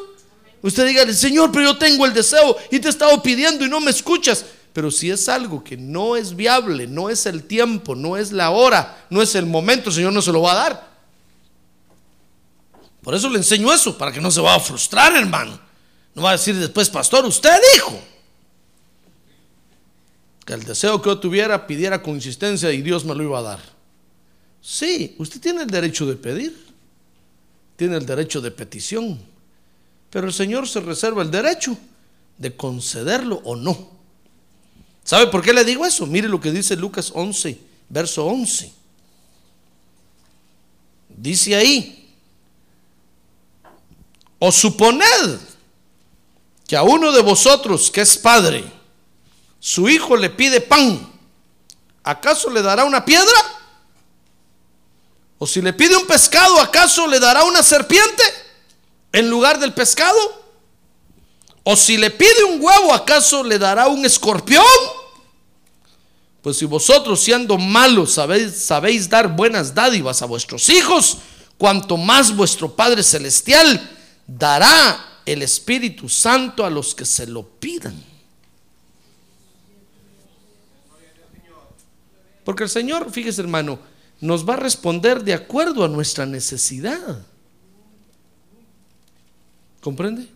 Usted 0.64 0.88
diga, 0.88 1.14
Señor, 1.14 1.52
pero 1.52 1.66
yo 1.66 1.78
tengo 1.78 2.08
el 2.08 2.14
deseo 2.14 2.58
y 2.72 2.80
te 2.80 2.88
he 2.88 2.92
estado 2.92 3.22
pidiendo 3.22 3.64
y 3.64 3.70
no 3.70 3.80
me 3.80 3.92
escuchas. 3.92 4.44
Pero 4.74 4.90
si 4.90 5.12
es 5.12 5.30
algo 5.30 5.64
que 5.64 5.78
no 5.78 6.16
es 6.16 6.36
viable, 6.36 6.88
no 6.88 7.10
es 7.10 7.28
el 7.28 7.44
tiempo, 7.44 7.94
no 7.96 8.18
es 8.18 8.32
la 8.32 8.50
hora, 8.50 9.06
no 9.12 9.22
es 9.22 9.36
el 9.36 9.46
momento, 9.46 9.92
Señor 9.92 10.14
no 10.14 10.22
se 10.24 10.32
lo 10.32 10.42
va 10.42 10.54
a 10.54 10.56
dar. 10.56 10.92
Por 13.04 13.14
eso 13.14 13.30
le 13.30 13.38
enseño 13.38 13.72
eso, 13.72 13.96
para 13.96 14.12
que 14.12 14.22
no 14.22 14.32
se 14.32 14.42
vaya 14.42 14.56
a 14.56 14.60
frustrar, 14.60 15.16
hermano. 15.16 15.60
No 16.14 16.24
va 16.24 16.30
a 16.30 16.34
decir 16.34 16.56
después, 16.56 16.90
pastor, 16.90 17.26
usted 17.26 17.58
dijo 17.74 18.00
que 20.46 20.54
el 20.54 20.64
deseo 20.64 21.02
que 21.02 21.10
yo 21.10 21.20
tuviera 21.20 21.66
pidiera 21.68 22.02
con 22.02 22.16
insistencia 22.16 22.72
y 22.72 22.82
Dios 22.82 23.06
me 23.06 23.16
lo 23.16 23.24
iba 23.24 23.40
a 23.40 23.44
dar. 23.44 23.60
Sí, 24.62 25.16
usted 25.18 25.40
tiene 25.40 25.64
el 25.64 25.70
derecho 25.70 26.06
de 26.06 26.16
pedir, 26.16 26.68
tiene 27.76 27.98
el 27.98 28.06
derecho 28.06 28.42
de 28.42 28.52
petición, 28.52 29.20
Pero 30.10 30.28
el 30.28 30.34
Señor 30.34 30.68
se 30.68 30.82
reserva 30.82 31.24
el 31.24 31.32
derecho 31.32 31.78
de 32.38 32.54
concederlo 32.54 33.42
o 33.46 33.56
no. 33.56 33.92
¿Sabe 35.06 35.28
por 35.28 35.42
qué 35.42 35.54
le 35.54 35.64
digo 35.64 35.86
eso? 35.86 36.06
Mire 36.06 36.28
lo 36.28 36.42
que 36.42 36.52
dice 36.52 36.76
Lucas 36.76 37.12
11, 37.16 37.58
verso 37.88 38.26
11. 38.26 38.74
Dice 41.08 41.56
ahí, 41.56 42.14
o 44.38 44.52
suponed 44.52 45.40
que 46.72 46.78
a 46.78 46.84
uno 46.84 47.12
de 47.12 47.22
vosotros 47.22 47.92
que 47.92 48.00
es 48.00 48.16
padre, 48.16 48.64
su 49.60 49.90
hijo 49.90 50.16
le 50.16 50.30
pide 50.30 50.62
pan, 50.62 51.06
¿acaso 52.02 52.50
le 52.50 52.62
dará 52.62 52.86
una 52.86 53.04
piedra? 53.04 53.38
O 55.38 55.46
si 55.46 55.62
le 55.62 55.74
pide 55.74 55.98
un 55.98 56.08
pescado, 56.08 56.62
¿acaso 56.62 57.08
le 57.08 57.20
dará 57.20 57.44
una 57.44 57.62
serpiente 57.62 58.24
en 59.12 59.30
lugar 59.30 59.60
del 59.60 59.74
pescado? 59.74 60.18
O 61.64 61.76
si 61.76 61.98
le 61.98 62.10
pide 62.10 62.46
un 62.46 62.64
huevo, 62.64 62.94
¿acaso 62.94 63.44
le 63.44 63.60
dará 63.60 63.90
un 63.90 64.06
escorpión? 64.06 64.64
Pues 66.42 66.56
si 66.56 66.64
vosotros 66.64 67.20
siendo 67.20 67.58
malos 67.58 68.14
sabéis, 68.14 68.64
sabéis 68.64 69.10
dar 69.10 69.28
buenas 69.28 69.76
dádivas 69.76 70.22
a 70.22 70.26
vuestros 70.26 70.70
hijos, 70.70 71.18
cuanto 71.58 71.98
más 71.98 72.34
vuestro 72.34 72.74
Padre 72.74 73.04
Celestial 73.04 73.90
dará 74.26 75.11
el 75.26 75.42
Espíritu 75.42 76.10
Santo 76.10 76.66
a 76.66 76.70
los 76.70 76.96
que 76.96 77.06
se 77.06 77.28
lo 77.28 77.44
pidan. 77.44 77.96
Porque 82.44 82.64
el 82.64 82.70
Señor, 82.70 83.12
fíjese 83.12 83.42
hermano, 83.42 83.80
nos 84.20 84.48
va 84.48 84.54
a 84.54 84.58
responder 84.58 85.24
de 85.24 85.34
acuerdo 85.34 85.84
a 85.84 85.88
nuestra 85.88 86.26
necesidad. 86.26 87.26
¿Comprende? 89.80 90.28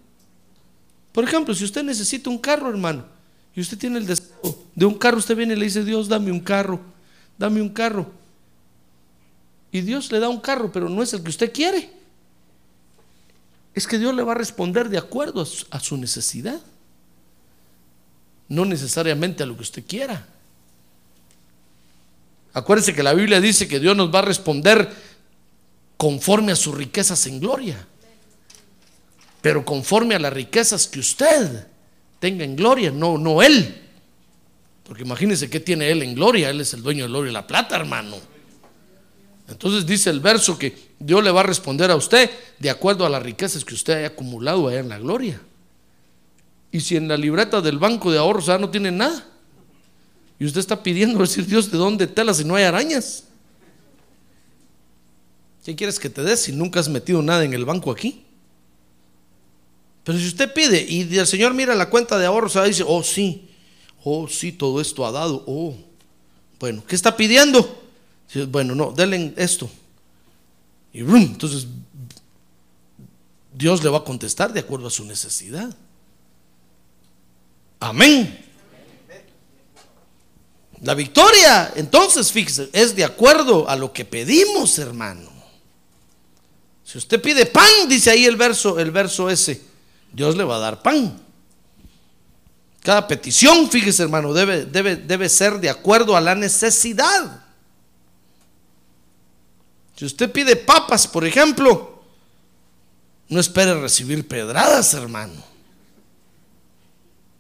Por 1.12 1.24
ejemplo, 1.24 1.54
si 1.54 1.64
usted 1.64 1.84
necesita 1.84 2.30
un 2.30 2.38
carro, 2.38 2.70
hermano, 2.70 3.06
y 3.56 3.62
usted 3.62 3.78
tiene 3.78 4.00
el 4.00 4.06
deseo 4.06 4.66
de 4.76 4.86
un 4.86 4.96
carro, 4.96 5.18
usted 5.18 5.36
viene 5.36 5.54
y 5.54 5.58
le 5.58 5.66
dice, 5.66 5.84
Dios, 5.84 6.10
dame 6.10 6.32
un 6.32 6.42
carro, 6.42 6.82
dame 7.38 7.62
un 7.62 7.70
carro. 7.70 8.12
Y 9.72 9.82
Dios 9.82 10.12
le 10.12 10.20
da 10.20 10.30
un 10.30 10.40
carro, 10.40 10.72
pero 10.72 10.90
no 10.90 11.02
es 11.02 11.14
el 11.14 11.24
que 11.24 11.30
usted 11.30 11.54
quiere. 11.54 11.90
Es 13.76 13.88
que 13.88 14.00
Dios 14.00 14.16
le 14.16 14.24
va 14.24 14.32
a 14.32 14.36
responder 14.36 14.88
de 14.88 14.98
acuerdo 14.98 15.46
a 15.70 15.80
su, 15.82 15.98
necesidad. 15.98 16.62
No 18.48 18.64
necesariamente 18.64 19.44
a 19.44 19.46
lo 19.46 19.56
que 19.56 19.64
usted 19.64 19.84
quiera. 19.86 20.26
Acuérdese 22.54 22.96
que 22.96 23.04
la 23.04 23.14
Biblia 23.14 23.42
dice 23.42 23.68
que 23.68 23.82
Dios 23.82 23.98
nos 23.98 24.14
va 24.14 24.20
a 24.20 24.24
responder 24.24 24.90
conforme 25.98 26.54
a 26.54 26.56
sus 26.56 26.74
riquezas 26.74 27.28
en 27.28 27.42
gloria. 27.42 27.86
Pero 29.42 29.66
conforme 29.66 30.16
a 30.16 30.20
las 30.20 30.32
riquezas 30.32 30.88
que 30.88 31.00
usted 31.00 31.68
tenga 32.20 32.46
en 32.46 32.56
gloria, 32.56 32.92
no, 32.92 33.18
no 33.18 33.44
Él. 33.44 33.82
Porque 34.86 35.04
imagínense 35.04 35.50
qué 35.50 35.60
tiene 35.60 35.92
Él 35.92 36.02
en 36.02 36.16
gloria. 36.16 36.50
Él 36.50 36.62
es 36.62 36.74
el 36.74 36.82
dueño 36.82 37.04
del 37.04 37.16
oro 37.16 37.30
y 37.30 37.34
la 37.34 37.46
plata, 37.46 37.76
hermano. 37.76 38.35
Entonces 39.48 39.86
dice 39.86 40.10
el 40.10 40.20
verso 40.20 40.58
que 40.58 40.76
Dios 41.00 41.24
le 41.24 41.32
va 41.32 41.42
a 41.42 41.44
responder 41.44 41.92
a 41.92 41.96
usted 41.96 42.30
de 42.60 42.70
acuerdo 42.70 43.06
a 43.06 43.10
las 43.10 43.22
riquezas 43.22 43.64
que 43.64 43.76
usted 43.76 43.94
haya 43.94 44.08
acumulado 44.08 44.68
allá 44.68 44.80
en 44.80 44.90
la 44.90 44.98
gloria. 44.98 45.40
Y 46.72 46.80
si 46.82 46.96
en 46.96 47.08
la 47.08 47.16
libreta 47.16 47.62
del 47.62 47.78
banco 47.78 48.12
de 48.12 48.18
ahorros 48.18 48.48
ya 48.48 48.58
no 48.58 48.70
tiene 48.70 48.92
nada, 48.92 49.26
y 50.40 50.46
usted 50.46 50.60
está 50.60 50.82
pidiendo 50.82 51.20
decir 51.22 51.46
Dios 51.46 51.72
de 51.72 51.78
dónde 51.78 52.08
telas 52.08 52.38
si 52.38 52.44
no 52.44 52.56
hay 52.56 52.64
arañas. 52.64 53.26
¿Qué 55.64 55.76
quieres 55.76 56.00
que 56.00 56.10
te 56.10 56.22
des 56.22 56.42
si 56.42 56.52
nunca 56.52 56.80
has 56.80 56.90
metido 56.90 57.22
nada 57.22 57.44
en 57.44 57.54
el 57.54 57.66
banco 57.66 57.92
aquí? 57.92 58.24
Pero 60.04 60.20
si 60.20 60.28
usted 60.28 60.54
pide 60.54 60.86
y 60.88 61.18
el 61.18 61.26
Señor 61.26 61.54
mira 61.56 61.74
la 61.74 61.90
cuenta 61.90 62.20
de 62.20 62.28
ahorros, 62.28 62.56
y 62.56 62.68
dice, 62.68 62.84
oh 62.86 63.02
sí, 63.02 63.50
oh 64.04 64.28
sí, 64.28 64.52
todo 64.52 64.80
esto 64.80 65.06
ha 65.06 65.12
dado, 65.12 65.44
oh. 65.48 65.76
Bueno, 66.60 66.84
¿qué 66.88 66.96
está 66.96 67.18
pidiendo? 67.18 67.85
Bueno, 68.50 68.76
no, 68.76 68.92
denle 68.92 69.34
esto. 69.38 69.70
Y 70.92 71.02
¡brum! 71.02 71.22
entonces 71.22 71.68
Dios 73.54 73.84
le 73.84 73.90
va 73.90 74.00
a 74.00 74.04
contestar 74.04 74.52
de 74.52 74.60
acuerdo 74.60 74.88
a 74.88 74.92
su 74.92 75.06
necesidad. 75.06 75.74
Amén. 77.80 78.46
La 80.82 80.94
victoria, 80.94 81.72
entonces, 81.76 82.32
fíjese, 82.32 82.70
es 82.74 82.96
de 82.96 83.06
acuerdo 83.06 83.68
a 83.70 83.76
lo 83.76 83.94
que 83.94 84.04
pedimos, 84.04 84.78
hermano. 84.78 85.30
Si 86.84 86.98
usted 86.98 87.22
pide 87.22 87.46
pan, 87.46 87.88
dice 87.88 88.12
ahí 88.12 88.26
el 88.26 88.36
verso, 88.36 88.78
el 88.78 88.92
verso 88.92 89.30
ese, 89.30 89.62
Dios 90.12 90.36
le 90.36 90.44
va 90.44 90.58
a 90.58 90.60
dar 90.60 90.82
pan. 90.82 91.20
Cada 92.82 93.08
petición, 93.08 93.70
fíjese, 93.70 94.04
hermano, 94.04 94.34
debe, 94.34 94.66
debe, 94.66 94.96
debe 94.96 95.30
ser 95.30 95.60
de 95.60 95.70
acuerdo 95.70 96.16
a 96.16 96.22
la 96.22 96.36
necesidad. 96.36 97.45
Si 99.96 100.06
usted 100.06 100.32
pide 100.32 100.56
papas, 100.56 101.08
por 101.08 101.26
ejemplo, 101.26 102.04
no 103.30 103.40
espere 103.40 103.74
recibir 103.80 104.28
pedradas, 104.28 104.94
hermano. 104.94 105.44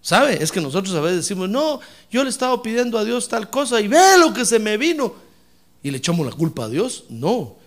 ¿Sabe? 0.01 0.41
Es 0.41 0.51
que 0.51 0.62
nosotros 0.62 0.95
a 0.95 1.01
veces 1.01 1.18
decimos, 1.18 1.49
no, 1.49 1.80
yo 2.12 2.24
le 2.24 2.30
estaba 2.30 2.62
pidiendo 2.62 2.97
a 2.97 3.03
Dios 3.03 3.28
tal 3.28 3.49
cosa 3.49 3.82
y 3.82 3.88
ve 3.88 4.18
lo 4.20 4.34
que 4.34 4.45
se 4.45 4.60
me 4.60 4.78
vino. 4.78 5.16
Y 5.84 5.91
le 5.91 5.97
echamos 5.97 6.26
la 6.26 6.32
culpa 6.32 6.66
a 6.66 6.70
Dios. 6.70 7.06
No, 7.10 7.58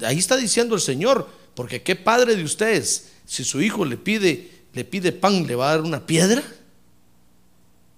ahí 0.00 0.18
está 0.18 0.36
diciendo 0.36 0.74
el 0.74 0.80
Señor, 0.80 1.28
porque 1.54 1.82
qué 1.82 1.96
padre 1.96 2.36
de 2.36 2.44
ustedes, 2.44 3.08
si 3.26 3.44
su 3.44 3.60
hijo 3.60 3.84
le 3.84 3.96
pide, 3.96 4.50
le 4.72 4.84
pide 4.84 5.12
pan, 5.12 5.46
le 5.46 5.54
va 5.56 5.68
a 5.68 5.76
dar 5.76 5.82
una 5.82 6.06
piedra. 6.06 6.42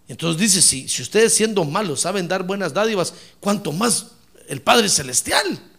Entonces 0.09 0.41
dice, 0.41 0.63
si, 0.63 0.89
si 0.89 1.03
ustedes 1.03 1.33
siendo 1.33 1.65
malos 1.65 2.01
saben 2.01 2.27
dar 2.27 2.43
buenas 2.43 2.75
dádivas, 2.75 3.15
cuanto 3.39 3.71
más 3.71 4.09
el 4.49 4.61
Padre 4.61 4.89
Celestial. 4.89 5.70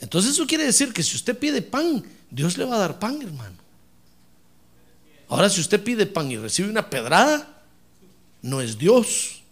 Entonces 0.00 0.32
eso 0.32 0.46
quiere 0.46 0.64
decir 0.64 0.92
que 0.92 1.02
si 1.02 1.16
usted 1.16 1.36
pide 1.36 1.62
pan, 1.62 2.04
Dios 2.30 2.56
le 2.56 2.64
va 2.64 2.76
a 2.76 2.78
dar 2.78 2.98
pan, 2.98 3.20
hermano. 3.20 3.56
Ahora, 5.28 5.50
si 5.50 5.60
usted 5.60 5.82
pide 5.82 6.06
pan 6.06 6.30
y 6.30 6.36
recibe 6.36 6.70
una 6.70 6.88
pedrada, 6.88 7.62
no 8.42 8.60
es 8.60 8.78
Dios, 8.78 9.42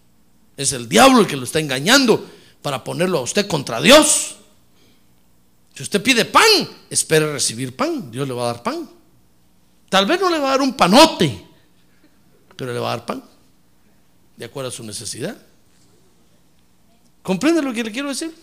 es 0.57 0.73
el 0.73 0.89
diablo 0.89 1.21
el 1.21 1.27
que 1.27 1.37
lo 1.37 1.45
está 1.45 1.61
engañando 1.61 2.27
para 2.63 2.83
ponerlo 2.83 3.19
a 3.19 3.23
usted 3.23 3.47
contra 3.47 3.81
Dios. 3.81 4.37
Si 5.75 5.83
usted 5.83 6.03
pide 6.03 6.25
pan, 6.25 6.43
espere 6.89 7.31
recibir 7.31 7.77
pan, 7.77 8.11
Dios 8.11 8.27
le 8.27 8.33
va 8.33 8.45
a 8.45 8.53
dar 8.55 8.63
pan. 8.63 8.89
Tal 9.91 10.07
vez 10.07 10.19
no 10.21 10.31
le 10.31 10.39
va 10.39 10.49
a 10.49 10.51
dar 10.53 10.63
un 10.63 10.75
panote, 10.75 11.47
pero 12.57 12.73
le 12.73 12.79
va 12.79 12.93
a 12.93 12.97
dar 12.97 13.07
pan, 13.07 13.23
de 14.37 14.45
acuerdo 14.45 14.71
a 14.71 14.73
su 14.73 14.83
necesidad. 14.83 15.37
¿Comprende 17.23 17.61
lo 17.61 17.73
que 17.75 17.85
le 17.85 17.93
quiero 17.93 18.09
decir? 18.09 18.35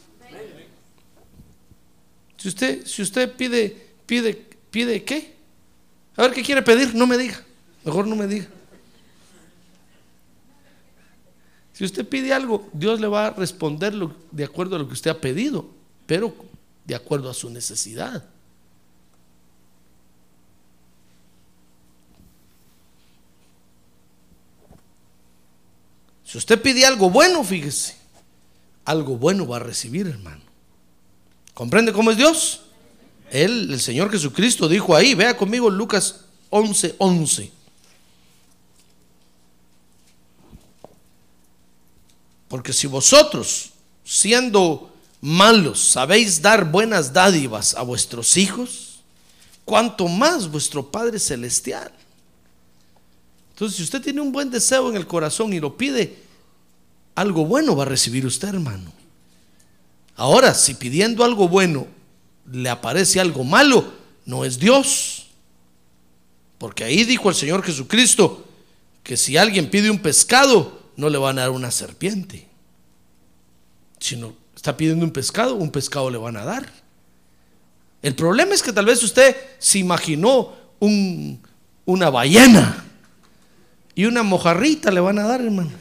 Si 2.44 2.50
usted, 2.50 2.86
si 2.86 3.02
usted 3.02 3.34
pide, 3.38 3.70
pide, 4.06 4.34
pide 4.70 5.02
qué? 5.06 5.34
A 6.18 6.24
ver, 6.24 6.34
¿qué 6.34 6.44
quiere 6.44 6.62
pedir? 6.62 6.94
No 6.94 7.08
me 7.08 7.18
diga. 7.18 7.42
Mejor 7.86 8.06
no 8.06 8.18
me 8.18 8.28
diga. 8.28 8.48
Si 11.72 11.86
usted 11.86 12.06
pide 12.06 12.34
algo, 12.34 12.68
Dios 12.74 13.00
le 13.00 13.08
va 13.08 13.28
a 13.28 13.30
responder 13.30 13.94
de 14.30 14.44
acuerdo 14.44 14.76
a 14.76 14.80
lo 14.80 14.90
que 14.90 14.94
usted 14.94 15.12
ha 15.12 15.22
pedido, 15.22 15.70
pero 16.06 16.36
de 16.84 16.96
acuerdo 16.96 17.30
a 17.30 17.34
su 17.34 17.50
necesidad. 17.50 18.26
Si 26.26 26.38
usted 26.38 26.62
pide 26.62 26.86
algo 26.86 27.10
bueno, 27.10 27.42
fíjese, 27.46 27.96
algo 28.84 29.16
bueno 29.16 29.48
va 29.48 29.56
a 29.56 29.60
recibir, 29.60 30.08
hermano. 30.08 30.43
¿Comprende 31.54 31.94
cómo 31.94 32.12
es 32.12 32.18
Dios? 32.18 32.62
Él, 33.32 33.72
el 33.72 33.80
Señor 33.80 34.12
Jesucristo 34.12 34.68
dijo 34.68 34.96
ahí, 34.96 35.14
vea 35.14 35.36
conmigo 35.36 35.70
Lucas 35.70 36.22
11, 36.50 36.96
11. 36.98 37.52
Porque 42.48 42.74
si 42.74 42.86
vosotros, 42.86 43.72
siendo 44.04 44.94
malos, 45.22 45.80
sabéis 45.80 46.42
dar 46.42 46.70
buenas 46.70 47.12
dádivas 47.14 47.74
a 47.76 47.82
vuestros 47.82 48.38
hijos, 48.38 49.00
cuanto 49.66 50.08
más 50.08 50.52
vuestro 50.52 50.92
Padre 50.92 51.18
Celestial. 51.18 51.92
Entonces, 53.54 53.78
si 53.78 53.84
usted 53.84 54.02
tiene 54.02 54.22
un 54.22 54.32
buen 54.32 54.52
deseo 54.52 54.90
en 54.90 54.96
el 54.96 55.08
corazón 55.08 55.54
y 55.54 55.60
lo 55.60 55.78
pide, 55.78 56.16
algo 57.16 57.46
bueno 57.46 57.76
va 57.76 57.84
a 57.84 57.88
recibir 57.88 58.26
usted, 58.26 58.50
hermano. 58.50 59.03
Ahora, 60.16 60.54
si 60.54 60.76
pidiendo 60.76 61.24
algo 61.24 61.48
bueno 61.48 61.88
le 62.52 62.70
aparece 62.70 63.20
algo 63.20 63.44
malo, 63.44 63.94
no 64.26 64.46
es 64.46 64.60
Dios. 64.60 65.28
Porque 66.58 66.84
ahí 66.84 67.04
dijo 67.04 67.30
el 67.30 67.36
Señor 67.36 67.64
Jesucristo 67.64 68.46
que 69.04 69.18
si 69.18 69.38
alguien 69.38 69.70
pide 69.70 69.90
un 69.90 70.00
pescado, 70.00 70.80
no 70.96 71.10
le 71.10 71.18
van 71.18 71.38
a 71.38 71.42
dar 71.42 71.52
una 71.52 71.72
serpiente. 71.72 72.48
Si 74.00 74.16
no 74.16 74.34
está 74.56 74.78
pidiendo 74.78 75.06
un 75.06 75.12
pescado, 75.12 75.56
un 75.56 75.72
pescado 75.72 76.10
le 76.10 76.18
van 76.18 76.38
a 76.38 76.46
dar. 76.46 76.72
El 78.02 78.16
problema 78.16 78.54
es 78.54 78.62
que 78.62 78.74
tal 78.74 78.86
vez 78.86 79.02
usted 79.04 79.36
se 79.60 79.80
imaginó 79.80 80.54
un, 80.80 81.42
una 81.86 82.10
ballena 82.10 82.84
y 83.96 84.06
una 84.06 84.24
mojarrita 84.24 84.92
le 84.92 85.00
van 85.00 85.20
a 85.20 85.24
dar, 85.24 85.42
hermano. 85.42 85.72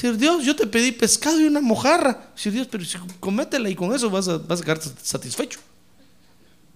Decir, 0.00 0.16
Dios, 0.16 0.44
yo 0.44 0.54
te 0.54 0.64
pedí 0.64 0.92
pescado 0.92 1.40
y 1.40 1.46
una 1.46 1.60
mojarra. 1.60 2.30
Decir, 2.36 2.52
Dios, 2.52 2.68
pero 2.70 2.84
si 2.84 2.96
cométela 3.18 3.68
y 3.68 3.74
con 3.74 3.92
eso 3.92 4.08
vas 4.08 4.28
a, 4.28 4.38
vas 4.38 4.60
a 4.60 4.64
quedar 4.64 4.80
satisfecho. 5.02 5.58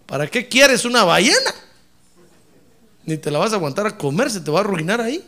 ¿Para 0.07 0.27
qué 0.27 0.49
quieres 0.49 0.85
una 0.85 1.05
ballena? 1.05 1.55
Ni 3.05 3.17
te 3.17 3.31
la 3.31 3.39
vas 3.39 3.53
a 3.53 3.57
aguantar 3.57 3.87
a 3.87 3.97
comer, 3.97 4.29
se 4.29 4.41
te 4.41 4.51
va 4.51 4.59
a 4.59 4.63
arruinar 4.63 5.01
ahí. 5.01 5.25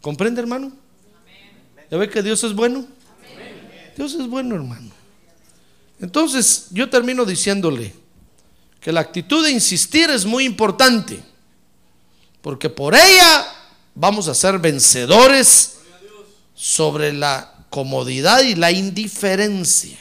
¿Comprende, 0.00 0.40
hermano? 0.40 0.72
¿Ya 1.90 1.98
ve 1.98 2.08
que 2.08 2.22
Dios 2.22 2.42
es 2.42 2.54
bueno? 2.54 2.86
Dios 3.98 4.14
es 4.14 4.26
bueno, 4.26 4.54
hermano. 4.54 4.90
Entonces, 6.00 6.68
yo 6.70 6.88
termino 6.88 7.26
diciéndole 7.26 7.94
que 8.80 8.90
la 8.90 9.00
actitud 9.00 9.44
de 9.44 9.50
insistir 9.50 10.08
es 10.08 10.24
muy 10.24 10.44
importante, 10.46 11.22
porque 12.40 12.70
por 12.70 12.94
ella 12.94 13.63
vamos 13.94 14.28
a 14.28 14.34
ser 14.34 14.58
vencedores 14.58 15.78
sobre 16.54 17.12
la 17.12 17.66
comodidad 17.70 18.42
y 18.42 18.54
la 18.54 18.70
indiferencia. 18.70 19.98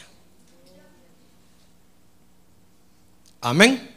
Amén. 3.41 3.91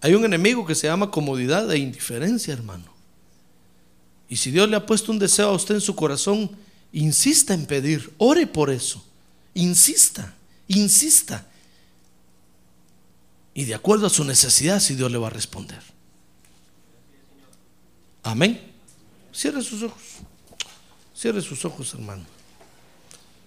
Hay 0.00 0.14
un 0.14 0.24
enemigo 0.24 0.64
que 0.64 0.74
se 0.74 0.86
llama 0.86 1.10
comodidad 1.10 1.70
e 1.72 1.78
indiferencia, 1.78 2.54
hermano. 2.54 2.86
Y 4.28 4.36
si 4.36 4.50
Dios 4.50 4.68
le 4.68 4.76
ha 4.76 4.86
puesto 4.86 5.10
un 5.10 5.18
deseo 5.18 5.48
a 5.48 5.54
usted 5.54 5.74
en 5.74 5.80
su 5.80 5.96
corazón, 5.96 6.50
insista 6.92 7.54
en 7.54 7.66
pedir, 7.66 8.12
ore 8.18 8.46
por 8.46 8.70
eso, 8.70 9.04
insista, 9.54 10.34
insista. 10.68 11.46
Y 13.54 13.64
de 13.64 13.74
acuerdo 13.74 14.06
a 14.06 14.10
su 14.10 14.24
necesidad, 14.24 14.80
si 14.80 14.94
Dios 14.94 15.10
le 15.10 15.18
va 15.18 15.26
a 15.26 15.30
responder. 15.30 15.82
Amén. 18.22 18.60
Cierre 19.32 19.62
sus 19.62 19.82
ojos. 19.82 20.02
Cierre 21.14 21.42
sus 21.42 21.64
ojos, 21.64 21.94
hermano. 21.94 22.22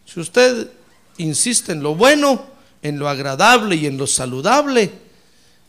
Si 0.05 0.19
usted 0.19 0.69
insiste 1.17 1.71
en 1.71 1.83
lo 1.83 1.95
bueno, 1.95 2.45
en 2.81 2.99
lo 2.99 3.07
agradable 3.07 3.75
y 3.75 3.85
en 3.85 3.97
lo 3.97 4.07
saludable, 4.07 4.91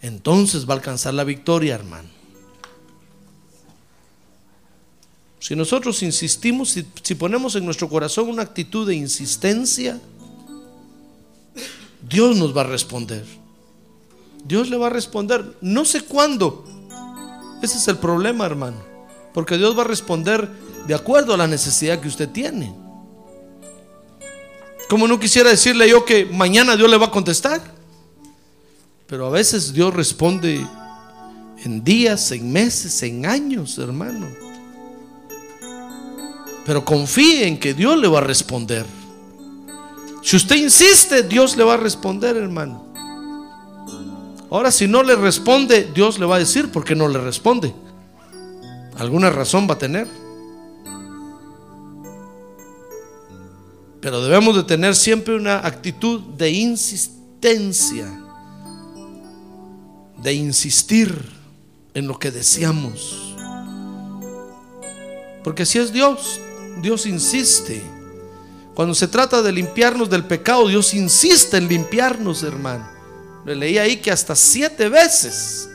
entonces 0.01 0.69
va 0.69 0.75
a 0.75 0.77
alcanzar 0.79 1.15
la 1.15 1.25
victoria, 1.25 1.75
hermano. 1.75 2.09
Si 5.39 5.57
nosotros 5.57 6.03
insistimos, 6.03 6.71
si, 6.71 6.87
si, 7.03 7.15
ponemos 7.15 7.57
en 7.57 7.65
nuestro 7.65 7.89
corazón 7.89 8.29
una 8.29 8.43
actitud 8.43 8.87
de 8.87 8.95
insistencia, 8.95 10.01
Dios 12.09 12.37
nos 12.37 12.57
va 12.57 12.61
a 12.63 12.65
responder. 12.65 13.25
Dios 14.45 14.71
le 14.71 14.77
va 14.77 14.87
a 14.87 14.91
responder. 14.91 15.57
No 15.61 15.85
sé 15.85 16.03
cuándo. 16.03 16.65
Ese 17.63 17.79
es 17.79 17.89
el 17.89 17.99
problema, 17.99 18.47
hermano. 18.47 18.92
Porque 19.33 19.59
Dios 19.59 19.77
va 19.77 19.83
a 19.83 19.87
responder 19.87 20.49
de 20.87 20.95
acuerdo 20.95 21.35
a 21.35 21.37
la 21.37 21.47
necesidad 21.47 22.01
que 22.01 22.09
usted 22.09 22.29
tiene. 22.29 22.75
Como 24.89 25.09
no 25.09 25.19
quisiera 25.19 25.51
decirle 25.51 25.89
yo 25.89 26.05
que 26.05 26.27
mañana 26.27 26.77
Dios 26.77 26.91
le 26.91 26.99
va 26.99 27.07
a 27.07 27.11
contestar. 27.11 27.63
Pero 29.07 29.27
a 29.27 29.31
veces 29.31 29.73
Dios 29.73 29.95
responde 29.95 30.67
en 31.65 31.85
días, 31.85 32.31
en 32.33 32.53
meses, 32.53 33.03
en 33.03 33.27
años, 33.27 33.79
hermano. 33.79 34.27
Pero 36.65 36.85
confíe 36.85 37.47
en 37.47 37.59
que 37.59 37.75
Dios 37.75 37.99
le 37.99 38.09
va 38.09 38.19
a 38.19 38.23
responder. 38.23 38.85
Si 40.23 40.37
usted 40.37 40.57
insiste, 40.57 41.23
Dios 41.23 41.57
le 41.57 41.65
va 41.65 41.75
a 41.75 41.79
responder, 41.79 42.37
hermano. 42.37 42.87
Ahora, 44.51 44.71
si 44.71 44.87
no 44.87 45.03
le 45.03 45.17
responde, 45.17 45.91
Dios 45.95 46.19
le 46.19 46.27
va 46.27 46.37
a 46.37 46.39
decir 46.39 46.71
por 46.71 46.85
qué 46.85 46.95
no 46.95 47.09
le 47.09 47.19
responde. 47.19 47.75
Alguna 48.97 49.31
razón 49.31 49.67
va 49.69 49.75
a 49.75 49.79
tener. 49.79 50.07
Pero 54.01 54.23
debemos 54.23 54.57
de 54.57 54.65
tener 54.65 54.97
siempre 54.97 55.35
una 55.37 55.65
actitud 55.67 56.21
de 56.21 56.51
insistencia, 56.51 58.13
de 60.19 60.35
insistir 60.35 61.17
en 61.95 62.09
lo 62.09 62.19
que 62.19 62.31
deseamos. 62.31 63.37
Porque 65.45 65.65
si 65.67 65.79
es 65.79 65.93
Dios, 65.93 66.41
Dios 66.81 67.07
insiste. 67.07 67.83
Cuando 68.75 68.95
se 68.95 69.09
trata 69.09 69.43
de 69.43 69.53
limpiarnos 69.53 70.09
del 70.11 70.25
pecado, 70.25 70.67
Dios 70.69 70.95
insiste 70.95 71.57
en 71.57 71.69
limpiarnos, 71.69 72.43
hermano. 72.43 72.89
Le 73.45 73.55
leí 73.55 73.79
ahí 73.79 73.97
que 73.99 74.11
hasta 74.11 74.35
siete 74.35 74.89
veces 74.89 75.69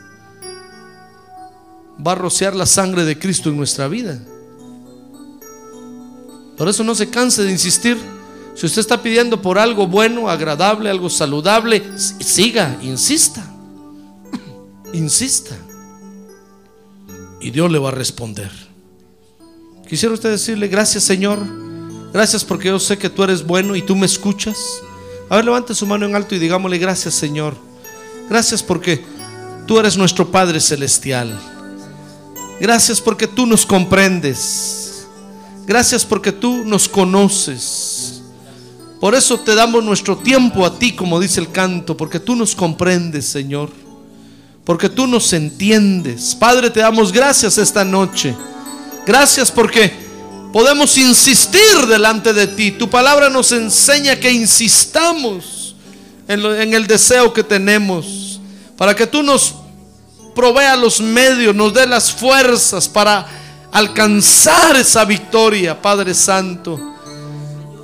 va 2.05 2.13
a 2.13 2.15
rociar 2.15 2.55
la 2.55 2.65
sangre 2.65 3.05
de 3.05 3.17
Cristo 3.17 3.49
en 3.49 3.57
nuestra 3.57 3.87
vida. 3.87 4.19
Por 6.57 6.67
eso 6.67 6.83
no 6.83 6.95
se 6.95 7.09
canse 7.09 7.43
de 7.43 7.51
insistir. 7.51 7.97
Si 8.55 8.65
usted 8.65 8.81
está 8.81 9.01
pidiendo 9.01 9.41
por 9.41 9.59
algo 9.59 9.85
bueno, 9.87 10.29
agradable, 10.29 10.89
algo 10.89 11.09
saludable, 11.09 11.83
siga, 12.19 12.77
insista. 12.81 13.45
Insista. 14.93 15.55
Y 17.39 17.51
Dios 17.51 17.71
le 17.71 17.77
va 17.77 17.89
a 17.89 17.91
responder. 17.91 18.51
Quisiera 19.87 20.15
usted 20.15 20.31
decirle, 20.31 20.67
gracias 20.67 21.03
Señor, 21.03 21.39
gracias 22.11 22.43
porque 22.43 22.69
yo 22.69 22.79
sé 22.79 22.97
que 22.97 23.09
tú 23.09 23.23
eres 23.23 23.45
bueno 23.45 23.75
y 23.75 23.83
tú 23.83 23.95
me 23.95 24.05
escuchas. 24.07 24.57
A 25.29 25.35
ver, 25.35 25.45
levante 25.45 25.75
su 25.75 25.85
mano 25.85 26.05
en 26.05 26.15
alto 26.15 26.33
y 26.33 26.39
digámosle, 26.39 26.77
gracias 26.79 27.13
Señor. 27.13 27.55
Gracias 28.29 28.63
porque 28.63 29.03
tú 29.67 29.79
eres 29.79 29.95
nuestro 29.97 30.31
Padre 30.31 30.59
Celestial. 30.59 31.56
Gracias 32.59 32.99
porque 32.99 33.27
tú 33.27 33.45
nos 33.45 33.65
comprendes. 33.65 35.07
Gracias 35.65 36.05
porque 36.05 36.31
tú 36.31 36.63
nos 36.65 36.87
conoces. 36.87 38.21
Por 38.99 39.13
eso 39.13 39.39
te 39.39 39.53
damos 39.53 39.83
nuestro 39.83 40.17
tiempo 40.17 40.65
a 40.65 40.79
ti, 40.79 40.95
como 40.95 41.19
dice 41.19 41.39
el 41.39 41.51
canto, 41.51 41.95
porque 41.95 42.19
tú 42.19 42.35
nos 42.35 42.55
comprendes, 42.55 43.25
Señor. 43.25 43.69
Porque 44.63 44.89
tú 44.89 45.05
nos 45.05 45.31
entiendes. 45.33 46.35
Padre, 46.35 46.69
te 46.69 46.79
damos 46.79 47.11
gracias 47.11 47.57
esta 47.57 47.85
noche. 47.85 48.35
Gracias 49.05 49.51
porque 49.51 49.93
podemos 50.51 50.97
insistir 50.97 51.85
delante 51.87 52.33
de 52.33 52.47
ti. 52.47 52.71
Tu 52.71 52.89
palabra 52.89 53.29
nos 53.29 53.51
enseña 53.51 54.15
que 54.15 54.31
insistamos 54.31 55.75
en, 56.27 56.73
el 56.73 56.87
deseo 56.87 57.31
que 57.31 57.43
tenemos. 57.43 58.41
Para 58.75 58.95
que 58.95 59.07
tú 59.07 59.23
nos 59.23 59.55
provea 60.37 60.75
los 60.75 61.01
medios, 61.01 61.55
nos 61.55 61.73
dé 61.73 61.87
las 61.87 62.11
fuerzas 62.11 62.87
para 62.87 63.25
alcanzar 63.71 64.75
esa 64.75 65.03
victoria, 65.03 65.81
Padre 65.81 66.13
Santo. 66.13 66.79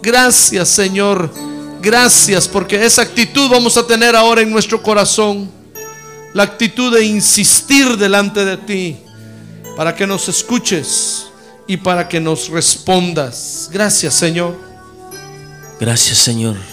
Gracias, 0.03 0.69
Señor. 0.69 1.33
Gracias 1.81 2.47
porque 2.47 2.85
esa 2.85 3.01
actitud 3.01 3.49
vamos 3.49 3.75
a 3.75 3.87
tener 3.87 4.15
ahora 4.15 4.41
en 4.41 4.51
nuestro 4.51 4.83
corazón. 4.83 5.49
La 6.35 6.43
actitud 6.43 6.93
de 6.95 7.03
insistir 7.03 7.97
delante 7.97 8.45
de 8.45 8.57
ti 8.57 8.97
para 9.75 9.95
que 9.95 10.05
nos 10.05 10.29
escuches 10.29 11.25
y 11.65 11.77
para 11.77 12.07
que 12.07 12.19
nos 12.19 12.49
respondas. 12.49 13.67
Gracias, 13.71 14.13
Señor. 14.13 14.55
Gracias, 15.79 16.19
Señor. 16.19 16.72